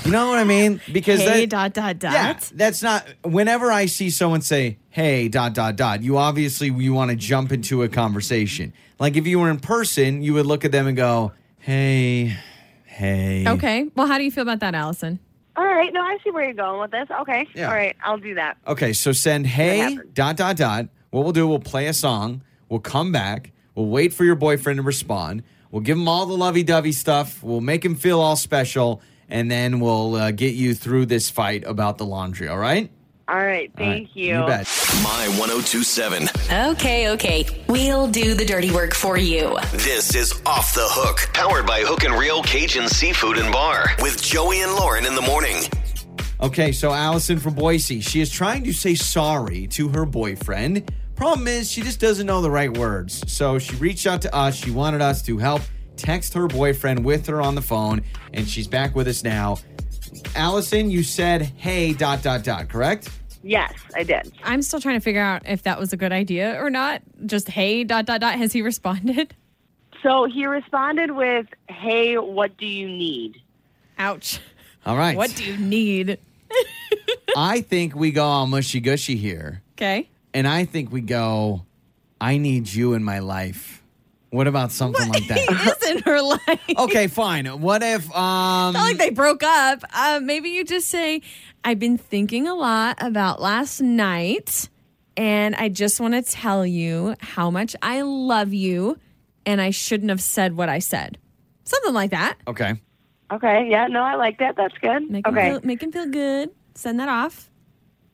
You 0.06 0.12
know 0.12 0.30
what 0.30 0.38
I 0.38 0.44
mean? 0.44 0.82
Because 0.94 1.20
hey 1.20 1.48
that, 1.48 1.74
dot 1.74 1.74
dot 1.74 1.98
dot 2.00 2.14
Yeah, 2.14 2.40
that's 2.54 2.84
not. 2.84 3.08
Whenever 3.24 3.72
I 3.72 3.88
see 3.88 4.12
someone 4.12 4.42
say, 4.42 4.78
"Hey," 4.90 5.30
dot 5.30 5.56
dot 5.56 5.78
dot, 5.78 6.04
you 6.04 6.20
obviously 6.20 6.68
you 6.70 6.94
want 6.94 7.10
to 7.10 7.18
jump 7.18 7.52
into 7.52 7.82
a 7.82 7.90
conversation. 7.90 8.72
Like 9.00 9.16
if 9.18 9.26
you 9.26 9.40
were 9.40 9.50
in 9.50 9.60
person, 9.60 10.22
you 10.22 10.36
would 10.36 10.46
look 10.46 10.64
at 10.64 10.72
them 10.72 10.86
and 10.86 10.96
go, 10.96 11.32
"Hey, 11.58 12.38
hey." 12.86 13.46
okay 13.48 13.90
well 13.96 14.08
how 14.08 14.18
do 14.18 14.24
you 14.24 14.32
feel 14.32 14.42
about 14.42 14.60
that 14.60 14.76
allison 14.76 15.20
All 15.56 15.66
right. 15.66 15.92
No, 15.94 16.02
I 16.02 16.18
see 16.24 16.32
where 16.32 16.44
you're 16.46 16.54
going 16.54 16.80
with 16.80 16.92
this. 16.92 17.08
Okay. 17.22 17.48
Yeah. 17.54 17.68
All 17.68 17.74
right. 17.74 17.96
I'll 18.04 18.18
do 18.18 18.36
that. 18.36 18.58
Okay, 18.66 18.94
so 18.94 19.12
send 19.12 19.46
hey 19.48 19.98
dot 20.14 20.38
dot 20.38 20.58
dot. 20.58 20.88
What 21.10 21.24
we'll 21.24 21.34
do, 21.34 21.48
we'll 21.48 21.60
play 21.60 21.88
a 21.88 21.94
song. 21.94 22.44
We'll 22.70 22.80
come 22.80 23.12
back. 23.12 23.52
We'll 23.76 23.88
wait 23.88 24.14
for 24.14 24.24
your 24.24 24.36
boyfriend 24.36 24.78
to 24.78 24.84
respond. 24.84 25.44
We'll 25.72 25.82
give 25.82 25.98
him 25.98 26.08
all 26.08 26.26
the 26.26 26.38
lovey-dovey 26.38 26.92
stuff. 26.92 27.44
We'll 27.44 27.62
make 27.62 27.84
him 27.84 27.96
feel 27.96 28.20
all 28.20 28.36
special, 28.36 29.02
and 29.28 29.50
then 29.50 29.80
we'll 29.80 30.16
uh, 30.16 30.32
get 30.32 30.54
you 30.56 30.74
through 30.74 31.08
this 31.08 31.30
fight 31.30 31.64
about 31.66 31.98
the 31.98 32.06
laundry. 32.06 32.48
All 32.48 32.58
right? 32.58 32.92
All 33.30 33.36
right. 33.36 33.40
All 33.40 33.46
right, 33.46 33.72
Thank 33.76 34.16
you. 34.16 34.40
You 34.40 34.46
bet. 34.48 34.68
My 35.04 35.28
1027. 35.38 36.30
Okay, 36.72 37.12
okay. 37.12 37.46
We'll 37.68 38.08
do 38.08 38.34
the 38.34 38.44
dirty 38.44 38.72
work 38.72 38.96
for 38.96 39.18
you. 39.18 39.56
This 39.72 40.16
is 40.16 40.42
Off 40.48 40.74
the 40.74 40.86
Hook. 40.86 41.32
Powered 41.34 41.68
by 41.68 41.82
Hook 41.82 42.04
and 42.06 42.16
Reel 42.16 42.42
Cajun 42.42 42.88
Seafood 42.88 43.38
and 43.38 43.52
Bar. 43.54 43.86
With 44.02 44.20
Joey 44.20 44.62
and 44.62 44.74
Lauren 44.74 45.06
in 45.06 45.14
the 45.14 45.22
morning. 45.22 45.58
Okay, 46.42 46.72
so 46.72 46.92
Allison 46.92 47.38
from 47.38 47.54
Boise, 47.54 48.02
she 48.02 48.20
is 48.20 48.32
trying 48.32 48.64
to 48.64 48.74
say 48.74 48.96
sorry 48.96 49.68
to 49.68 49.90
her 49.90 50.06
boyfriend. 50.06 50.92
Problem 51.16 51.48
is, 51.48 51.70
she 51.70 51.82
just 51.82 52.00
doesn't 52.00 52.26
know 52.26 52.42
the 52.42 52.50
right 52.50 52.76
words. 52.76 53.32
So 53.32 53.60
she 53.60 53.76
reached 53.76 54.08
out 54.08 54.24
to 54.24 54.34
us. 54.34 54.56
She 54.56 54.72
wanted 54.72 55.02
us 55.02 55.22
to 55.24 55.38
help 55.38 55.62
text 55.98 56.34
her 56.34 56.48
boyfriend 56.48 57.06
with 57.06 57.28
her 57.28 57.42
on 57.42 57.54
the 57.54 57.62
phone, 57.62 58.02
and 58.34 58.48
she's 58.48 58.68
back 58.68 58.96
with 58.96 59.08
us 59.08 59.24
now. 59.24 59.58
Allison, 60.36 60.90
you 60.90 61.04
said, 61.04 61.42
hey, 61.42 61.94
dot, 61.94 62.22
dot, 62.22 62.44
dot, 62.44 62.70
correct? 62.70 63.10
Yes, 63.42 63.74
I 63.96 64.04
did. 64.04 64.34
i'm 64.44 64.62
still 64.62 64.82
trying 64.82 65.00
to 65.00 65.04
figure 65.04 65.22
out 65.22 65.44
if 65.48 65.64
that 65.64 65.80
was 65.80 65.94
a 65.94 65.98
good 65.98 66.12
idea 66.12 66.62
or 66.62 66.70
not 66.70 67.02
just 67.26 67.48
hey 67.48 67.86
dot 67.86 68.06
dot 68.06 68.20
dot 68.20 68.36
has 68.36 68.52
he 68.52 68.62
responded 68.62 69.34
So 70.04 70.26
he 70.26 70.46
responded 70.46 71.12
with, 71.12 71.48
"Hey, 71.70 72.18
what 72.18 72.56
do 72.58 72.66
you 72.66 72.88
need?" 72.88 73.42
ouch 73.98 74.40
All 74.86 74.98
right. 74.98 75.16
what 75.16 75.34
do 75.36 75.44
you 75.46 75.58
need 75.58 76.18
I 77.38 77.62
think 77.62 77.96
we 77.96 78.12
go 78.12 78.26
all 78.26 78.46
mushy 78.48 78.80
gushy 78.82 79.16
here, 79.16 79.62
okay 79.78 80.10
and 80.34 80.48
I 80.48 80.66
think 80.66 80.92
we 80.92 81.02
go, 81.02 81.66
I 82.22 82.38
need 82.38 82.68
you 82.72 82.94
in 82.94 83.04
my 83.04 83.18
life. 83.20 83.82
What 84.32 84.48
about 84.48 84.72
something 84.72 85.08
like 85.10 85.24
he 85.24 85.28
that? 85.30 85.78
is 85.82 85.90
in 85.90 86.04
her 86.04 86.22
life 86.22 86.60
okay, 86.78 87.08
fine. 87.08 87.46
What 87.48 87.82
if, 87.82 88.06
um, 88.16 88.74
not 88.74 88.84
like 88.84 88.98
they 88.98 89.10
broke 89.10 89.44
up. 89.44 89.84
Uh, 89.94 90.20
maybe 90.22 90.50
you 90.50 90.64
just 90.64 90.88
say, 90.88 91.22
I've 91.64 91.80
been 91.80 91.98
thinking 91.98 92.48
a 92.48 92.54
lot 92.54 92.98
about 93.02 93.42
last 93.42 93.82
night, 93.82 94.70
and 95.18 95.56
I 95.56 95.70
just 95.70 96.00
want 96.00 96.14
to 96.14 96.22
tell 96.22 96.66
you 96.66 97.16
how 97.20 97.50
much 97.50 97.76
I 97.82 98.02
love 98.02 98.54
you, 98.54 99.00
and 99.46 99.60
I 99.60 99.72
shouldn't 99.72 100.10
have 100.10 100.22
said 100.22 100.56
what 100.56 100.70
I 100.70 100.80
said. 100.80 101.18
Something 101.64 101.94
like 101.94 102.12
that. 102.12 102.38
okay. 102.48 102.76
Okay. 103.32 103.68
Yeah. 103.70 103.86
No, 103.88 104.02
I 104.02 104.16
like 104.16 104.40
that. 104.40 104.56
That's 104.56 104.76
good. 104.80 105.10
Make, 105.10 105.28
okay. 105.28 105.50
him, 105.50 105.54
feel, 105.60 105.68
make 105.68 105.84
him 105.84 105.92
feel 105.92 106.08
good. 106.10 106.50
Send 106.74 107.00
that 107.00 107.10
off. 107.10 107.50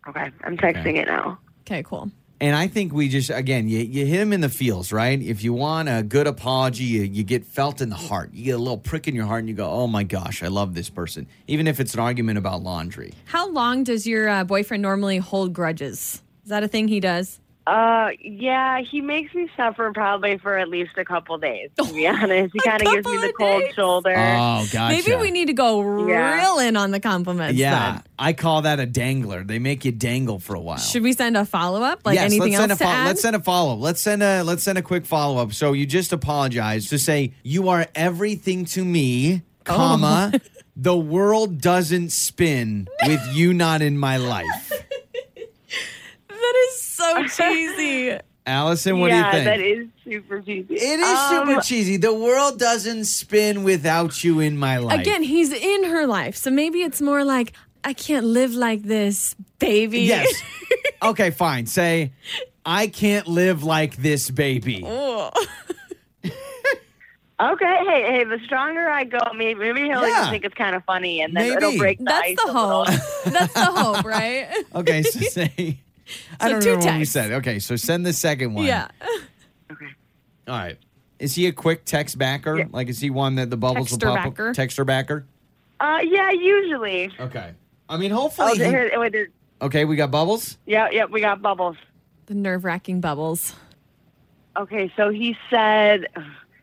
okay. 0.09 0.29
I'm 0.43 0.57
texting 0.57 0.97
it 0.97 1.07
now. 1.07 1.39
Okay, 1.61 1.83
cool. 1.83 2.11
And 2.45 2.55
I 2.55 2.67
think 2.67 2.93
we 2.93 3.09
just 3.09 3.31
again 3.31 3.67
you, 3.67 3.79
you 3.79 4.05
hit 4.05 4.19
him 4.19 4.31
in 4.31 4.39
the 4.39 4.49
feels, 4.49 4.91
right? 4.91 5.19
If 5.19 5.43
you 5.43 5.51
want 5.51 5.89
a 5.89 6.03
good 6.03 6.27
apology, 6.27 6.83
you, 6.83 7.01
you 7.01 7.23
get 7.23 7.43
felt 7.43 7.81
in 7.81 7.89
the 7.89 7.95
heart. 7.95 8.35
You 8.35 8.45
get 8.45 8.51
a 8.51 8.59
little 8.59 8.77
prick 8.77 9.07
in 9.07 9.15
your 9.15 9.25
heart, 9.25 9.39
and 9.39 9.49
you 9.49 9.55
go, 9.55 9.67
"Oh 9.67 9.87
my 9.87 10.03
gosh, 10.03 10.43
I 10.43 10.47
love 10.47 10.75
this 10.75 10.87
person," 10.87 11.25
even 11.47 11.65
if 11.65 11.79
it's 11.79 11.95
an 11.95 12.01
argument 12.01 12.37
about 12.37 12.61
laundry. 12.61 13.15
How 13.25 13.49
long 13.49 13.83
does 13.83 14.05
your 14.05 14.29
uh, 14.29 14.43
boyfriend 14.43 14.83
normally 14.83 15.17
hold 15.17 15.53
grudges? 15.53 16.21
Is 16.43 16.49
that 16.49 16.61
a 16.61 16.67
thing 16.67 16.87
he 16.87 16.99
does? 16.99 17.39
Uh, 17.67 18.09
yeah, 18.21 18.79
he 18.81 19.01
makes 19.01 19.33
me 19.33 19.49
suffer 19.57 19.91
probably 19.91 20.37
for 20.37 20.55
at 20.55 20.69
least 20.69 20.91
a 20.97 21.03
couple 21.05 21.35
days. 21.39 21.71
To 21.77 21.91
be 21.91 22.05
honest, 22.07 22.53
he 22.53 22.59
kind 22.59 22.79
of 22.85 22.93
gives 22.93 23.07
me 23.07 23.17
the 23.17 23.33
cold 23.33 23.61
days? 23.63 23.73
shoulder. 23.73 24.13
Oh, 24.15 24.67
gotcha. 24.71 24.89
Maybe 25.09 25.15
we 25.19 25.31
need 25.31 25.47
to 25.47 25.53
go 25.53 26.05
Yeah. 26.07 26.35
real 26.41 26.59
in 26.59 26.77
on 26.77 26.91
the 26.91 26.99
compliments. 26.99 27.57
Yeah, 27.57 27.93
then. 27.93 28.03
I 28.19 28.33
call 28.33 28.61
that 28.63 28.79
a 28.79 28.85
dangler. 28.85 29.43
They 29.43 29.57
make 29.57 29.83
you 29.83 29.91
dangle 29.91 30.37
for 30.37 30.55
a 30.55 30.59
while. 30.59 30.77
Should 30.77 31.01
we 31.01 31.13
send 31.13 31.35
a 31.37 31.43
follow 31.45 31.81
up? 31.81 32.01
Like 32.05 32.15
yes, 32.15 32.25
anything 32.25 32.53
let's 32.53 32.57
send 32.57 32.71
else 32.71 32.81
a 32.81 32.83
to 32.83 32.87
fo- 32.87 32.95
add? 32.95 33.05
let's 33.07 33.21
send 33.21 33.35
a 33.35 33.39
follow 33.41 33.73
up. 33.73 33.79
Let's 33.79 34.01
send 34.01 34.21
a 34.21 34.43
let's 34.43 34.61
send 34.63 34.77
a 34.77 34.83
quick 34.83 35.05
follow 35.07 35.41
up. 35.41 35.51
So 35.53 35.73
you 35.73 35.87
just 35.87 36.13
apologize 36.13 36.89
to 36.89 36.99
say 36.99 37.33
you 37.41 37.69
are 37.69 37.87
everything 37.95 38.65
to 38.65 38.85
me, 38.85 39.41
Oh. 39.67 39.73
comma. 39.73 40.33
the 40.75 40.95
world 40.95 41.61
doesn't 41.61 42.11
spin 42.11 42.87
with 43.07 43.25
you 43.33 43.53
not 43.55 43.81
in 43.81 43.97
my 43.97 44.17
life. 44.17 44.69
that 46.29 46.67
is 46.69 46.75
so 46.95 47.27
cheesy. 47.37 48.17
Allison, 48.47 48.99
what 48.99 49.09
yeah, 49.09 49.31
do 49.31 49.37
you 49.37 49.43
think? 49.43 49.45
that 49.45 49.59
is 49.59 49.87
super 50.03 50.39
cheesy. 50.41 50.75
it 50.75 50.99
is 50.99 51.07
Um, 51.07 51.47
super 51.47 51.61
cheesy. 51.61 51.97
The 51.97 52.13
world 52.13 52.59
doesn't 52.59 53.05
spin 53.05 53.63
without 53.63 54.23
you 54.23 54.39
in 54.39 54.57
my 54.57 54.77
life. 54.77 54.99
Again, 54.99 55.23
he's 55.23 55.51
in 55.51 55.85
her 55.85 56.05
life. 56.05 56.35
So 56.35 56.51
maybe 56.51 56.83
it's 56.83 57.01
more 57.01 57.23
like, 57.25 57.53
I 57.83 57.93
can't 57.93 58.25
live 58.25 58.53
like 58.53 58.83
this, 58.83 59.35
baby. 59.57 60.01
Yes. 60.01 60.31
okay, 61.01 61.31
fine. 61.31 61.65
Say, 61.65 62.11
I 62.63 62.85
can't 62.85 63.27
live 63.27 63.63
like 63.63 63.95
this 63.97 64.29
baby. 64.29 64.83
Oh. 64.85 65.31
Okay, 67.37 67.65
hey, 67.85 68.01
hey, 68.13 68.23
the 68.23 68.39
stronger 68.45 68.89
I 68.89 69.03
go, 69.03 69.17
maybe 69.35 69.59
maybe 69.59 69.81
he'll 69.81 70.07
Yeah. 70.07 70.19
even 70.21 70.29
think 70.31 70.45
it's 70.45 70.55
kind 70.55 70.73
of 70.73 70.85
funny, 70.85 71.19
and 71.19 71.35
then 71.35 71.51
it'll 71.57 71.77
break 71.77 71.97
the 71.97 72.05
That's 72.05 72.27
ice 72.29 72.37
the 72.37 72.49
a 72.49 72.53
hope. 72.53 72.87
That's 73.25 73.53
the 73.53 73.65
hope, 73.65 74.05
right? 74.05 74.47
Okay, 74.73 75.03
so 75.03 75.19
say. 75.19 75.81
I 76.39 76.49
don't 76.49 76.61
two 76.61 76.67
remember 76.69 76.85
what 76.85 76.93
we 76.93 76.99
texts. 76.99 77.13
said. 77.13 77.31
Okay, 77.33 77.59
so 77.59 77.75
send 77.75 78.05
the 78.05 78.13
second 78.13 78.53
one. 78.53 78.65
yeah. 78.65 78.87
Okay. 79.71 79.85
All 80.47 80.55
right. 80.57 80.77
Is 81.19 81.33
he 81.35 81.47
a 81.47 81.51
quick 81.51 81.85
text 81.85 82.17
backer? 82.17 82.57
Yeah. 82.57 82.65
Like, 82.71 82.89
is 82.89 82.99
he 82.99 83.09
one 83.09 83.35
that 83.35 83.49
the 83.49 83.57
bubbles 83.57 83.89
will 83.91 83.97
Texter 83.97 84.15
pop? 84.15 84.23
backer? 84.25 84.51
Texter 84.53 84.85
backer. 84.85 85.25
Uh, 85.79 85.99
yeah, 86.03 86.31
usually. 86.31 87.11
Okay. 87.19 87.53
I 87.89 87.97
mean, 87.97 88.11
hopefully. 88.11 88.51
Oh, 88.51 88.53
he- 88.55 88.63
here, 88.63 88.91
wait, 88.95 89.11
there- 89.11 89.27
okay, 89.61 89.85
we 89.85 89.95
got 89.95 90.11
bubbles. 90.11 90.57
yeah, 90.65 90.89
yeah, 90.91 91.05
we 91.05 91.21
got 91.21 91.41
bubbles. 91.41 91.77
The 92.27 92.33
nerve 92.35 92.63
wracking 92.65 93.01
bubbles. 93.01 93.53
Okay, 94.57 94.91
so 94.95 95.09
he 95.09 95.35
said, 95.49 96.07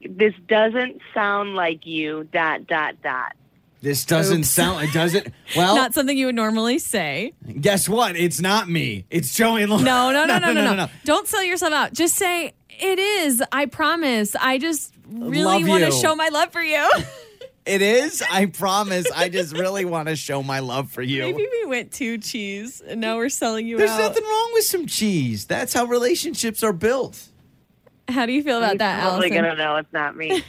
"This 0.08 0.34
doesn't 0.48 1.00
sound 1.14 1.54
like 1.54 1.86
you." 1.86 2.24
Dot 2.32 2.66
dot 2.66 3.00
dot. 3.02 3.34
This 3.82 4.04
doesn't 4.04 4.38
Oops. 4.40 4.48
sound. 4.48 4.84
It 4.84 4.92
doesn't. 4.92 5.28
Well, 5.56 5.74
Not 5.76 5.92
something 5.92 6.16
you 6.16 6.26
would 6.26 6.34
normally 6.34 6.78
say. 6.78 7.34
guess 7.60 7.86
what? 7.88 8.16
It's 8.16 8.40
not 8.40 8.68
me. 8.70 9.04
It's 9.10 9.34
Joey 9.34 9.62
and 9.62 9.70
Lauren. 9.70 9.84
No, 9.92 10.10
no, 10.12 10.24
no, 10.24 10.38
no, 10.38 10.52
no, 10.52 10.74
no. 10.74 10.88
Don't 11.04 11.28
sell 11.28 11.42
yourself 11.42 11.72
out. 11.74 11.92
Just 11.92 12.14
say, 12.14 12.54
it 12.70 12.98
is. 12.98 13.42
I 13.52 13.66
promise. 13.66 14.34
I 14.36 14.56
just 14.58 14.94
really 15.10 15.64
want 15.64 15.84
to 15.84 15.90
show 15.90 16.14
my 16.16 16.28
love 16.30 16.52
for 16.52 16.62
you. 16.62 16.88
It 17.64 17.80
is. 17.80 18.24
I 18.28 18.46
promise. 18.46 19.08
I 19.14 19.28
just 19.28 19.56
really 19.56 19.84
want 19.84 20.08
to 20.08 20.16
show 20.16 20.42
my 20.42 20.58
love 20.58 20.90
for 20.90 21.00
you. 21.00 21.22
Maybe 21.22 21.46
we 21.48 21.66
went 21.66 21.92
too 21.92 22.18
cheese 22.18 22.80
and 22.80 23.00
now 23.00 23.16
we're 23.18 23.28
selling 23.28 23.68
you 23.68 23.76
There's 23.78 23.88
out. 23.88 24.00
nothing 24.00 24.24
wrong 24.24 24.50
with 24.54 24.64
some 24.64 24.86
cheese. 24.86 25.44
That's 25.44 25.72
how 25.72 25.84
relationships 25.84 26.64
are 26.64 26.72
built. 26.72 27.22
How 28.08 28.26
do 28.26 28.32
you 28.32 28.42
feel 28.42 28.58
about 28.58 28.72
He's 28.72 28.78
that, 28.80 29.00
probably 29.02 29.28
Allison? 29.30 29.44
gonna 29.44 29.56
know 29.56 29.76
it's 29.76 29.92
not 29.92 30.16
me. 30.16 30.42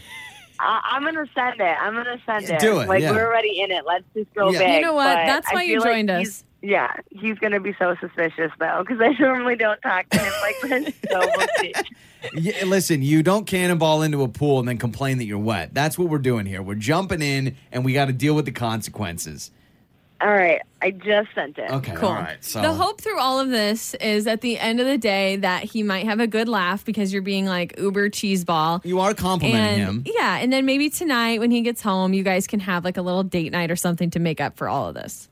I, 0.64 0.82
I'm 0.92 1.04
gonna 1.04 1.26
send 1.36 1.60
it. 1.60 1.64
I'm 1.80 1.94
gonna 1.94 2.20
send 2.26 2.48
Yeah, 2.48 2.56
it. 2.56 2.60
do 2.62 2.80
it, 2.80 2.88
Like 2.88 3.02
yeah. 3.02 3.12
we're 3.12 3.26
already 3.28 3.62
in 3.62 3.72
it. 3.72 3.84
Let's 3.86 4.06
just 4.16 4.34
go 4.34 4.52
Yeah. 4.52 4.60
big. 4.60 4.76
You 4.76 4.82
know 4.82 4.94
what? 4.94 5.14
But 5.16 5.26
That's 5.26 5.48
I 5.50 5.54
why 5.56 5.64
you 5.64 5.74
feel 5.74 5.82
like 5.82 5.92
joined 5.92 6.10
us. 6.10 6.44
Yeah, 6.62 6.94
he's 7.12 7.38
gonna 7.40 7.60
be 7.60 7.76
so 7.78 7.96
suspicious 8.00 8.52
though, 8.58 8.86
because 8.88 9.02
I 9.02 9.10
normally 9.20 9.58
don't 9.58 9.82
talk 9.82 10.10
to 10.12 10.20
him 10.20 10.34
like 10.42 10.56
this. 10.62 10.94
So. 11.12 11.22
Yeah, 12.36 12.64
listen, 12.66 13.02
you 13.02 13.22
don't 13.22 13.46
cannonball 13.46 14.02
into 14.02 14.24
a 14.24 14.30
pool 14.30 14.60
and 14.60 14.68
then 14.68 14.78
complain 14.78 15.18
that 15.18 15.26
you're 15.26 15.38
wet. 15.38 15.74
That's 15.74 15.98
what 15.98 16.08
we're 16.08 16.20
doing 16.20 16.46
here. 16.46 16.62
We're 16.62 16.76
jumping 16.76 17.22
in 17.22 17.58
and 17.74 17.84
we 17.84 17.92
got 17.92 18.06
to 18.06 18.14
deal 18.14 18.34
with 18.34 18.46
the 18.46 18.52
consequences. 18.54 19.52
All 20.22 20.32
right, 20.32 20.62
I 20.82 20.92
just 20.92 21.30
sent 21.36 21.58
it. 21.58 21.70
Okay, 21.70 21.92
Cool. 21.96 22.08
all 22.10 22.16
right. 22.16 22.42
So 22.42 22.62
The 22.62 22.72
hope 22.72 23.02
through 23.02 23.20
all 23.20 23.40
of 23.42 23.50
this 23.50 23.94
is 23.96 24.26
at 24.26 24.40
the 24.40 24.58
end 24.58 24.80
of 24.80 24.86
the 24.88 24.98
day 24.98 25.36
that 25.38 25.64
he 25.64 25.84
might 25.84 26.06
have 26.06 26.22
a 26.22 26.28
good 26.28 26.48
laugh 26.48 26.86
because 26.86 27.12
you're 27.12 27.22
being 27.22 27.46
like 27.46 27.78
uber 27.78 28.10
cheeseball. 28.10 28.86
you 28.86 29.02
are 29.02 29.14
complimenting 29.14 29.80
him. 29.80 30.04
Yeah, 30.06 30.38
and 30.38 30.54
then 30.54 30.66
maybe 30.66 30.90
tonight 30.90 31.40
when 31.42 31.52
he 31.52 31.62
gets 31.62 31.82
home, 31.82 32.14
you 32.14 32.24
guys 32.24 32.48
can 32.48 32.62
have 32.62 32.86
like 32.86 32.96
a 32.96 33.02
little 33.02 33.24
date 33.24 33.52
night 33.52 33.70
or 33.70 33.76
something 33.76 34.10
to 34.12 34.20
make 34.20 34.40
up 34.40 34.56
for 34.56 34.70
all 34.70 34.88
of 34.88 34.96
this. 34.96 35.28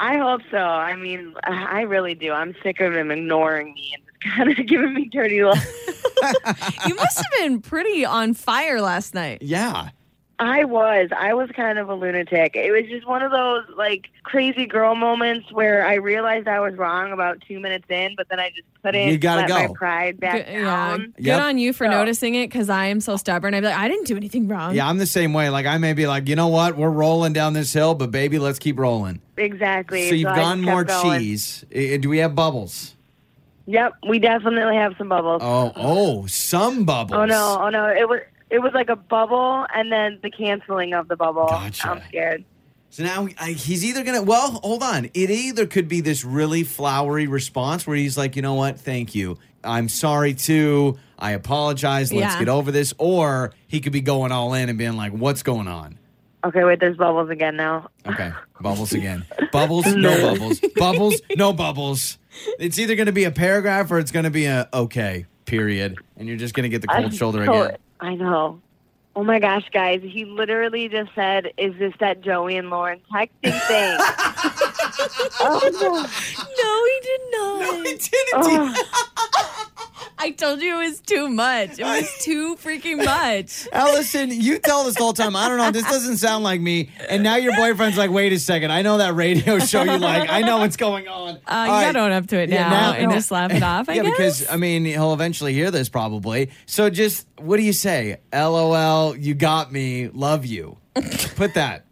I 0.00 0.16
hope 0.18 0.40
so. 0.50 0.58
I 0.58 0.96
mean, 0.96 1.34
I 1.44 1.82
really 1.82 2.14
do. 2.16 2.32
I'm 2.32 2.56
sick 2.64 2.80
of 2.80 2.92
him 2.96 3.12
ignoring 3.12 3.72
me 3.74 3.94
and 3.94 4.02
just 4.04 4.34
kind 4.36 4.50
of 4.58 4.66
giving 4.66 4.94
me 4.94 5.08
dirty 5.10 5.44
looks. 5.44 5.64
You 6.86 6.94
must 6.94 7.18
have 7.18 7.30
been 7.38 7.60
pretty 7.60 8.04
on 8.06 8.32
fire 8.34 8.80
last 8.80 9.12
night. 9.14 9.42
Yeah. 9.42 9.90
I 10.38 10.64
was. 10.64 11.10
I 11.16 11.32
was 11.34 11.48
kind 11.50 11.78
of 11.78 11.88
a 11.88 11.94
lunatic. 11.94 12.56
It 12.56 12.72
was 12.72 12.88
just 12.90 13.06
one 13.06 13.22
of 13.22 13.30
those 13.30 13.64
like 13.76 14.08
crazy 14.24 14.66
girl 14.66 14.94
moments 14.96 15.52
where 15.52 15.86
I 15.86 15.94
realized 15.94 16.48
I 16.48 16.58
was 16.58 16.74
wrong 16.74 17.12
about 17.12 17.40
two 17.46 17.60
minutes 17.60 17.86
in, 17.88 18.14
but 18.16 18.28
then 18.28 18.40
I 18.40 18.50
just 18.50 18.62
couldn't 18.82 19.08
You 19.08 19.16
gotta 19.18 19.42
let 19.42 19.48
go. 19.48 19.54
my 19.68 19.74
pride 19.74 20.18
back 20.18 20.44
Good, 20.46 20.52
yeah, 20.52 20.62
down. 20.64 20.98
good 21.16 21.24
Yep. 21.26 21.40
on 21.42 21.58
you 21.58 21.72
for 21.72 21.86
So- 21.86 21.90
noticing 21.92 22.34
it 22.34 22.48
because 22.48 22.68
I 22.68 22.86
am 22.86 23.00
so 23.00 23.16
stubborn. 23.16 23.54
I'd 23.54 23.60
be 23.60 23.66
like, 23.68 23.76
I 23.78 23.86
didn't 23.88 24.06
do 24.08 24.16
anything 24.16 24.48
wrong. 24.48 24.74
Yeah, 24.74 24.88
I'm 24.88 24.98
the 24.98 25.06
same 25.06 25.32
way. 25.34 25.50
Like 25.50 25.66
I 25.66 25.78
may 25.78 25.92
be 25.92 26.06
like, 26.08 26.28
you 26.28 26.34
know 26.34 26.48
what? 26.48 26.76
We're 26.76 26.90
rolling 26.90 27.32
down 27.32 27.52
this 27.52 27.72
hill, 27.72 27.94
but 27.94 28.10
baby, 28.10 28.38
let's 28.40 28.58
keep 28.58 28.76
rolling. 28.78 29.20
Exactly. 29.36 30.08
So 30.08 30.14
you've 30.16 30.28
I 30.32 30.36
gone 30.36 30.58
just 30.58 30.66
kept 30.66 30.74
more 30.74 30.84
going. 30.84 31.20
cheese. 31.20 31.64
Do 31.70 32.08
we 32.08 32.18
have 32.18 32.34
bubbles? 32.34 32.90
Yep, 33.66 33.92
we 34.08 34.18
definitely 34.18 34.76
have 34.76 34.94
some 34.98 35.08
bubbles. 35.08 35.40
Oh, 35.44 35.72
oh, 35.76 36.26
some 36.26 36.84
bubbles. 36.84 37.16
Oh 37.18 37.24
no, 37.24 37.58
oh 37.62 37.70
no! 37.70 37.86
It 37.86 38.06
was 38.06 38.20
it 38.54 38.62
was 38.62 38.72
like 38.72 38.88
a 38.88 38.96
bubble, 38.96 39.66
and 39.74 39.90
then 39.90 40.20
the 40.22 40.30
canceling 40.30 40.94
of 40.94 41.08
the 41.08 41.16
bubble. 41.16 41.46
Gotcha. 41.48 41.88
I'm 41.90 42.02
scared. 42.08 42.44
So 42.90 43.02
now 43.02 43.26
I, 43.40 43.50
he's 43.50 43.84
either 43.84 44.04
gonna. 44.04 44.22
Well, 44.22 44.52
hold 44.62 44.82
on. 44.84 45.06
It 45.06 45.30
either 45.30 45.66
could 45.66 45.88
be 45.88 46.00
this 46.00 46.24
really 46.24 46.62
flowery 46.62 47.26
response 47.26 47.86
where 47.86 47.96
he's 47.96 48.16
like, 48.16 48.36
you 48.36 48.42
know 48.42 48.54
what? 48.54 48.78
Thank 48.78 49.14
you. 49.16 49.38
I'm 49.64 49.88
sorry 49.88 50.34
too. 50.34 50.98
I 51.18 51.32
apologize. 51.32 52.12
Let's 52.12 52.34
Yeah. 52.34 52.38
get 52.38 52.48
over 52.48 52.70
this. 52.70 52.94
Or 52.98 53.52
he 53.66 53.80
could 53.80 53.92
be 53.92 54.00
going 54.00 54.30
all 54.30 54.54
in 54.54 54.68
and 54.68 54.78
being 54.78 54.96
like, 54.96 55.12
what's 55.12 55.42
going 55.42 55.66
on? 55.66 55.98
Okay, 56.44 56.62
wait. 56.62 56.78
There's 56.78 56.96
bubbles 56.96 57.30
again 57.30 57.56
now. 57.56 57.88
Okay, 58.06 58.30
bubbles 58.60 58.92
again. 58.92 59.24
Bubbles, 59.50 59.86
no 59.94 60.14
bubbles. 60.32 60.60
Bubbles, 60.76 61.20
no 61.36 61.52
bubbles. 61.52 62.18
It's 62.60 62.78
either 62.78 62.94
going 62.94 63.06
to 63.06 63.12
be 63.12 63.24
a 63.24 63.30
paragraph 63.32 63.90
or 63.90 63.98
it's 63.98 64.10
going 64.12 64.24
to 64.24 64.30
be 64.30 64.44
a 64.44 64.68
okay, 64.72 65.26
period. 65.46 65.96
And 66.16 66.28
you're 66.28 66.36
just 66.36 66.54
going 66.54 66.64
to 66.64 66.68
get 66.68 66.80
the 66.82 66.86
cold 66.88 67.06
I'm 67.06 67.10
shoulder 67.10 67.44
so- 67.44 67.62
again. 67.64 67.78
I 68.04 68.14
know. 68.16 68.60
Oh 69.16 69.22
my 69.24 69.38
gosh, 69.38 69.68
guys! 69.72 70.00
He 70.02 70.24
literally 70.24 70.88
just 70.88 71.10
said, 71.14 71.52
"Is 71.56 71.74
this 71.78 71.94
that 72.00 72.20
Joey 72.20 72.56
and 72.56 72.68
Lauren 72.68 73.00
texting 73.12 73.28
thing?" 73.42 73.96
oh, 75.40 75.60
No, 76.58 76.84
he 76.90 77.00
did 77.00 77.20
not. 77.30 77.60
No, 77.60 77.82
he 77.82 77.96
didn't. 77.96 78.34
Oh, 78.34 78.74
I 80.24 80.30
told 80.30 80.62
you 80.62 80.80
it 80.80 80.88
was 80.88 81.00
too 81.02 81.28
much. 81.28 81.78
It 81.78 81.84
was 81.84 82.10
too 82.22 82.56
freaking 82.56 83.04
much. 83.04 83.68
Allison, 83.72 84.30
you 84.30 84.58
tell 84.58 84.84
this 84.84 84.94
the 84.94 85.02
whole 85.02 85.12
time. 85.12 85.36
I 85.36 85.48
don't 85.50 85.58
know. 85.58 85.70
This 85.70 85.84
doesn't 85.84 86.16
sound 86.16 86.44
like 86.44 86.62
me. 86.62 86.88
And 87.10 87.22
now 87.22 87.36
your 87.36 87.54
boyfriend's 87.54 87.98
like, 87.98 88.10
wait 88.10 88.32
a 88.32 88.38
second. 88.38 88.72
I 88.72 88.80
know 88.80 88.96
that 88.96 89.14
radio 89.14 89.58
show 89.60 89.82
you 89.82 89.98
like. 89.98 90.30
I 90.30 90.40
know 90.40 90.58
what's 90.58 90.76
going 90.78 91.08
on. 91.08 91.34
Uh, 91.36 91.40
All 91.46 91.66
you 91.66 91.72
right. 91.72 91.82
gotta 91.92 91.98
own 92.00 92.12
up 92.12 92.26
to 92.28 92.38
it 92.38 92.48
Yeah, 92.48 92.70
now, 92.70 92.92
now- 92.92 92.98
and 92.98 93.12
just 93.12 93.30
laugh 93.30 93.52
it 93.52 93.62
off. 93.62 93.90
I 93.90 93.94
yeah, 93.94 94.02
guess. 94.04 94.10
because 94.12 94.46
I 94.48 94.56
mean, 94.56 94.86
he'll 94.86 95.12
eventually 95.12 95.52
hear 95.52 95.70
this 95.70 95.90
probably. 95.90 96.50
So 96.64 96.88
just 96.88 97.26
what 97.38 97.58
do 97.58 97.62
you 97.62 97.74
say? 97.74 98.16
LOL, 98.32 99.14
you 99.16 99.34
got 99.34 99.72
me. 99.72 100.08
Love 100.08 100.46
you. 100.46 100.78
Put 101.36 101.52
that. 101.54 101.84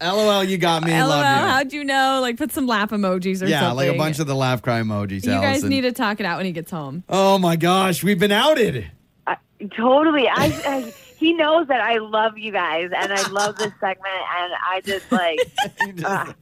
LOL, 0.00 0.44
you 0.44 0.58
got 0.58 0.82
me. 0.84 0.92
LOL, 0.92 1.18
you. 1.18 1.24
how'd 1.24 1.72
you 1.72 1.84
know? 1.84 2.18
Like 2.20 2.36
put 2.36 2.52
some 2.52 2.66
laugh 2.66 2.90
emojis 2.90 3.42
or 3.42 3.46
yeah, 3.46 3.60
something. 3.60 3.76
like 3.88 3.94
a 3.94 3.98
bunch 3.98 4.18
of 4.18 4.26
the 4.26 4.34
laugh 4.34 4.62
cry 4.62 4.80
emojis. 4.80 5.24
You 5.24 5.32
guys 5.32 5.44
Allison. 5.62 5.68
need 5.68 5.82
to 5.82 5.92
talk 5.92 6.20
it 6.20 6.26
out 6.26 6.36
when 6.38 6.46
he 6.46 6.52
gets 6.52 6.70
home. 6.70 7.04
Oh 7.08 7.38
my 7.38 7.56
gosh, 7.56 8.02
we've 8.02 8.18
been 8.18 8.32
outed. 8.32 8.90
I, 9.26 9.36
totally. 9.76 10.28
I, 10.28 10.46
I 10.66 10.94
he 11.18 11.34
knows 11.34 11.66
that 11.68 11.80
I 11.82 11.98
love 11.98 12.38
you 12.38 12.50
guys, 12.50 12.90
and 12.96 13.12
I 13.12 13.28
love 13.28 13.56
this 13.58 13.72
segment, 13.80 14.08
and 14.38 14.52
I 14.68 14.80
just 14.84 15.10
like. 15.12 15.38
You 15.86 16.04
uh, 16.06 16.32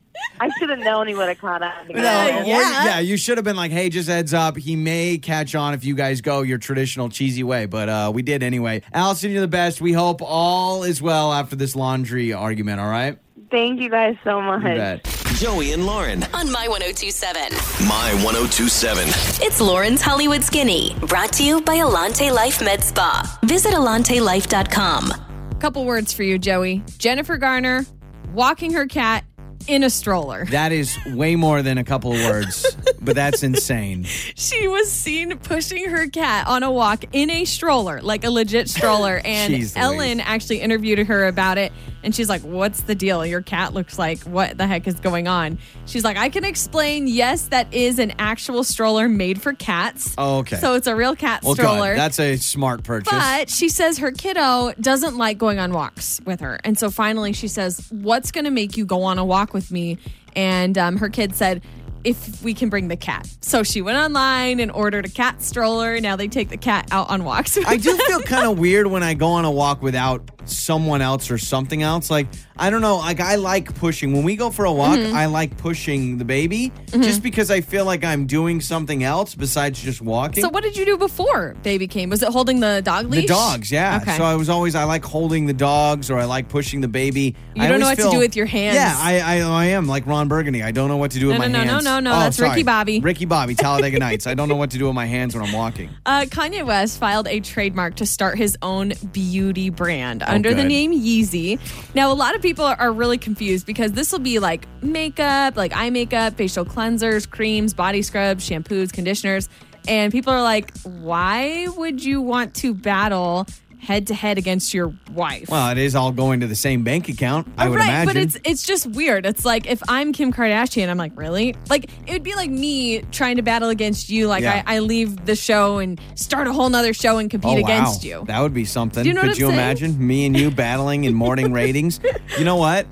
I 0.40 0.50
should 0.58 0.68
have 0.70 0.80
known 0.80 1.06
he 1.06 1.14
would 1.14 1.28
have 1.28 1.38
caught 1.38 1.62
on. 1.62 1.86
to 1.86 1.92
No, 1.92 2.02
that. 2.02 2.42
or- 2.42 2.44
yeah. 2.48 2.84
yeah, 2.84 2.98
you 2.98 3.16
should 3.16 3.38
have 3.38 3.44
been 3.44 3.54
like, 3.54 3.70
hey, 3.70 3.88
just 3.88 4.08
heads 4.08 4.34
up. 4.34 4.56
He 4.56 4.74
may 4.74 5.16
catch 5.18 5.54
on 5.54 5.74
if 5.74 5.84
you 5.84 5.94
guys 5.94 6.20
go 6.20 6.42
your 6.42 6.58
traditional 6.58 7.08
cheesy 7.08 7.44
way, 7.44 7.66
but 7.66 7.88
uh, 7.88 8.10
we 8.12 8.22
did 8.22 8.42
anyway. 8.42 8.82
Allison, 8.92 9.30
you're 9.30 9.40
the 9.42 9.46
best. 9.48 9.80
We 9.80 9.92
hope 9.92 10.20
all 10.20 10.82
is 10.82 11.00
well 11.00 11.32
after 11.32 11.54
this 11.54 11.76
laundry 11.76 12.32
argument, 12.32 12.80
all 12.80 12.90
right? 12.90 13.16
Thank 13.50 13.80
you 13.80 13.88
guys 13.88 14.16
so 14.24 14.40
much. 14.42 14.62
You 14.62 14.74
bet. 14.76 15.04
Joey 15.36 15.72
and 15.72 15.86
Lauren. 15.86 16.22
On 16.34 16.50
My 16.50 16.68
1027. 16.68 17.52
My 17.86 18.12
1027. 18.24 19.08
It's 19.46 19.60
Lauren's 19.60 20.02
Hollywood 20.02 20.42
Skinny, 20.42 20.94
brought 21.06 21.32
to 21.34 21.44
you 21.44 21.60
by 21.62 21.76
Alante 21.76 22.32
Life 22.32 22.62
Med 22.62 22.82
Spa. 22.82 23.38
Visit 23.44 23.72
AlanteLife.com. 23.72 25.12
Couple 25.60 25.84
words 25.84 26.12
for 26.12 26.22
you, 26.22 26.38
Joey. 26.38 26.82
Jennifer 26.98 27.36
Garner 27.36 27.86
walking 28.32 28.72
her 28.72 28.86
cat 28.86 29.24
in 29.66 29.84
a 29.84 29.90
stroller. 29.90 30.44
That 30.46 30.72
is 30.72 30.98
way 31.06 31.36
more 31.36 31.62
than 31.62 31.78
a 31.78 31.84
couple 31.84 32.12
of 32.12 32.18
words. 32.24 32.74
but 33.00 33.14
that's 33.14 33.42
insane. 33.42 34.04
She 34.04 34.66
was 34.66 34.90
seen 34.90 35.38
pushing 35.38 35.88
her 35.90 36.08
cat 36.08 36.46
on 36.46 36.62
a 36.62 36.70
walk 36.70 37.04
in 37.12 37.30
a 37.30 37.44
stroller, 37.44 38.00
like 38.02 38.24
a 38.24 38.30
legit 38.30 38.68
stroller. 38.68 39.20
And 39.24 39.54
Jeez 39.54 39.76
Ellen 39.76 40.20
actually 40.20 40.60
interviewed 40.60 40.98
her 41.06 41.26
about 41.26 41.58
it. 41.58 41.72
And 42.02 42.14
she's 42.14 42.28
like, 42.28 42.42
What's 42.42 42.82
the 42.82 42.94
deal? 42.94 43.26
Your 43.26 43.42
cat 43.42 43.74
looks 43.74 43.98
like, 43.98 44.20
what 44.22 44.56
the 44.56 44.66
heck 44.66 44.86
is 44.86 44.94
going 45.00 45.26
on? 45.28 45.58
She's 45.86 46.04
like, 46.04 46.16
I 46.16 46.28
can 46.28 46.44
explain. 46.44 47.08
Yes, 47.08 47.48
that 47.48 47.72
is 47.74 47.98
an 47.98 48.12
actual 48.18 48.62
stroller 48.64 49.08
made 49.08 49.40
for 49.42 49.52
cats. 49.52 50.14
Oh, 50.16 50.38
okay. 50.38 50.56
So 50.56 50.74
it's 50.74 50.86
a 50.86 50.94
real 50.94 51.16
cat 51.16 51.42
Well, 51.42 51.54
stroller. 51.54 51.92
good. 51.94 51.98
That's 51.98 52.20
a 52.20 52.36
smart 52.36 52.84
purchase. 52.84 53.10
But 53.12 53.50
she 53.50 53.68
says 53.68 53.98
her 53.98 54.12
kiddo 54.12 54.72
doesn't 54.80 55.16
like 55.16 55.38
going 55.38 55.58
on 55.58 55.72
walks 55.72 56.20
with 56.24 56.40
her. 56.40 56.60
And 56.64 56.78
so 56.78 56.90
finally 56.90 57.32
she 57.32 57.48
says, 57.48 57.86
What's 57.90 58.30
going 58.30 58.44
to 58.44 58.50
make 58.50 58.76
you 58.76 58.84
go 58.86 59.02
on 59.02 59.18
a 59.18 59.24
walk 59.24 59.52
with 59.52 59.70
me? 59.72 59.98
And 60.36 60.78
um, 60.78 60.96
her 60.98 61.08
kid 61.08 61.34
said, 61.34 61.62
if 62.04 62.42
we 62.44 62.54
can 62.54 62.68
bring 62.68 62.86
the 62.86 62.96
cat. 62.96 63.28
So 63.40 63.64
she 63.64 63.82
went 63.82 63.98
online 63.98 64.60
and 64.60 64.70
ordered 64.70 65.04
a 65.04 65.08
cat 65.10 65.42
stroller. 65.42 66.00
Now 66.00 66.14
they 66.14 66.28
take 66.28 66.48
the 66.48 66.56
cat 66.56 66.86
out 66.92 67.10
on 67.10 67.24
walks. 67.24 67.58
I 67.66 67.76
do 67.76 67.94
feel 67.96 68.20
kind 68.20 68.46
of 68.48 68.56
weird 68.56 68.86
when 68.86 69.02
I 69.02 69.14
go 69.14 69.26
on 69.26 69.44
a 69.44 69.50
walk 69.50 69.82
without 69.82 70.37
someone 70.50 71.00
else 71.02 71.30
or 71.30 71.38
something 71.38 71.82
else. 71.82 72.10
Like, 72.10 72.26
I 72.56 72.70
don't 72.70 72.80
know. 72.80 72.96
Like, 72.96 73.20
I 73.20 73.36
like 73.36 73.74
pushing. 73.76 74.12
When 74.12 74.24
we 74.24 74.36
go 74.36 74.50
for 74.50 74.64
a 74.64 74.72
walk, 74.72 74.88
Mm-hmm. 74.98 75.14
I 75.16 75.26
like 75.26 75.56
pushing 75.58 76.18
the 76.18 76.24
baby 76.24 76.72
just 76.90 77.22
because 77.22 77.50
I 77.50 77.60
feel 77.60 77.84
like 77.84 78.04
I'm 78.04 78.26
doing 78.26 78.60
something 78.60 79.04
else 79.04 79.34
besides 79.34 79.80
just 79.82 80.00
walking. 80.00 80.42
So 80.42 80.48
what 80.48 80.62
did 80.64 80.76
you 80.76 80.84
do 80.86 80.96
before 80.96 81.54
baby 81.62 81.86
came? 81.86 82.10
Was 82.10 82.22
it 82.22 82.30
holding 82.32 82.60
the 82.60 82.80
dog 82.84 83.06
leash? 83.10 83.22
the 83.22 83.26
dogs, 83.28 83.70
yeah. 83.70 83.98
Okay. 84.02 84.16
So 84.16 84.24
I 84.24 84.34
was 84.34 84.48
always 84.48 84.74
I 84.74 84.84
like 84.84 85.04
holding 85.04 85.46
the 85.46 85.52
dogs 85.52 86.10
or 86.10 86.18
I 86.18 86.24
like 86.24 86.48
pushing 86.48 86.80
the 86.80 86.88
baby. 86.88 87.34
You 87.54 87.62
I 87.62 87.68
don't 87.68 87.80
know 87.80 87.86
what 87.86 87.98
to 87.98 88.10
do 88.10 88.18
with 88.18 88.34
your 88.34 88.46
hands. 88.46 88.74
Yeah, 88.76 88.94
I, 88.98 89.20
I 89.20 89.40
I 89.40 89.64
am 89.66 89.86
like 89.86 90.06
Ron 90.06 90.26
Burgundy. 90.28 90.62
I 90.62 90.70
don't 90.72 90.88
know 90.88 90.96
what 90.96 91.10
to 91.12 91.18
do 91.20 91.26
with 91.28 91.34
No, 91.36 91.40
my 91.40 91.46
no, 91.48 91.64
no, 91.64 91.78
no, 91.78 91.80
no, 91.80 92.00
no, 92.00 92.12
Oh, 92.16 92.18
that's 92.20 92.40
Ricky. 92.40 92.62
Bobby. 92.62 93.00
Ricky 93.00 93.24
Bobby, 93.26 93.54
Talladega 93.54 93.98
Nights. 94.00 94.26
I 94.26 94.34
don't 94.34 94.48
know 94.48 94.56
what 94.56 94.70
to 94.72 94.78
do 94.78 94.86
with 94.86 94.94
my 94.94 95.06
hands 95.06 95.36
when 95.36 95.44
I'm 95.46 95.52
walking. 95.52 95.90
Uh, 96.06 96.22
Kanye 96.22 96.64
West 96.66 96.98
filed 96.98 97.28
a 97.28 97.40
trademark 97.40 97.96
to 97.96 98.06
start 98.06 98.38
his 98.38 98.56
own 98.62 98.94
beauty 99.12 99.70
brand 99.70 100.22
under 100.38 100.54
the 100.54 100.64
name 100.68 100.92
Yeezy. 100.92 101.58
Now, 101.94 102.12
a 102.12 102.14
lot 102.14 102.34
of 102.34 102.42
people 102.42 102.64
are, 102.64 102.76
are 102.76 102.92
really 102.92 103.18
confused 103.18 103.66
because 103.66 103.92
this 103.92 104.12
will 104.12 104.18
be 104.18 104.38
like 104.38 104.66
makeup, 104.82 105.56
like 105.56 105.76
eye 105.76 105.90
makeup, 105.90 106.34
facial 106.34 106.64
cleansers, 106.64 107.28
creams, 107.28 107.74
body 107.74 108.02
scrubs, 108.02 108.48
shampoos, 108.48 108.92
conditioners. 108.92 109.48
And 109.86 110.12
people 110.12 110.32
are 110.32 110.42
like, 110.42 110.76
why 110.82 111.66
would 111.76 112.04
you 112.04 112.20
want 112.20 112.54
to 112.56 112.74
battle 112.74 113.46
head 113.80 114.06
to 114.08 114.14
head 114.14 114.38
against 114.38 114.74
your 114.74 114.92
wife? 115.12 115.48
Well, 115.48 115.70
it 115.70 115.78
is 115.78 115.94
all 115.94 116.12
going 116.12 116.40
to 116.40 116.46
the 116.46 116.54
same 116.56 116.82
bank 116.84 117.08
account. 117.08 117.48
I 117.56 117.68
would 117.68 117.76
right, 117.78 117.84
imagine. 117.88 118.06
but 118.06 118.16
it's 118.16 118.36
it's 118.44 118.62
just 118.64 118.86
weird. 118.88 119.24
It's 119.26 119.44
like 119.44 119.66
if 119.66 119.82
I'm 119.88 120.12
Kim 120.12 120.32
Kardashian, 120.32 120.88
I'm 120.88 120.98
like, 120.98 121.12
really? 121.16 121.54
Like 121.70 121.90
it 122.06 122.12
would 122.12 122.22
be 122.22 122.34
like 122.34 122.50
me 122.50 123.02
trying 123.10 123.36
to 123.36 123.42
battle 123.42 123.68
against 123.70 124.10
you. 124.10 124.26
Like 124.28 124.42
Yeah. 124.42 124.62
I, 124.66 124.76
I 124.76 124.78
leave 124.80 125.24
the 125.26 125.36
show 125.36 125.78
and 125.78 126.00
start 126.14 126.46
a 126.46 126.52
whole 126.52 126.68
nother 126.68 126.92
show 126.92 127.18
and 127.18 127.30
compete 127.30 127.58
Oh, 127.58 127.64
against 127.64 128.04
wow. 128.04 128.08
you. 128.20 128.24
That 128.26 128.40
would 128.40 128.54
be 128.54 128.64
something. 128.64 129.02
Do 129.02 129.08
you 129.08 129.14
know 129.14 129.22
Could 129.22 129.28
what 129.30 129.38
you 129.38 129.46
saying? 129.46 129.54
imagine 129.58 130.06
me 130.06 130.26
and 130.26 130.36
you 130.36 130.50
battling 130.50 131.04
in 131.04 131.14
morning 131.14 131.52
ratings? 131.52 132.00
You 132.38 132.44
know 132.44 132.56
what? 132.56 132.86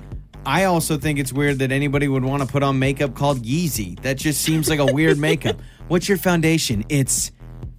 I 0.45 0.63
also 0.63 0.97
think 0.97 1.19
it's 1.19 1.33
weird 1.33 1.59
that 1.59 1.73
anybody 1.73 2.07
would 2.07 2.23
want 2.23 2.41
to 2.41 2.47
put 2.47 2.63
on 2.63 2.79
makeup 2.79 3.15
called 3.15 3.43
Yeezy. 3.43 3.99
That 4.03 4.17
just 4.17 4.41
seems 4.41 4.69
like 4.69 4.79
a 4.79 4.85
weird 4.85 5.17
makeup. 5.17 5.57
What's 5.89 6.07
your 6.07 6.17
foundation? 6.17 6.85
It's 6.89 7.31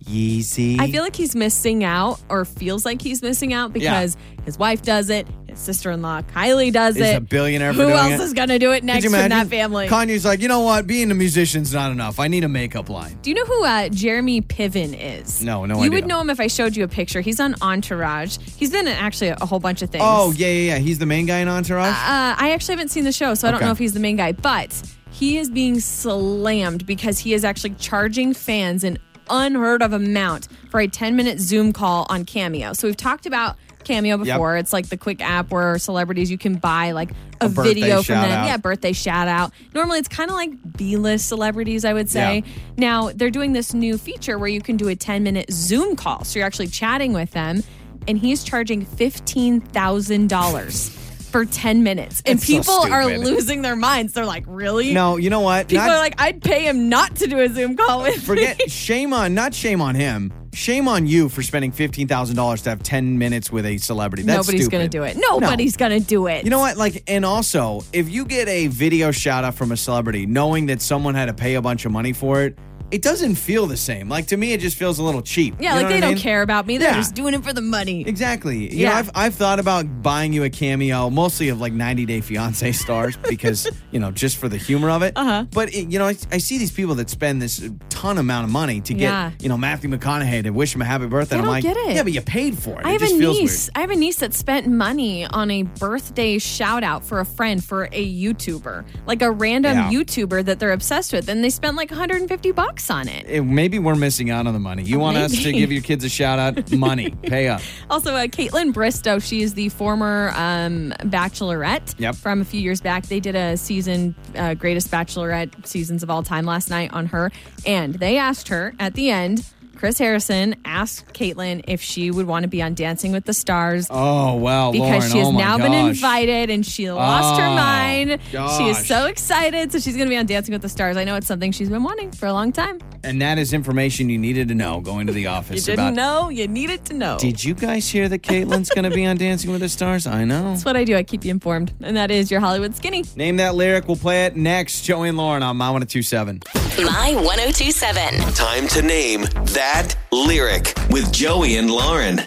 Yeezy. 0.09 0.81
I 0.81 0.91
feel 0.91 1.03
like 1.03 1.15
he's 1.17 1.37
missing 1.37 1.85
out, 1.85 2.21
or 2.29 2.45
feels 2.45 2.85
like 2.85 3.03
he's 3.03 3.23
missing 3.23 3.53
out 3.53 3.73
because 3.73 4.17
his 4.45 4.59
wife 4.59 4.83
does 4.83 5.11
it, 5.11 5.27
his 5.47 5.59
sister-in-law 5.59 6.23
Kylie 6.23 6.73
does 6.73 6.97
Is 6.97 7.03
it. 7.03 7.17
a 7.17 7.21
billionaire 7.21 7.73
for 7.75 7.83
Who 7.85 7.91
else 7.91 8.13
it? 8.13 8.21
is 8.21 8.33
going 8.33 8.49
to 8.49 8.59
do 8.59 8.73
it 8.73 8.85
next 8.85 9.05
from 9.05 9.13
that 9.13 9.49
family? 9.49 9.87
Kanye's 9.89 10.25
like, 10.25 10.41
you 10.41 10.49
know 10.49 10.61
what? 10.61 10.87
Being 10.87 11.11
a 11.11 11.15
musician's 11.15 11.73
not 11.73 11.91
enough. 11.93 12.19
I 12.19 12.29
need 12.29 12.45
a 12.45 12.49
makeup 12.49 12.89
line. 12.89 13.19
do 13.23 13.31
you 13.31 13.35
know 13.37 13.45
who 13.45 13.65
uh, 13.65 13.89
Jeremy 13.91 14.41
Piven 14.41 14.97
is? 14.99 15.43
No, 15.43 15.65
no 15.67 15.75
You 15.77 15.81
idea. 15.85 15.91
would 15.93 16.07
know 16.07 16.21
him 16.21 16.31
if 16.31 16.41
I 16.41 16.47
showed 16.47 16.77
you 16.77 16.85
a 16.85 16.89
picture. 16.89 17.21
He's 17.21 17.41
on 17.41 17.55
Entourage. 17.61 18.39
He's 18.57 18.71
been 18.71 18.87
in 18.87 18.95
actually 18.95 19.29
a 19.29 19.45
whole 19.47 19.61
bunch 19.61 19.83
of 19.83 19.91
things. 19.91 20.05
Oh, 20.07 20.33
yeah, 20.37 20.47
yeah, 20.49 20.75
yeah. 20.75 20.79
He's 20.79 20.99
the 20.99 21.07
main 21.07 21.27
guy 21.27 21.39
in 21.39 21.49
Entourage? 21.49 21.93
Uh, 21.93 22.37
I 22.39 22.51
actually 22.53 22.73
haven't 22.73 22.89
seen 22.91 23.05
the 23.05 23.13
show, 23.13 23.35
so 23.35 23.49
I 23.49 23.51
don't 23.51 23.61
know 23.61 23.71
if 23.73 23.79
he's 23.79 23.93
the 23.93 24.01
main 24.01 24.17
guy, 24.17 24.33
but 24.33 24.81
he 25.11 25.39
is 25.39 25.51
being 25.51 25.81
slammed 25.81 26.87
because 26.87 27.19
he 27.19 27.35
is 27.35 27.45
actually 27.45 27.75
charging 27.75 28.33
fans 28.35 28.85
an 28.85 28.99
unheard 29.31 29.83
of 29.83 29.93
amount 29.93 30.49
for 30.71 30.81
a 30.81 30.89
10 30.89 31.17
minute 31.17 31.39
Zoom 31.41 31.73
call 31.73 32.07
on 32.09 32.25
Cameo. 32.25 32.73
So 32.73 32.87
we've 32.89 32.97
talked 32.97 33.27
about 33.27 33.57
Cameo 33.85 34.17
before. 34.19 34.57
It's 34.57 34.73
like 34.73 34.89
the 34.89 34.97
quick 34.99 35.21
app 35.23 35.51
where 35.51 35.79
celebrities 35.79 36.31
you 36.31 36.39
can 36.39 36.57
buy 36.57 36.91
like 36.93 37.11
a, 37.41 37.47
A 37.47 37.49
video 37.49 38.03
from 38.03 38.17
them. 38.17 38.31
out. 38.33 38.47
Yeah, 38.47 38.57
birthday 38.59 38.93
shout 38.93 39.29
out. 39.29 39.53
Normally 39.75 39.99
it's 39.99 40.09
kind 40.09 40.31
of 40.31 40.37
like 40.37 40.51
B-list 40.77 41.29
celebrities, 41.29 41.85
I 41.85 41.93
would 41.95 42.11
say. 42.11 42.43
Yeah. 42.45 42.53
Now 42.77 43.11
they're 43.15 43.31
doing 43.31 43.53
this 43.53 43.73
new 43.75 43.97
feature 43.97 44.37
where 44.39 44.49
you 44.49 44.61
can 44.61 44.77
do 44.77 44.89
a 44.89 44.97
10 44.97 45.23
minute 45.23 45.51
Zoom 45.53 45.95
call. 45.97 46.25
So 46.25 46.39
you're 46.39 46.47
actually 46.47 46.67
chatting 46.67 47.13
with 47.13 47.31
them 47.31 47.63
and 48.07 48.19
he's 48.19 48.45
charging 48.45 48.85
$15,000 48.85 51.05
for 51.29 51.45
10 51.45 51.83
minutes. 51.83 52.23
And 52.27 52.41
so 52.41 52.47
people 52.47 52.75
are 52.93 53.05
stupid. 53.05 53.27
losing 53.27 53.63
their 53.63 53.77
minds. 53.77 54.13
They're 54.15 54.25
like, 54.25 54.45
really? 54.47 54.93
no, 54.93 55.17
you 55.17 55.31
know 55.31 55.41
what? 55.41 55.69
People 55.69 55.87
Not- 55.87 55.97
are 55.97 55.99
like, 55.99 56.21
I'd 56.21 56.43
pay 56.43 56.67
him 56.67 56.89
not 56.89 57.17
to 57.17 57.27
do 57.27 57.39
a 57.41 57.49
Zoom 57.49 57.77
call 57.77 58.03
with 58.03 58.17
me. 58.17 58.21
Forget 58.23 58.71
shame 58.71 59.13
on 59.13 59.35
not 59.35 59.55
shame 59.55 59.81
on 59.81 59.95
him. 59.95 60.33
Shame 60.55 60.89
on 60.89 61.07
you 61.07 61.29
for 61.29 61.43
spending 61.43 61.71
fifteen 61.71 62.09
thousand 62.09 62.35
dollars 62.35 62.63
to 62.63 62.71
have 62.71 62.83
ten 62.83 63.19
minutes 63.19 63.53
with 63.53 63.65
a 63.67 63.77
celebrity. 63.79 64.23
That's 64.25 64.49
Nobody's 64.49 64.69
going 64.69 64.83
to 64.83 64.89
do 64.89 65.05
it. 65.05 65.17
Nobody's 65.17 65.77
going 65.77 66.01
to 66.01 66.05
do 66.05 66.27
it. 66.27 66.43
You 66.43 66.51
know 66.51 66.59
what? 66.59 66.77
Like, 66.77 67.05
and 67.07 67.25
also, 67.25 67.85
if 67.93 68.09
you 68.09 68.25
get 68.25 68.49
a 68.49 68.67
video 68.67 69.11
shout 69.13 69.45
out 69.45 69.55
from 69.55 69.71
a 69.73 69.77
celebrity, 69.77 70.27
knowing 70.27 70.67
that 70.67 70.81
someone 70.81 71.15
had 71.15 71.27
to 71.27 71.35
pay 71.35 71.55
a 71.55 71.63
bunch 71.63 71.85
of 71.85 71.93
money 71.93 72.13
for 72.13 72.43
it, 72.43 72.59
it 72.91 73.03
doesn't 73.03 73.35
feel 73.35 73.67
the 73.67 73.77
same. 73.77 74.09
Like 74.09 74.27
to 74.29 74.37
me, 74.37 74.53
it 74.53 74.61
just 74.61 74.77
feels 74.77 74.99
a 74.99 75.03
little 75.03 75.21
cheap. 75.23 75.55
Yeah, 75.61 75.75
You 75.77 75.81
like 75.83 75.89
they 75.93 76.01
don't 76.01 76.15
mean? 76.15 76.19
care 76.19 76.43
about 76.43 76.67
me. 76.67 76.79
They're 76.79 76.89
Yeah. 76.91 76.97
just 76.97 77.15
doing 77.15 77.35
it 77.35 77.45
for 77.45 77.53
the 77.53 77.61
money. 77.61 78.07
Exactly. 78.07 78.73
You 78.73 78.81
Yeah. 78.85 78.89
know, 78.91 78.95
I've, 78.97 79.11
I've 79.15 79.35
thought 79.35 79.59
about 79.59 80.03
buying 80.03 80.33
you 80.33 80.45
a 80.45 80.51
cameo, 80.51 81.11
mostly 81.11 81.49
of 81.51 81.61
like 81.61 81.73
90 81.73 82.07
Day 82.07 82.21
Fiance 82.21 82.73
stars, 82.73 83.17
because, 83.29 83.69
you 83.91 84.01
know, 84.01 84.11
just 84.11 84.37
for 84.39 84.49
the 84.49 84.57
humor 84.57 84.91
of 84.91 85.03
it. 85.03 85.13
Uh-huh. 85.17 85.45
But, 85.53 85.75
it, 85.75 85.91
you 85.91 85.99
know, 85.99 86.07
I, 86.07 86.17
I 86.33 86.39
see 86.39 86.57
these 86.59 86.71
people 86.73 86.95
that 86.97 87.11
spend 87.11 87.43
this 87.43 87.69
ton 87.91 88.17
amount 88.19 88.45
of 88.47 88.51
money 88.51 88.81
to 88.83 88.95
get, 88.95 89.03
Yeah. 89.03 89.31
you 89.41 89.49
know, 89.49 89.59
Matthew 89.59 89.91
McConaughey 89.91 90.45
to 90.45 90.51
wish 90.51 90.75
him 90.75 90.81
a 90.83 90.85
happy 90.87 91.07
birthday. 91.07 91.37
I 91.37 91.39
and 91.41 91.49
I'm 91.49 91.63
don't 91.63 91.71
like, 91.71 91.77
get 91.77 91.91
it. 91.91 91.97
yeah, 91.97 92.03
but 92.03 92.13
you 92.13 92.21
paid 92.23 92.59
for 92.59 92.81
it. 92.81 92.87
I 92.87 92.91
it 92.91 92.93
have 92.93 93.01
just 93.03 93.15
a 93.15 93.19
feels 93.19 93.39
niece. 93.39 93.67
weird. 93.67 93.73
I 93.77 93.81
have 93.81 93.91
a 93.91 93.97
niece 93.97 94.17
that 94.17 94.33
spent 94.35 94.67
money 94.67 95.27
on 95.27 95.51
a 95.51 95.63
birthday 95.65 96.39
shout 96.39 96.83
out 96.85 97.05
for 97.05 97.21
a 97.21 97.25
friend 97.27 97.63
for 97.63 97.85
a 97.93 98.15
YouTuber, 98.23 98.85
like 99.07 99.21
a 99.21 99.31
random 99.31 99.77
Yeah. 99.77 99.91
YouTuber 99.91 100.45
that 100.47 100.59
they're 100.59 100.73
obsessed 100.73 101.13
with, 101.13 101.29
and 101.29 101.45
they 101.45 101.51
spent 101.51 101.77
like 101.77 101.91
150 101.91 102.53
bucks 102.53 102.78
on 102.91 103.09
it. 103.09 103.25
Eh, 103.29 103.41
Maybe 103.41 103.79
we're 103.79 103.95
missing 103.97 104.31
out 104.31 104.47
on 104.47 104.53
the 104.55 104.61
money. 104.61 104.83
You 104.83 104.99
want 104.99 105.17
us 105.17 105.43
to 105.43 105.53
give 105.53 105.71
your 105.73 105.83
kids 105.83 106.05
a 106.05 106.09
shout 106.09 106.39
out? 106.39 106.71
Money. 106.73 107.11
Pay 107.11 107.49
up. 107.49 107.61
Also, 107.91 108.15
uh, 108.15 108.27
Kaitlyn 108.27 108.73
Bristowe, 108.73 109.23
she 109.23 109.43
is 109.43 109.55
the 109.55 109.69
former 109.71 110.31
um, 110.37 110.93
Bachelorette 111.05 111.95
Yep. 111.99 112.17
from 112.17 112.41
a 112.41 112.45
few 112.45 112.61
years 112.61 112.81
back. 112.81 113.07
They 113.07 113.19
did 113.21 113.35
a 113.35 113.57
season, 113.57 114.15
uh, 114.37 114.55
greatest 114.55 114.91
Bachelorette 114.91 115.67
seasons 115.67 116.03
of 116.03 116.11
all 116.11 116.23
time 116.23 116.45
last 116.45 116.69
night 116.71 116.93
on 116.93 117.07
her. 117.07 117.31
And 117.67 117.95
they 117.95 118.17
asked 118.19 118.49
her 118.49 118.75
at 118.79 118.95
the 118.95 119.11
end, 119.11 119.45
Chris 119.79 119.97
Harrison 119.99 120.57
asked 120.65 121.07
Kaitlyn 121.15 121.63
if 121.69 121.81
she 121.81 122.11
would 122.11 122.27
want 122.27 122.43
to 122.43 122.49
be 122.49 122.61
on 122.61 122.75
Dancing 122.75 123.13
with 123.13 123.25
the 123.25 123.33
Stars. 123.33 123.87
Oh, 123.91 124.35
well, 124.37 124.73
because 124.73 124.89
Lauren, 124.89 125.11
she 125.13 125.19
has 125.19 125.29
oh 125.29 125.33
my 125.33 125.41
now 125.41 125.57
been 125.57 125.73
invited 125.73 126.51
and 126.51 126.67
she 126.67 126.91
lost 126.91 127.41
her 127.41 127.47
Oh, 127.47 127.55
mind. 127.55 128.21
She 128.33 128.65
is 128.69 128.87
so 128.87 129.07
excited. 129.07 129.71
So 129.71 129.79
she's 129.79 129.95
going 129.97 130.09
to 130.09 130.11
be 130.13 130.17
on 130.17 130.27
Dancing 130.27 130.53
with 130.53 130.63
the 130.63 130.69
Stars. 130.69 130.97
I 130.97 131.05
know 131.05 131.15
it's 131.15 131.29
something 131.29 131.53
she's 131.53 131.69
been 131.69 131.85
wanting 131.85 132.11
for 132.11 132.27
a 132.27 132.33
long 132.33 132.51
time. 132.51 132.81
And 133.05 133.23
that 133.23 133.39
is 133.39 133.53
information 133.53 134.09
you 134.11 134.19
needed 134.19 134.49
to 134.49 134.55
know 134.57 134.81
going 134.81 135.07
to 135.07 135.13
the 135.13 135.27
office. 135.29 135.67
You 135.69 135.77
didn't 135.77 135.93
about. 135.93 135.95
know, 135.95 136.29
you 136.29 136.49
needed 136.49 136.85
to 136.87 136.95
know. 136.95 137.17
Did 137.19 137.43
you 137.45 137.55
guys 137.55 137.89
hear 137.89 138.09
that 138.09 138.23
Kaitlyn's 138.23 138.71
going 138.71 138.89
to 138.89 138.95
be 138.95 139.07
on 139.07 139.17
Dancing 139.19 139.53
with 139.53 139.61
the 139.61 139.69
Stars? 139.69 140.09
I 140.09 140.25
know. 140.25 140.43
That's 140.51 140.65
what 140.65 140.77
I 140.77 140.83
do. 140.83 140.97
I 140.97 141.05
keep 141.05 141.25
you 141.25 141.31
informed. 141.31 141.73
And 141.83 141.97
that 141.97 142.11
is 142.11 142.33
your 142.33 142.41
Hollywood 142.41 142.75
Skinny. 142.75 143.05
Name 143.15 143.37
that 143.37 143.55
lyric. 143.55 143.87
We'll 143.87 143.97
play 143.97 144.25
it 144.27 144.35
next. 144.35 144.83
Joey 144.83 145.09
and 145.11 145.17
Lauren 145.17 145.45
on 145.45 145.57
My 145.57 145.71
1027. 145.71 146.41
My 146.85 147.15
1027. 147.15 148.21
Time 148.35 148.67
to 148.69 148.83
name 148.83 149.23
that 149.23 149.68
lyric 150.13 150.75
with 150.91 151.13
Joey 151.13 151.57
and 151.57 151.71
Lauren. 151.71 152.21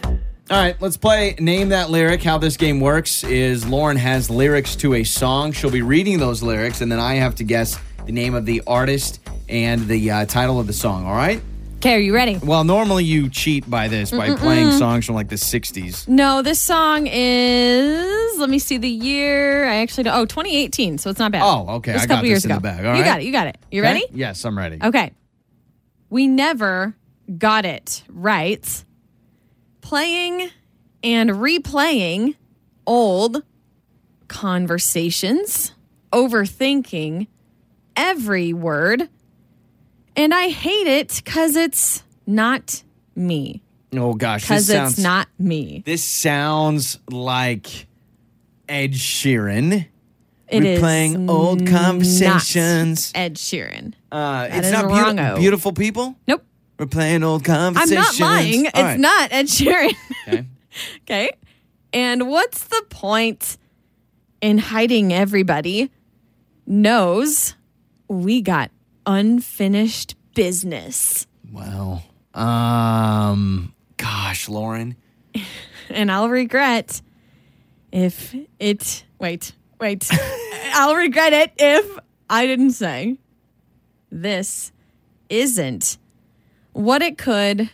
All 0.50 0.58
right, 0.58 0.76
let's 0.82 0.98
play 0.98 1.36
Name 1.39 1.70
That 1.70 1.89
Lyric. 1.89 2.22
How 2.22 2.38
this 2.38 2.58
game 2.58 2.80
works 2.80 3.24
is 3.24 3.66
Lauren 3.68 3.98
has 3.98 4.30
lyrics 4.30 4.76
to 4.78 4.96
a 4.96 5.04
song. 5.04 5.52
She'll 5.52 5.72
be 5.72 5.82
reading 5.82 6.20
those 6.20 6.44
lyrics, 6.44 6.82
and 6.82 6.92
then 6.92 7.00
I 7.00 7.16
have 7.16 7.36
to 7.36 7.44
guess 7.44 7.80
the 8.06 8.12
name 8.12 8.34
of 8.36 8.46
the 8.46 8.62
artist 8.68 9.22
and 9.48 9.88
the 9.88 10.12
uh, 10.12 10.26
title 10.26 10.60
of 10.60 10.68
the 10.68 10.74
song, 10.74 11.06
all 11.06 11.16
right? 11.16 11.42
Okay, 11.78 11.96
are 11.96 12.00
you 12.00 12.14
ready? 12.14 12.38
Well, 12.38 12.64
normally 12.64 13.06
you 13.06 13.30
cheat 13.30 13.70
by 13.70 13.88
this, 13.88 14.12
by 14.12 14.36
playing 14.36 14.72
songs 14.74 15.06
from 15.06 15.16
like 15.16 15.30
the 15.30 15.36
60s. 15.36 16.08
No, 16.08 16.42
this 16.42 16.60
song 16.60 17.08
is, 17.08 18.38
let 18.38 18.50
me 18.50 18.60
see 18.60 18.78
the 18.78 18.89
year. 18.89 19.66
I 19.66 19.78
actually 19.78 20.04
don't, 20.04 20.16
oh, 20.16 20.26
2018. 20.26 20.98
So 20.98 21.10
it's 21.10 21.18
not 21.20 21.32
bad. 21.32 21.42
Oh, 21.44 21.76
okay. 21.78 21.92
It 21.92 21.94
was 21.96 22.02
I 22.02 22.06
a 22.06 22.08
got 22.08 22.14
couple 22.16 22.24
this 22.24 22.30
years 22.30 22.46
in 22.46 22.52
ago. 22.52 22.58
the 22.60 22.62
bag. 22.62 22.86
All 22.86 22.96
you 22.96 23.02
right. 23.02 23.08
got 23.08 23.22
it. 23.22 23.26
You 23.26 23.32
got 23.32 23.48
it. 23.48 23.58
You 23.72 23.82
ready? 23.82 24.06
Yes, 24.14 24.44
I'm 24.46 24.58
ready. 24.58 24.80
Okay. 24.84 25.12
We 26.10 26.28
never 26.28 26.94
got 27.38 27.65
it 27.65 28.03
right. 28.09 28.84
Playing 29.82 30.49
and 31.03 31.29
replaying 31.32 32.36
old 32.86 33.43
conversations, 34.27 35.73
overthinking 36.11 37.27
every 37.95 38.53
word, 38.53 39.09
And 40.15 40.34
I 40.34 40.49
hate 40.49 40.88
it 40.88 41.21
because 41.23 41.55
it's 41.55 42.03
not 42.27 42.84
me. 43.15 43.61
Oh 43.95 44.13
gosh, 44.13 44.41
this 44.41 44.47
Because 44.47 44.67
sounds 44.67 44.91
it's 44.93 45.01
not 45.01 45.27
me. 45.39 45.84
This 45.86 46.03
sounds 46.03 46.99
like 47.09 47.88
Ed 48.69 48.91
Sheeran. 48.93 49.88
It 50.49 50.63
We're 50.63 50.79
playing 50.79 51.29
old 51.29 51.65
conversations. 51.65 53.11
Ed 53.15 53.36
Sheeran. 53.36 53.93
Uh, 54.11 54.47
That 54.49 54.57
it's 54.65 54.71
not 54.71 54.88
beautiful, 54.89 55.13
wrongo. 55.13 55.38
beautiful 55.38 55.71
people. 55.73 56.15
Nope. 56.27 56.43
We're 56.82 56.88
playing 56.88 57.21
old 57.21 57.47
I'm 57.47 57.75
not 57.75 58.19
lying. 58.19 58.65
All 58.65 58.71
it's 58.73 58.75
right. 58.75 58.99
not 58.99 59.32
Ed 59.32 59.45
Sheeran. 59.45 59.93
Okay. 60.27 60.45
okay. 61.03 61.32
And 61.93 62.27
what's 62.27 62.63
the 62.63 62.84
point 62.89 63.59
in 64.41 64.57
hiding 64.57 65.13
everybody 65.13 65.91
knows 66.65 67.53
we 68.07 68.41
got 68.41 68.71
unfinished 69.05 70.15
business? 70.34 71.27
Well, 71.51 72.03
um, 72.34 73.75
gosh, 73.97 74.49
Lauren. 74.49 74.95
And 75.89 76.09
I'll 76.09 76.29
regret 76.29 77.01
if 77.91 78.34
it 78.59 79.03
wait, 79.19 79.51
wait. 79.77 80.09
I'll 80.73 80.95
regret 80.95 81.34
it 81.34 81.51
if 81.57 81.99
I 82.29 82.47
didn't 82.47 82.71
say 82.71 83.17
this 84.09 84.71
isn't 85.29 85.97
what 86.74 87.01
it 87.01 87.17
could 87.17 87.69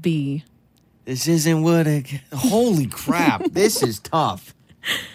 be. 0.00 0.44
This 1.04 1.26
isn't 1.28 1.62
what 1.62 1.86
it. 1.86 2.06
Holy 2.32 2.86
crap! 2.86 3.42
this 3.50 3.82
is 3.82 3.98
tough. 4.00 4.54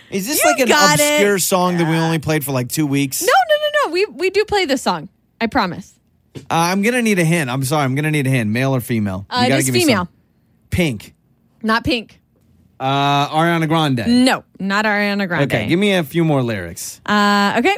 Is 0.10 0.28
this 0.28 0.44
You 0.44 0.52
like 0.52 0.60
an 0.60 0.68
got 0.68 1.00
it. 1.00 1.04
obscure 1.04 1.40
song 1.40 1.78
that 1.78 1.90
we 1.90 1.96
only 1.96 2.20
played 2.20 2.44
for 2.44 2.52
like 2.52 2.70
two 2.70 2.86
weeks? 2.88 3.22
No, 3.22 3.28
no, 3.28 3.56
no, 3.56 3.88
no. 3.88 3.94
We 3.94 4.06
we 4.06 4.30
do 4.30 4.44
play 4.46 4.66
this 4.66 4.82
song. 4.82 5.10
I 5.40 5.48
promise. 5.48 5.94
Uh, 6.36 6.42
I'm 6.50 6.82
gonna 6.82 7.02
need 7.02 7.20
a 7.20 7.26
hint. 7.26 7.50
I'm 7.50 7.64
sorry. 7.64 7.84
I'm 7.84 7.96
gonna 7.96 8.12
need 8.12 8.26
a 8.28 8.30
hint. 8.30 8.50
Male 8.50 8.76
or 8.76 8.82
female? 8.82 9.26
Uh, 9.30 9.46
it 9.48 9.52
is 9.54 9.72
me 9.72 9.80
female. 9.82 10.08
Pink. 10.72 11.14
Not 11.62 11.84
pink. 11.84 12.20
Uh, 12.80 13.30
Ariana 13.30 13.68
Grande. 13.68 14.04
No, 14.26 14.44
not 14.60 14.86
Ariana 14.86 15.28
Grande. 15.28 15.44
Okay, 15.52 15.68
give 15.68 15.80
me 15.80 15.94
a 15.94 16.04
few 16.04 16.26
more 16.26 16.42
lyrics. 16.42 17.00
Uh, 17.06 17.56
okay. 17.60 17.78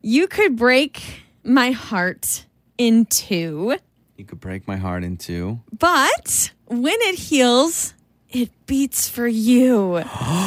You 0.00 0.26
could 0.26 0.56
break 0.56 1.02
my 1.44 1.70
heart 1.72 2.44
in 2.78 3.04
two, 3.06 3.76
You 4.16 4.24
could 4.24 4.40
break 4.40 4.66
my 4.66 4.76
heart 4.76 5.04
in 5.04 5.16
two. 5.16 5.60
but 5.78 6.50
when 6.66 6.96
it 7.00 7.16
heals, 7.18 7.94
it 8.30 8.50
beats 8.66 9.08
for 9.08 9.26
you. 9.26 10.02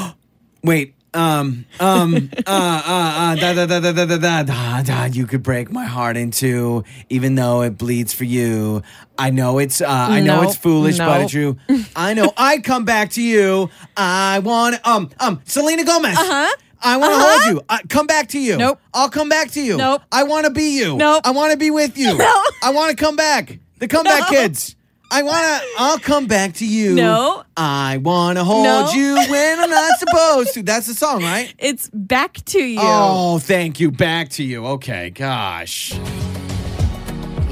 Wait. 0.63 0.95
Um. 1.11 1.65
Um. 1.79 2.29
uh. 2.45 2.47
Uh. 2.47 2.83
Uh. 2.85 3.35
Da. 3.35 3.53
Da. 3.53 3.65
Da. 3.65 3.79
Da. 3.79 3.91
Da. 3.93 4.05
Da. 4.05 4.17
Da. 4.17 4.43
Da. 4.43 4.81
Da. 4.83 5.05
You 5.05 5.25
could 5.25 5.41
break 5.41 5.71
my 5.71 5.85
heart 5.85 6.17
in 6.17 6.29
two, 6.31 6.83
even 7.09 7.33
though 7.35 7.61
it 7.63 7.77
bleeds 7.79 8.13
for 8.13 8.25
you. 8.25 8.83
I 9.17 9.31
know 9.31 9.57
it's. 9.57 9.81
Uh. 9.81 9.87
I 9.87 10.19
know 10.21 10.41
No, 10.41 10.47
it's 10.47 10.55
foolish, 10.57 10.97
but 10.99 11.21
it's 11.21 11.31
true. 11.31 11.57
I 11.95 12.13
know. 12.13 12.31
I'd 12.37 12.63
come 12.63 12.85
back 12.85 13.11
to 13.11 13.23
you. 13.23 13.69
I 13.97 14.37
want. 14.39 14.85
Um. 14.85 15.09
Um. 15.19 15.41
Selena 15.45 15.83
Gomez. 15.83 16.15
Uh 16.17 16.21
Uh-huh. 16.21 16.55
I 16.81 16.97
want 16.97 17.11
to 17.11 17.17
Uh-huh. 17.17 17.39
hold 17.43 17.55
you. 17.55 17.61
I, 17.69 17.81
come 17.89 18.07
back 18.07 18.29
to 18.29 18.39
you. 18.39 18.57
Nope. 18.57 18.79
I'll 18.93 19.09
come 19.09 19.29
back 19.29 19.51
to 19.51 19.61
you. 19.61 19.77
Nope. 19.77 20.01
I 20.11 20.23
want 20.23 20.45
to 20.45 20.51
be 20.51 20.77
you. 20.77 20.95
Nope. 20.97 21.21
I 21.25 21.31
want 21.31 21.51
to 21.51 21.57
be 21.57 21.71
with 21.71 21.97
you. 21.97 22.17
No. 22.17 22.43
I 22.63 22.71
want 22.71 22.89
to 22.91 22.95
come 22.95 23.15
back. 23.15 23.59
The 23.79 23.87
comeback 23.87 24.21
No. 24.21 24.27
kids. 24.29 24.75
I 25.11 25.23
want 25.23 25.43
to. 25.43 25.67
I'll 25.79 25.97
come 25.99 26.27
back 26.27 26.53
to 26.55 26.65
you. 26.67 26.93
No. 26.95 27.43
I 27.57 27.97
want 27.97 28.37
to 28.37 28.43
hold 28.43 28.63
No. 28.63 28.91
you 28.93 29.15
when 29.29 29.59
I'm 29.59 29.69
not 29.69 29.97
supposed 29.99 30.53
to. 30.53 30.63
That's 30.63 30.85
the 30.87 30.93
song, 30.93 31.21
right? 31.23 31.53
It's 31.57 31.89
back 31.93 32.33
to 32.45 32.59
you. 32.63 32.79
Oh, 32.81 33.39
thank 33.39 33.79
you. 33.79 33.89
Back 33.91 34.29
to 34.31 34.43
you. 34.43 34.65
Okay, 34.67 35.09
gosh. 35.09 35.93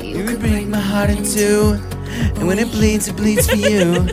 You 0.02 0.24
could 0.24 0.40
break 0.40 0.68
my 0.68 0.80
heart 0.80 1.10
in 1.10 1.24
two, 1.24 1.80
and 2.10 2.48
when 2.48 2.60
it 2.60 2.72
bleeds, 2.72 3.08
it 3.08 3.16
bleeds 3.16 3.50
for 3.50 3.56
you. 3.56 4.08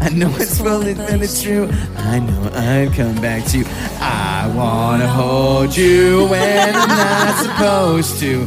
I 0.00 0.08
know 0.10 0.30
it's 0.36 0.60
rolling, 0.60 0.98
and 0.98 1.22
it's 1.22 1.42
true. 1.42 1.68
I 1.96 2.18
know 2.20 2.50
I'd 2.54 2.92
come 2.94 3.14
back 3.20 3.44
to 3.50 3.58
you. 3.58 3.64
I 4.00 4.52
wanna 4.54 5.06
hold 5.08 5.76
you 5.76 6.26
when 6.28 6.74
I'm 6.74 6.88
not 6.88 7.42
supposed 7.42 8.18
to. 8.20 8.44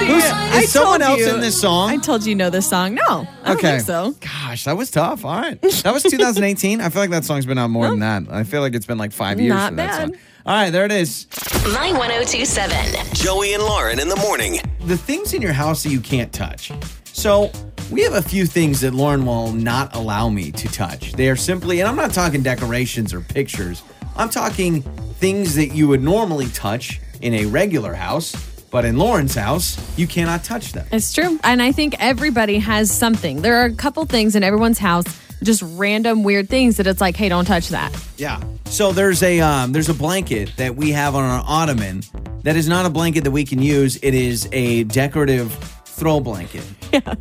Who's, 0.00 0.24
I 0.24 0.60
is 0.62 0.72
someone 0.72 1.00
told 1.00 1.10
else 1.20 1.20
you- 1.28 1.34
in 1.34 1.40
this 1.40 1.60
song? 1.60 1.90
I 1.90 1.96
told 1.98 2.24
you 2.24 2.30
you 2.30 2.34
know 2.36 2.48
this 2.50 2.68
song. 2.68 2.94
No, 2.94 3.02
I 3.02 3.26
don't 3.48 3.56
okay. 3.58 3.70
think 3.76 3.82
so. 3.82 4.12
Gosh, 4.20 4.64
that 4.64 4.76
was 4.76 4.90
tough. 4.90 5.24
All 5.24 5.36
right. 5.40 5.60
That 5.60 5.92
was 5.92 6.02
2018. 6.04 6.80
I 6.80 6.88
feel 6.88 7.02
like 7.02 7.10
that 7.10 7.24
song's 7.24 7.44
been 7.46 7.58
out 7.58 7.68
more 7.70 7.88
than 7.88 8.00
that. 8.00 8.22
I 8.30 8.44
feel 8.44 8.60
like 8.62 8.74
it's 8.74 8.86
been 8.86 8.98
like 8.98 9.12
five 9.12 9.38
years 9.38 9.50
Not 9.54 9.70
for 9.72 9.76
that 9.76 9.86
bad. 9.98 10.08
song. 10.10 10.16
All 10.46 10.54
right, 10.54 10.70
there 10.70 10.86
it 10.86 10.92
is. 10.92 11.26
My 11.74 11.92
1027. 11.92 13.14
Joey 13.14 13.52
and 13.52 13.62
Lauren 13.62 14.00
in 14.00 14.08
the 14.08 14.16
morning. 14.16 14.58
the 14.86 14.96
things 14.96 15.34
in 15.34 15.42
your 15.42 15.52
house 15.52 15.82
that 15.82 15.90
you 15.90 16.00
can't 16.00 16.32
touch. 16.32 16.72
So 17.04 17.52
we 17.90 18.02
have 18.02 18.14
a 18.14 18.22
few 18.22 18.46
things 18.46 18.80
that 18.80 18.94
Lauren 18.94 19.26
will 19.26 19.52
not 19.52 19.94
allow 19.96 20.28
me 20.28 20.52
to 20.52 20.68
touch. 20.68 21.12
They 21.12 21.28
are 21.28 21.36
simply, 21.36 21.80
and 21.80 21.88
I'm 21.88 21.96
not 21.96 22.12
talking 22.12 22.42
decorations 22.42 23.12
or 23.12 23.20
pictures. 23.20 23.82
I'm 24.16 24.30
talking 24.30 24.82
things 25.18 25.56
that 25.56 25.68
you 25.68 25.88
would 25.88 26.02
normally 26.02 26.48
touch 26.48 27.00
in 27.20 27.34
a 27.34 27.46
regular 27.46 27.94
house, 27.94 28.34
but 28.70 28.84
in 28.84 28.96
Lauren's 28.96 29.34
house, 29.34 29.76
you 29.98 30.06
cannot 30.06 30.44
touch 30.44 30.72
them. 30.72 30.86
It's 30.92 31.12
true. 31.12 31.38
And 31.42 31.60
I 31.60 31.72
think 31.72 31.96
everybody 31.98 32.58
has 32.58 32.90
something. 32.92 33.42
There 33.42 33.56
are 33.56 33.66
a 33.66 33.74
couple 33.74 34.04
things 34.06 34.36
in 34.36 34.44
everyone's 34.44 34.78
house, 34.78 35.04
just 35.42 35.62
random 35.62 36.22
weird 36.22 36.48
things 36.48 36.76
that 36.76 36.86
it's 36.86 37.00
like, 37.00 37.16
hey, 37.16 37.28
don't 37.28 37.44
touch 37.44 37.70
that. 37.70 37.92
Yeah. 38.16 38.40
So 38.66 38.92
there's 38.92 39.22
a 39.24 39.40
um, 39.40 39.72
there's 39.72 39.88
a 39.88 39.94
blanket 39.94 40.52
that 40.56 40.76
we 40.76 40.92
have 40.92 41.16
on 41.16 41.24
our 41.24 41.42
ottoman 41.44 42.02
that 42.44 42.54
is 42.54 42.68
not 42.68 42.86
a 42.86 42.90
blanket 42.90 43.24
that 43.24 43.32
we 43.32 43.44
can 43.44 43.60
use. 43.60 43.98
It 44.00 44.14
is 44.14 44.48
a 44.52 44.84
decorative 44.84 45.52
throw 46.00 46.18
blanket, 46.18 46.64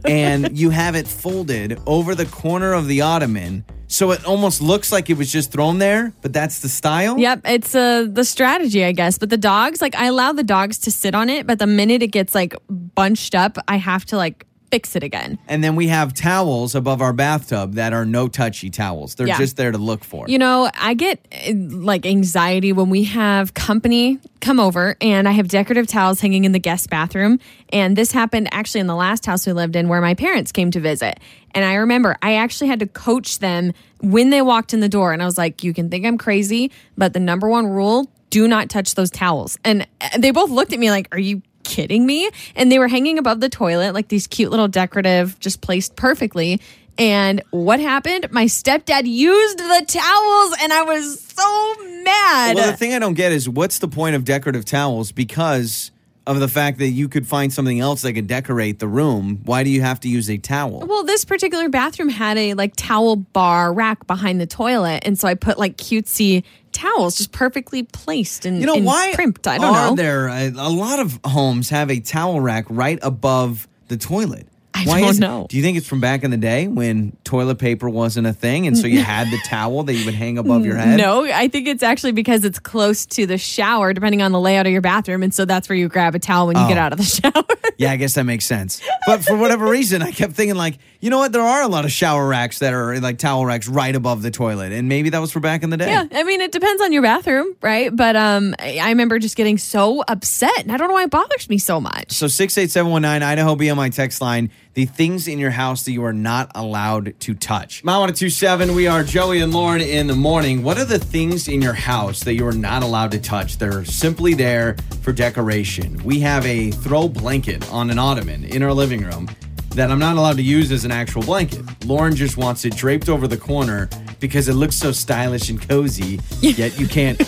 and 0.05 0.57
you 0.57 0.69
have 0.69 0.95
it 0.95 1.05
folded 1.05 1.77
over 1.85 2.15
the 2.15 2.25
corner 2.25 2.71
of 2.73 2.87
the 2.87 3.01
ottoman, 3.01 3.65
so 3.87 4.11
it 4.11 4.25
almost 4.25 4.61
looks 4.61 4.89
like 4.89 5.09
it 5.09 5.17
was 5.17 5.29
just 5.29 5.51
thrown 5.51 5.79
there. 5.79 6.13
But 6.21 6.31
that's 6.31 6.61
the 6.61 6.69
style. 6.69 7.19
Yep, 7.19 7.41
it's 7.43 7.75
uh, 7.75 8.07
the 8.09 8.23
strategy, 8.23 8.85
I 8.85 8.93
guess. 8.93 9.17
But 9.17 9.29
the 9.29 9.37
dogs, 9.37 9.81
like, 9.81 9.95
I 9.95 10.05
allow 10.05 10.31
the 10.31 10.43
dogs 10.43 10.79
to 10.79 10.91
sit 10.91 11.13
on 11.13 11.29
it, 11.29 11.45
but 11.45 11.59
the 11.59 11.67
minute 11.67 12.01
it 12.01 12.07
gets 12.07 12.33
like 12.33 12.55
bunched 12.69 13.35
up, 13.35 13.57
I 13.67 13.75
have 13.75 14.05
to 14.05 14.17
like 14.17 14.45
fix 14.71 14.95
it 14.95 15.03
again. 15.03 15.37
And 15.47 15.63
then 15.63 15.75
we 15.75 15.87
have 15.87 16.13
towels 16.13 16.75
above 16.75 17.01
our 17.01 17.13
bathtub 17.13 17.73
that 17.73 17.93
are 17.93 18.05
no 18.05 18.27
touchy 18.27 18.69
towels. 18.69 19.15
They're 19.15 19.27
Yeah. 19.27 19.37
just 19.37 19.57
there 19.57 19.71
to 19.71 19.77
look 19.77 20.03
for. 20.03 20.25
You 20.27 20.37
know, 20.37 20.69
I 20.79 20.93
get 20.93 21.25
uh, 21.47 21.53
like 21.55 22.05
anxiety 22.05 22.71
when 22.73 22.89
we 22.89 23.05
have 23.05 23.53
company 23.53 24.19
come 24.41 24.59
over 24.59 24.95
and 25.01 25.27
I 25.27 25.31
have 25.31 25.47
decorative 25.47 25.87
towels 25.87 26.19
hanging 26.21 26.45
in 26.45 26.51
the 26.51 26.59
guest 26.59 26.89
bathroom. 26.89 27.39
And 27.73 27.95
this 27.97 28.11
happened 28.11 28.47
actually 28.51 28.81
in 28.81 28.87
the 28.87 28.95
last 28.95 29.25
house 29.25 29.45
we 29.45 29.53
lived 29.53 29.75
in 29.75 29.87
where 29.89 30.01
my 30.01 30.13
parents 30.13 30.51
came 30.51 30.71
to 30.71 30.79
visit. 30.79 31.19
And 31.55 31.65
I 31.65 31.75
remember 31.75 32.15
I 32.21 32.35
actually 32.35 32.67
had 32.67 32.79
to 32.79 32.87
coach 32.87 33.39
them 33.39 33.73
when 34.01 34.29
they 34.29 34.41
walked 34.41 34.73
in 34.73 34.79
the 34.79 34.89
door. 34.89 35.13
And 35.13 35.21
I 35.21 35.25
was 35.25 35.37
like, 35.37 35.63
you 35.63 35.73
can 35.73 35.89
think 35.89 36.05
I'm 36.05 36.17
crazy, 36.17 36.71
but 36.97 37.13
the 37.13 37.19
number 37.19 37.49
one 37.49 37.65
rule 37.67 38.09
do 38.29 38.47
not 38.47 38.69
touch 38.69 38.93
those 38.93 39.09
towels. 39.09 39.57
And 39.65 39.87
uh, 39.99 40.09
they 40.19 40.29
both 40.31 40.51
looked 40.51 40.71
at 40.71 40.79
me 40.79 40.91
like, 40.91 41.07
are 41.11 41.19
you 41.19 41.41
kidding 41.69 42.05
me? 42.05 42.29
And 42.55 42.71
they 42.71 42.79
were 42.79 42.87
hanging 42.87 43.17
above 43.17 43.39
the 43.39 43.49
toilet, 43.49 43.93
like 43.93 44.07
these 44.09 44.27
cute 44.27 44.49
little 44.49 44.67
decorative, 44.67 45.39
just 45.39 45.61
placed 45.61 45.95
perfectly. 45.95 46.59
And 46.97 47.41
what 47.51 47.79
happened? 47.79 48.29
My 48.31 48.45
stepdad 48.45 49.03
used 49.05 49.57
the 49.57 49.85
towels, 49.87 50.55
and 50.61 50.73
I 50.73 50.83
was 50.83 51.21
so 51.21 51.75
mad. 52.03 52.55
Well, 52.55 52.71
the 52.71 52.77
thing 52.77 52.93
I 52.93 52.99
don't 52.99 53.13
get 53.13 53.31
is 53.31 53.47
what's 53.47 53.79
the 53.79 53.87
point 53.87 54.17
of 54.17 54.25
decorative 54.25 54.65
towels 54.65 55.13
because 55.13 55.91
of 56.29 56.39
the 56.39 56.47
fact 56.47 56.77
that 56.77 56.89
you 56.89 57.09
could 57.09 57.25
find 57.25 57.51
something 57.51 57.79
else 57.79 58.03
that 58.03 58.13
could 58.13 58.27
decorate 58.27 58.77
the 58.77 58.87
room. 58.87 59.41
Why 59.45 59.63
do 59.63 59.71
you 59.71 59.81
have 59.81 59.99
to 60.01 60.07
use 60.07 60.29
a 60.29 60.37
towel? 60.37 60.85
Well, 60.87 61.03
this 61.03 61.25
particular 61.25 61.69
bathroom 61.69 62.09
had 62.09 62.37
a 62.37 62.53
like 62.53 62.75
towel 62.75 63.15
bar 63.15 63.73
rack 63.73 64.05
behind 64.05 64.39
the 64.39 64.45
toilet, 64.45 65.01
and 65.05 65.19
so 65.19 65.27
I 65.27 65.33
put 65.33 65.57
like 65.57 65.75
cutesy 65.77 66.43
towels, 66.71 67.17
just 67.17 67.31
perfectly 67.31 67.81
placed 67.81 68.45
and 68.45 68.59
You 68.59 68.67
know 68.67 68.75
and 68.75 68.85
why 68.85 69.11
crimped. 69.15 69.47
I 69.47 69.57
don't 69.57 69.75
are 69.75 69.89
know. 69.89 69.95
there 69.95 70.27
a, 70.27 70.49
a 70.49 70.69
lot 70.69 70.99
of 70.99 71.19
homes 71.25 71.71
have 71.71 71.89
a 71.89 71.99
towel 71.99 72.39
rack 72.39 72.65
right 72.69 72.99
above 73.01 73.67
the 73.87 73.97
toilet? 73.97 74.45
I 74.73 74.83
Why 74.85 75.01
don't 75.01 75.09
is- 75.09 75.19
know. 75.19 75.47
Do 75.49 75.57
you 75.57 75.63
think 75.63 75.77
it's 75.77 75.87
from 75.87 75.99
back 75.99 76.23
in 76.23 76.31
the 76.31 76.37
day 76.37 76.67
when 76.67 77.17
toilet 77.23 77.55
paper 77.57 77.89
wasn't 77.89 78.27
a 78.27 78.33
thing, 78.33 78.67
and 78.67 78.77
so 78.77 78.87
you 78.87 79.01
had 79.01 79.27
the 79.31 79.39
towel 79.45 79.83
that 79.83 79.93
you 79.93 80.05
would 80.05 80.13
hang 80.13 80.37
above 80.37 80.63
your 80.65 80.75
head? 80.77 80.97
No, 80.97 81.25
I 81.25 81.47
think 81.47 81.67
it's 81.67 81.83
actually 81.83 82.11
because 82.13 82.45
it's 82.45 82.59
close 82.59 83.05
to 83.07 83.25
the 83.25 83.37
shower, 83.37 83.93
depending 83.93 84.21
on 84.21 84.31
the 84.31 84.39
layout 84.39 84.67
of 84.67 84.71
your 84.71 84.81
bathroom, 84.81 85.23
and 85.23 85.33
so 85.33 85.43
that's 85.45 85.67
where 85.69 85.75
you 85.75 85.87
grab 85.89 86.15
a 86.15 86.19
towel 86.19 86.47
when 86.47 86.55
you 86.57 86.67
get 86.67 86.77
Oh. 86.77 86.81
out 86.81 86.91
of 86.93 86.99
the 86.99 87.03
shower. 87.33 87.43
Yeah, 87.77 87.91
I 87.91 87.95
guess 87.97 88.13
that 88.13 88.25
makes 88.25 88.45
sense. 88.45 88.81
But 89.07 89.23
for 89.23 89.35
whatever 89.37 89.65
reason, 89.67 90.01
I 90.01 90.11
kept 90.11 90.33
thinking 90.33 90.55
like, 90.55 90.77
you 90.99 91.09
know 91.09 91.17
what? 91.17 91.31
There 91.31 91.41
are 91.41 91.61
a 91.63 91.67
lot 91.67 91.85
of 91.85 91.91
shower 91.91 92.27
racks 92.27 92.59
that 92.59 92.73
are 92.73 92.99
like 92.99 93.17
towel 93.17 93.45
racks 93.45 93.67
right 93.67 93.95
above 93.95 94.21
the 94.21 94.31
toilet, 94.31 94.71
and 94.71 94.87
maybe 94.87 95.09
that 95.09 95.19
was 95.19 95.31
for 95.31 95.39
back 95.39 95.63
in 95.63 95.71
the 95.71 95.77
day. 95.77 95.89
Yeah, 95.89 96.05
I 96.11 96.23
mean 96.23 96.41
it 96.41 96.51
depends 96.51 96.81
on 96.81 96.93
your 96.93 97.01
bathroom, 97.01 97.55
right? 97.61 97.93
But 97.93 98.15
um, 98.15 98.53
I 98.59 98.87
remember 98.89 99.17
just 99.19 99.35
getting 99.35 99.57
so 99.57 100.03
upset, 100.07 100.59
and 100.59 100.71
I 100.71 100.77
don't 100.77 100.87
know 100.89 100.93
why 100.93 101.03
it 101.05 101.09
bothers 101.09 101.49
me 101.49 101.57
so 101.57 101.81
much. 101.81 102.11
So 102.11 102.27
68719 102.27 103.23
Idaho 103.27 103.55
be 103.55 103.69
on 103.69 103.77
my 103.77 103.89
text 103.89 104.21
line. 104.21 104.51
The 104.79 104.85
things 104.85 105.27
in 105.27 105.37
your 105.39 105.51
house 105.51 105.83
that 105.83 105.91
you 105.91 106.05
are 106.05 106.13
not 106.13 106.49
allowed 106.55 107.13
to 107.19 107.33
touch. 107.33 107.83
My 107.83 107.97
1027, 107.97 108.73
we 108.73 108.87
are 108.87 109.03
Joey 109.03 109.41
and 109.41 109.53
Lauren 109.53 109.81
in 109.81 110.07
the 110.07 110.15
morning. 110.15 110.63
What 110.63 110.77
are 110.77 110.85
the 110.85 110.97
things 110.97 111.49
in 111.49 111.61
your 111.61 111.73
house 111.73 112.21
that 112.21 112.35
you 112.35 112.47
are 112.47 112.53
not 112.53 112.81
allowed 112.81 113.11
to 113.11 113.19
touch? 113.19 113.57
They're 113.57 113.83
simply 113.83 114.35
there 114.35 114.77
for 115.01 115.11
decoration. 115.11 116.01
We 116.05 116.21
have 116.21 116.45
a 116.45 116.71
throw 116.71 117.09
blanket 117.09 117.69
on 117.73 117.89
an 117.89 117.99
ottoman 117.99 118.45
in 118.45 118.63
our 118.63 118.71
living 118.71 119.03
room 119.03 119.29
that 119.71 119.91
I'm 119.91 119.99
not 119.99 120.15
allowed 120.15 120.37
to 120.37 120.43
use 120.43 120.71
as 120.71 120.85
an 120.85 120.91
actual 120.91 121.23
blanket. 121.23 121.65
Lauren 121.83 122.15
just 122.15 122.37
wants 122.37 122.63
it 122.63 122.73
draped 122.73 123.09
over 123.09 123.27
the 123.27 123.35
corner 123.35 123.89
because 124.21 124.47
it 124.47 124.53
looks 124.53 124.77
so 124.77 124.93
stylish 124.93 125.49
and 125.49 125.61
cozy, 125.67 126.21
yet 126.39 126.79
you 126.79 126.87
can't 126.87 127.19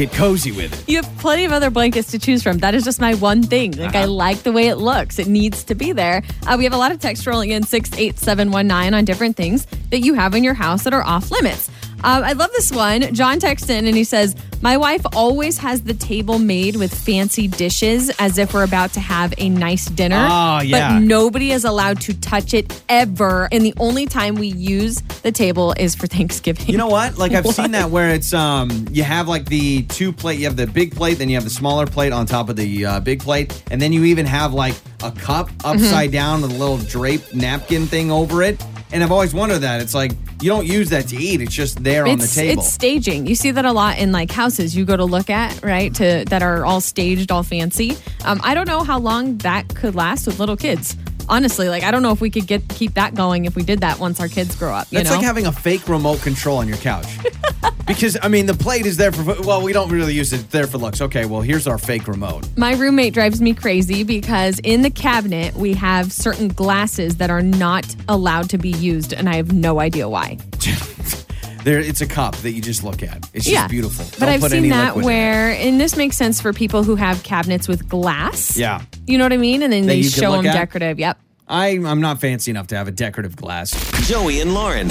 get 0.00 0.12
cozy 0.12 0.50
with 0.50 0.72
it. 0.72 0.88
You 0.88 0.96
have 0.96 1.18
plenty 1.18 1.44
of 1.44 1.52
other 1.52 1.70
blankets 1.70 2.10
to 2.12 2.18
choose 2.18 2.42
from. 2.42 2.58
That 2.58 2.74
is 2.74 2.84
just 2.84 3.00
my 3.00 3.14
one 3.14 3.42
thing. 3.42 3.72
Like, 3.72 3.94
I 3.94 4.06
like 4.06 4.38
the 4.38 4.52
way 4.52 4.68
it 4.68 4.76
looks. 4.76 5.18
It 5.18 5.26
needs 5.26 5.64
to 5.64 5.74
be 5.74 5.92
there. 5.92 6.22
Uh, 6.46 6.56
we 6.56 6.64
have 6.64 6.72
a 6.72 6.78
lot 6.78 6.92
of 6.92 7.00
text 7.00 7.26
rolling 7.26 7.50
in 7.50 7.62
68719 7.62 8.94
on 8.94 9.04
different 9.04 9.36
things 9.36 9.66
that 9.90 10.00
you 10.00 10.14
have 10.14 10.34
in 10.34 10.42
your 10.42 10.54
house 10.54 10.84
that 10.84 10.94
are 10.94 11.02
off 11.02 11.30
limits. 11.30 11.70
Uh, 12.02 12.22
I 12.24 12.32
love 12.32 12.50
this 12.52 12.72
one. 12.72 13.14
John 13.14 13.38
texts 13.38 13.68
in 13.68 13.86
and 13.86 13.96
he 13.96 14.04
says, 14.04 14.34
My 14.62 14.76
wife 14.76 15.02
always 15.14 15.58
has 15.58 15.82
the 15.82 15.94
table 15.94 16.38
made 16.38 16.76
with 16.76 16.94
fancy 16.94 17.46
dishes 17.48 18.10
as 18.18 18.38
if 18.38 18.54
we're 18.54 18.64
about 18.64 18.92
to 18.94 19.00
have 19.00 19.34
a 19.38 19.48
nice 19.48 19.86
dinner. 19.86 20.26
Oh, 20.28 20.60
yeah. 20.60 20.94
But 20.94 21.00
nobody 21.00 21.52
is 21.52 21.64
allowed 21.64 22.00
to 22.02 22.18
touch 22.20 22.54
it 22.54 22.82
ever. 22.88 23.48
And 23.52 23.64
the 23.64 23.74
only 23.78 24.06
time 24.06 24.34
we 24.36 24.48
use 24.48 25.00
the 25.22 25.32
table 25.32 25.74
is 25.78 25.94
for 25.94 26.06
Thanksgiving. 26.06 26.66
You 26.68 26.78
know 26.78 26.88
what? 26.88 27.18
Like 27.18 27.32
I've 27.34 27.46
seen 27.46 27.72
that 27.72 27.90
where 27.90 28.10
it's 28.10 28.32
um 28.32 28.86
you 28.90 29.02
have 29.02 29.28
like 29.28 29.46
the 29.46 29.82
two 29.84 30.12
plate, 30.12 30.38
you 30.38 30.46
have 30.46 30.56
the 30.56 30.66
big 30.66 30.94
plate, 30.94 31.18
then 31.18 31.28
you 31.28 31.36
have 31.36 31.44
the 31.44 31.50
smaller 31.50 31.86
plate 31.86 32.12
on 32.12 32.26
top 32.26 32.48
of 32.48 32.56
the 32.56 32.86
uh, 32.86 33.00
big 33.00 33.20
plate, 33.20 33.62
and 33.70 33.80
then 33.80 33.92
you 33.92 34.04
even 34.04 34.26
have 34.26 34.52
like 34.54 34.74
a 35.02 35.10
cup 35.10 35.50
upside 35.64 36.12
down 36.12 36.42
with 36.42 36.50
a 36.50 36.54
little 36.54 36.78
drape 36.78 37.34
napkin 37.34 37.86
thing 37.86 38.10
over 38.10 38.42
it. 38.42 38.62
And 38.92 39.04
I've 39.04 39.12
always 39.12 39.32
wondered 39.32 39.60
that 39.60 39.80
it's 39.80 39.94
like 39.94 40.12
you 40.42 40.48
don't 40.48 40.66
use 40.66 40.90
that 40.90 41.06
to 41.08 41.16
eat; 41.16 41.40
it's 41.40 41.54
just 41.54 41.82
there 41.82 42.06
on 42.06 42.18
the 42.18 42.26
table. 42.26 42.62
It's 42.62 42.72
staging. 42.72 43.26
You 43.26 43.34
see 43.34 43.50
that 43.52 43.64
a 43.64 43.72
lot 43.72 43.98
in 43.98 44.10
like 44.10 44.30
houses 44.30 44.76
you 44.76 44.84
go 44.84 44.96
to 44.96 45.04
look 45.04 45.30
at, 45.30 45.62
right? 45.62 45.94
To 45.94 46.24
that 46.28 46.42
are 46.42 46.64
all 46.64 46.80
staged, 46.80 47.30
all 47.30 47.42
fancy. 47.42 47.96
Um, 48.24 48.40
I 48.42 48.54
don't 48.54 48.66
know 48.66 48.82
how 48.82 48.98
long 48.98 49.38
that 49.38 49.74
could 49.74 49.94
last 49.94 50.26
with 50.26 50.40
little 50.40 50.56
kids. 50.56 50.96
Honestly, 51.30 51.68
like 51.68 51.84
I 51.84 51.92
don't 51.92 52.02
know 52.02 52.10
if 52.10 52.20
we 52.20 52.28
could 52.28 52.48
get 52.48 52.68
keep 52.68 52.94
that 52.94 53.14
going 53.14 53.44
if 53.44 53.54
we 53.54 53.62
did 53.62 53.80
that 53.82 54.00
once 54.00 54.18
our 54.18 54.26
kids 54.26 54.56
grow 54.56 54.74
up. 54.74 54.88
You 54.90 54.98
That's 54.98 55.10
know? 55.10 55.16
like 55.16 55.24
having 55.24 55.46
a 55.46 55.52
fake 55.52 55.88
remote 55.88 56.20
control 56.20 56.58
on 56.58 56.66
your 56.66 56.76
couch. 56.78 57.06
because 57.86 58.18
I 58.20 58.26
mean, 58.26 58.46
the 58.46 58.54
plate 58.54 58.84
is 58.84 58.96
there 58.96 59.12
for 59.12 59.40
well, 59.42 59.62
we 59.62 59.72
don't 59.72 59.90
really 59.90 60.12
use 60.12 60.32
it 60.32 60.50
there 60.50 60.66
for 60.66 60.78
looks. 60.78 61.00
Okay, 61.00 61.26
well, 61.26 61.40
here's 61.40 61.68
our 61.68 61.78
fake 61.78 62.08
remote. 62.08 62.48
My 62.56 62.74
roommate 62.74 63.14
drives 63.14 63.40
me 63.40 63.54
crazy 63.54 64.02
because 64.02 64.58
in 64.64 64.82
the 64.82 64.90
cabinet 64.90 65.54
we 65.54 65.74
have 65.74 66.12
certain 66.12 66.48
glasses 66.48 67.18
that 67.18 67.30
are 67.30 67.42
not 67.42 67.94
allowed 68.08 68.50
to 68.50 68.58
be 68.58 68.70
used, 68.70 69.12
and 69.12 69.28
I 69.28 69.36
have 69.36 69.52
no 69.52 69.78
idea 69.78 70.08
why. 70.08 70.36
There, 71.64 71.78
it's 71.80 72.00
a 72.00 72.06
cup 72.06 72.36
that 72.38 72.52
you 72.52 72.62
just 72.62 72.82
look 72.84 73.02
at. 73.02 73.16
It's 73.34 73.44
just 73.44 73.48
yeah, 73.48 73.68
beautiful. 73.68 74.04
But 74.12 74.20
Don't 74.20 74.28
I've 74.30 74.40
put 74.40 74.50
seen 74.52 74.58
any 74.60 74.68
that 74.70 74.96
liquid 74.96 75.04
in 75.04 75.10
it. 75.10 75.14
where, 75.14 75.50
and 75.52 75.80
this 75.80 75.96
makes 75.96 76.16
sense 76.16 76.40
for 76.40 76.52
people 76.52 76.82
who 76.84 76.96
have 76.96 77.22
cabinets 77.22 77.68
with 77.68 77.88
glass. 77.88 78.56
Yeah. 78.56 78.82
you 79.06 79.18
know 79.18 79.24
what 79.24 79.32
I 79.32 79.36
mean, 79.36 79.62
and 79.62 79.72
then 79.72 79.82
That 79.82 79.88
they 79.88 80.02
show 80.02 80.32
them 80.32 80.46
at? 80.46 80.54
decorative. 80.54 80.98
Yep. 80.98 81.18
I, 81.48 81.68
I'm 81.84 82.00
not 82.00 82.20
fancy 82.20 82.50
enough 82.52 82.68
to 82.68 82.76
have 82.76 82.86
a 82.86 82.92
decorative 82.92 83.34
glass. 83.36 83.72
Joey 84.08 84.40
and 84.40 84.54
Lauren. 84.54 84.86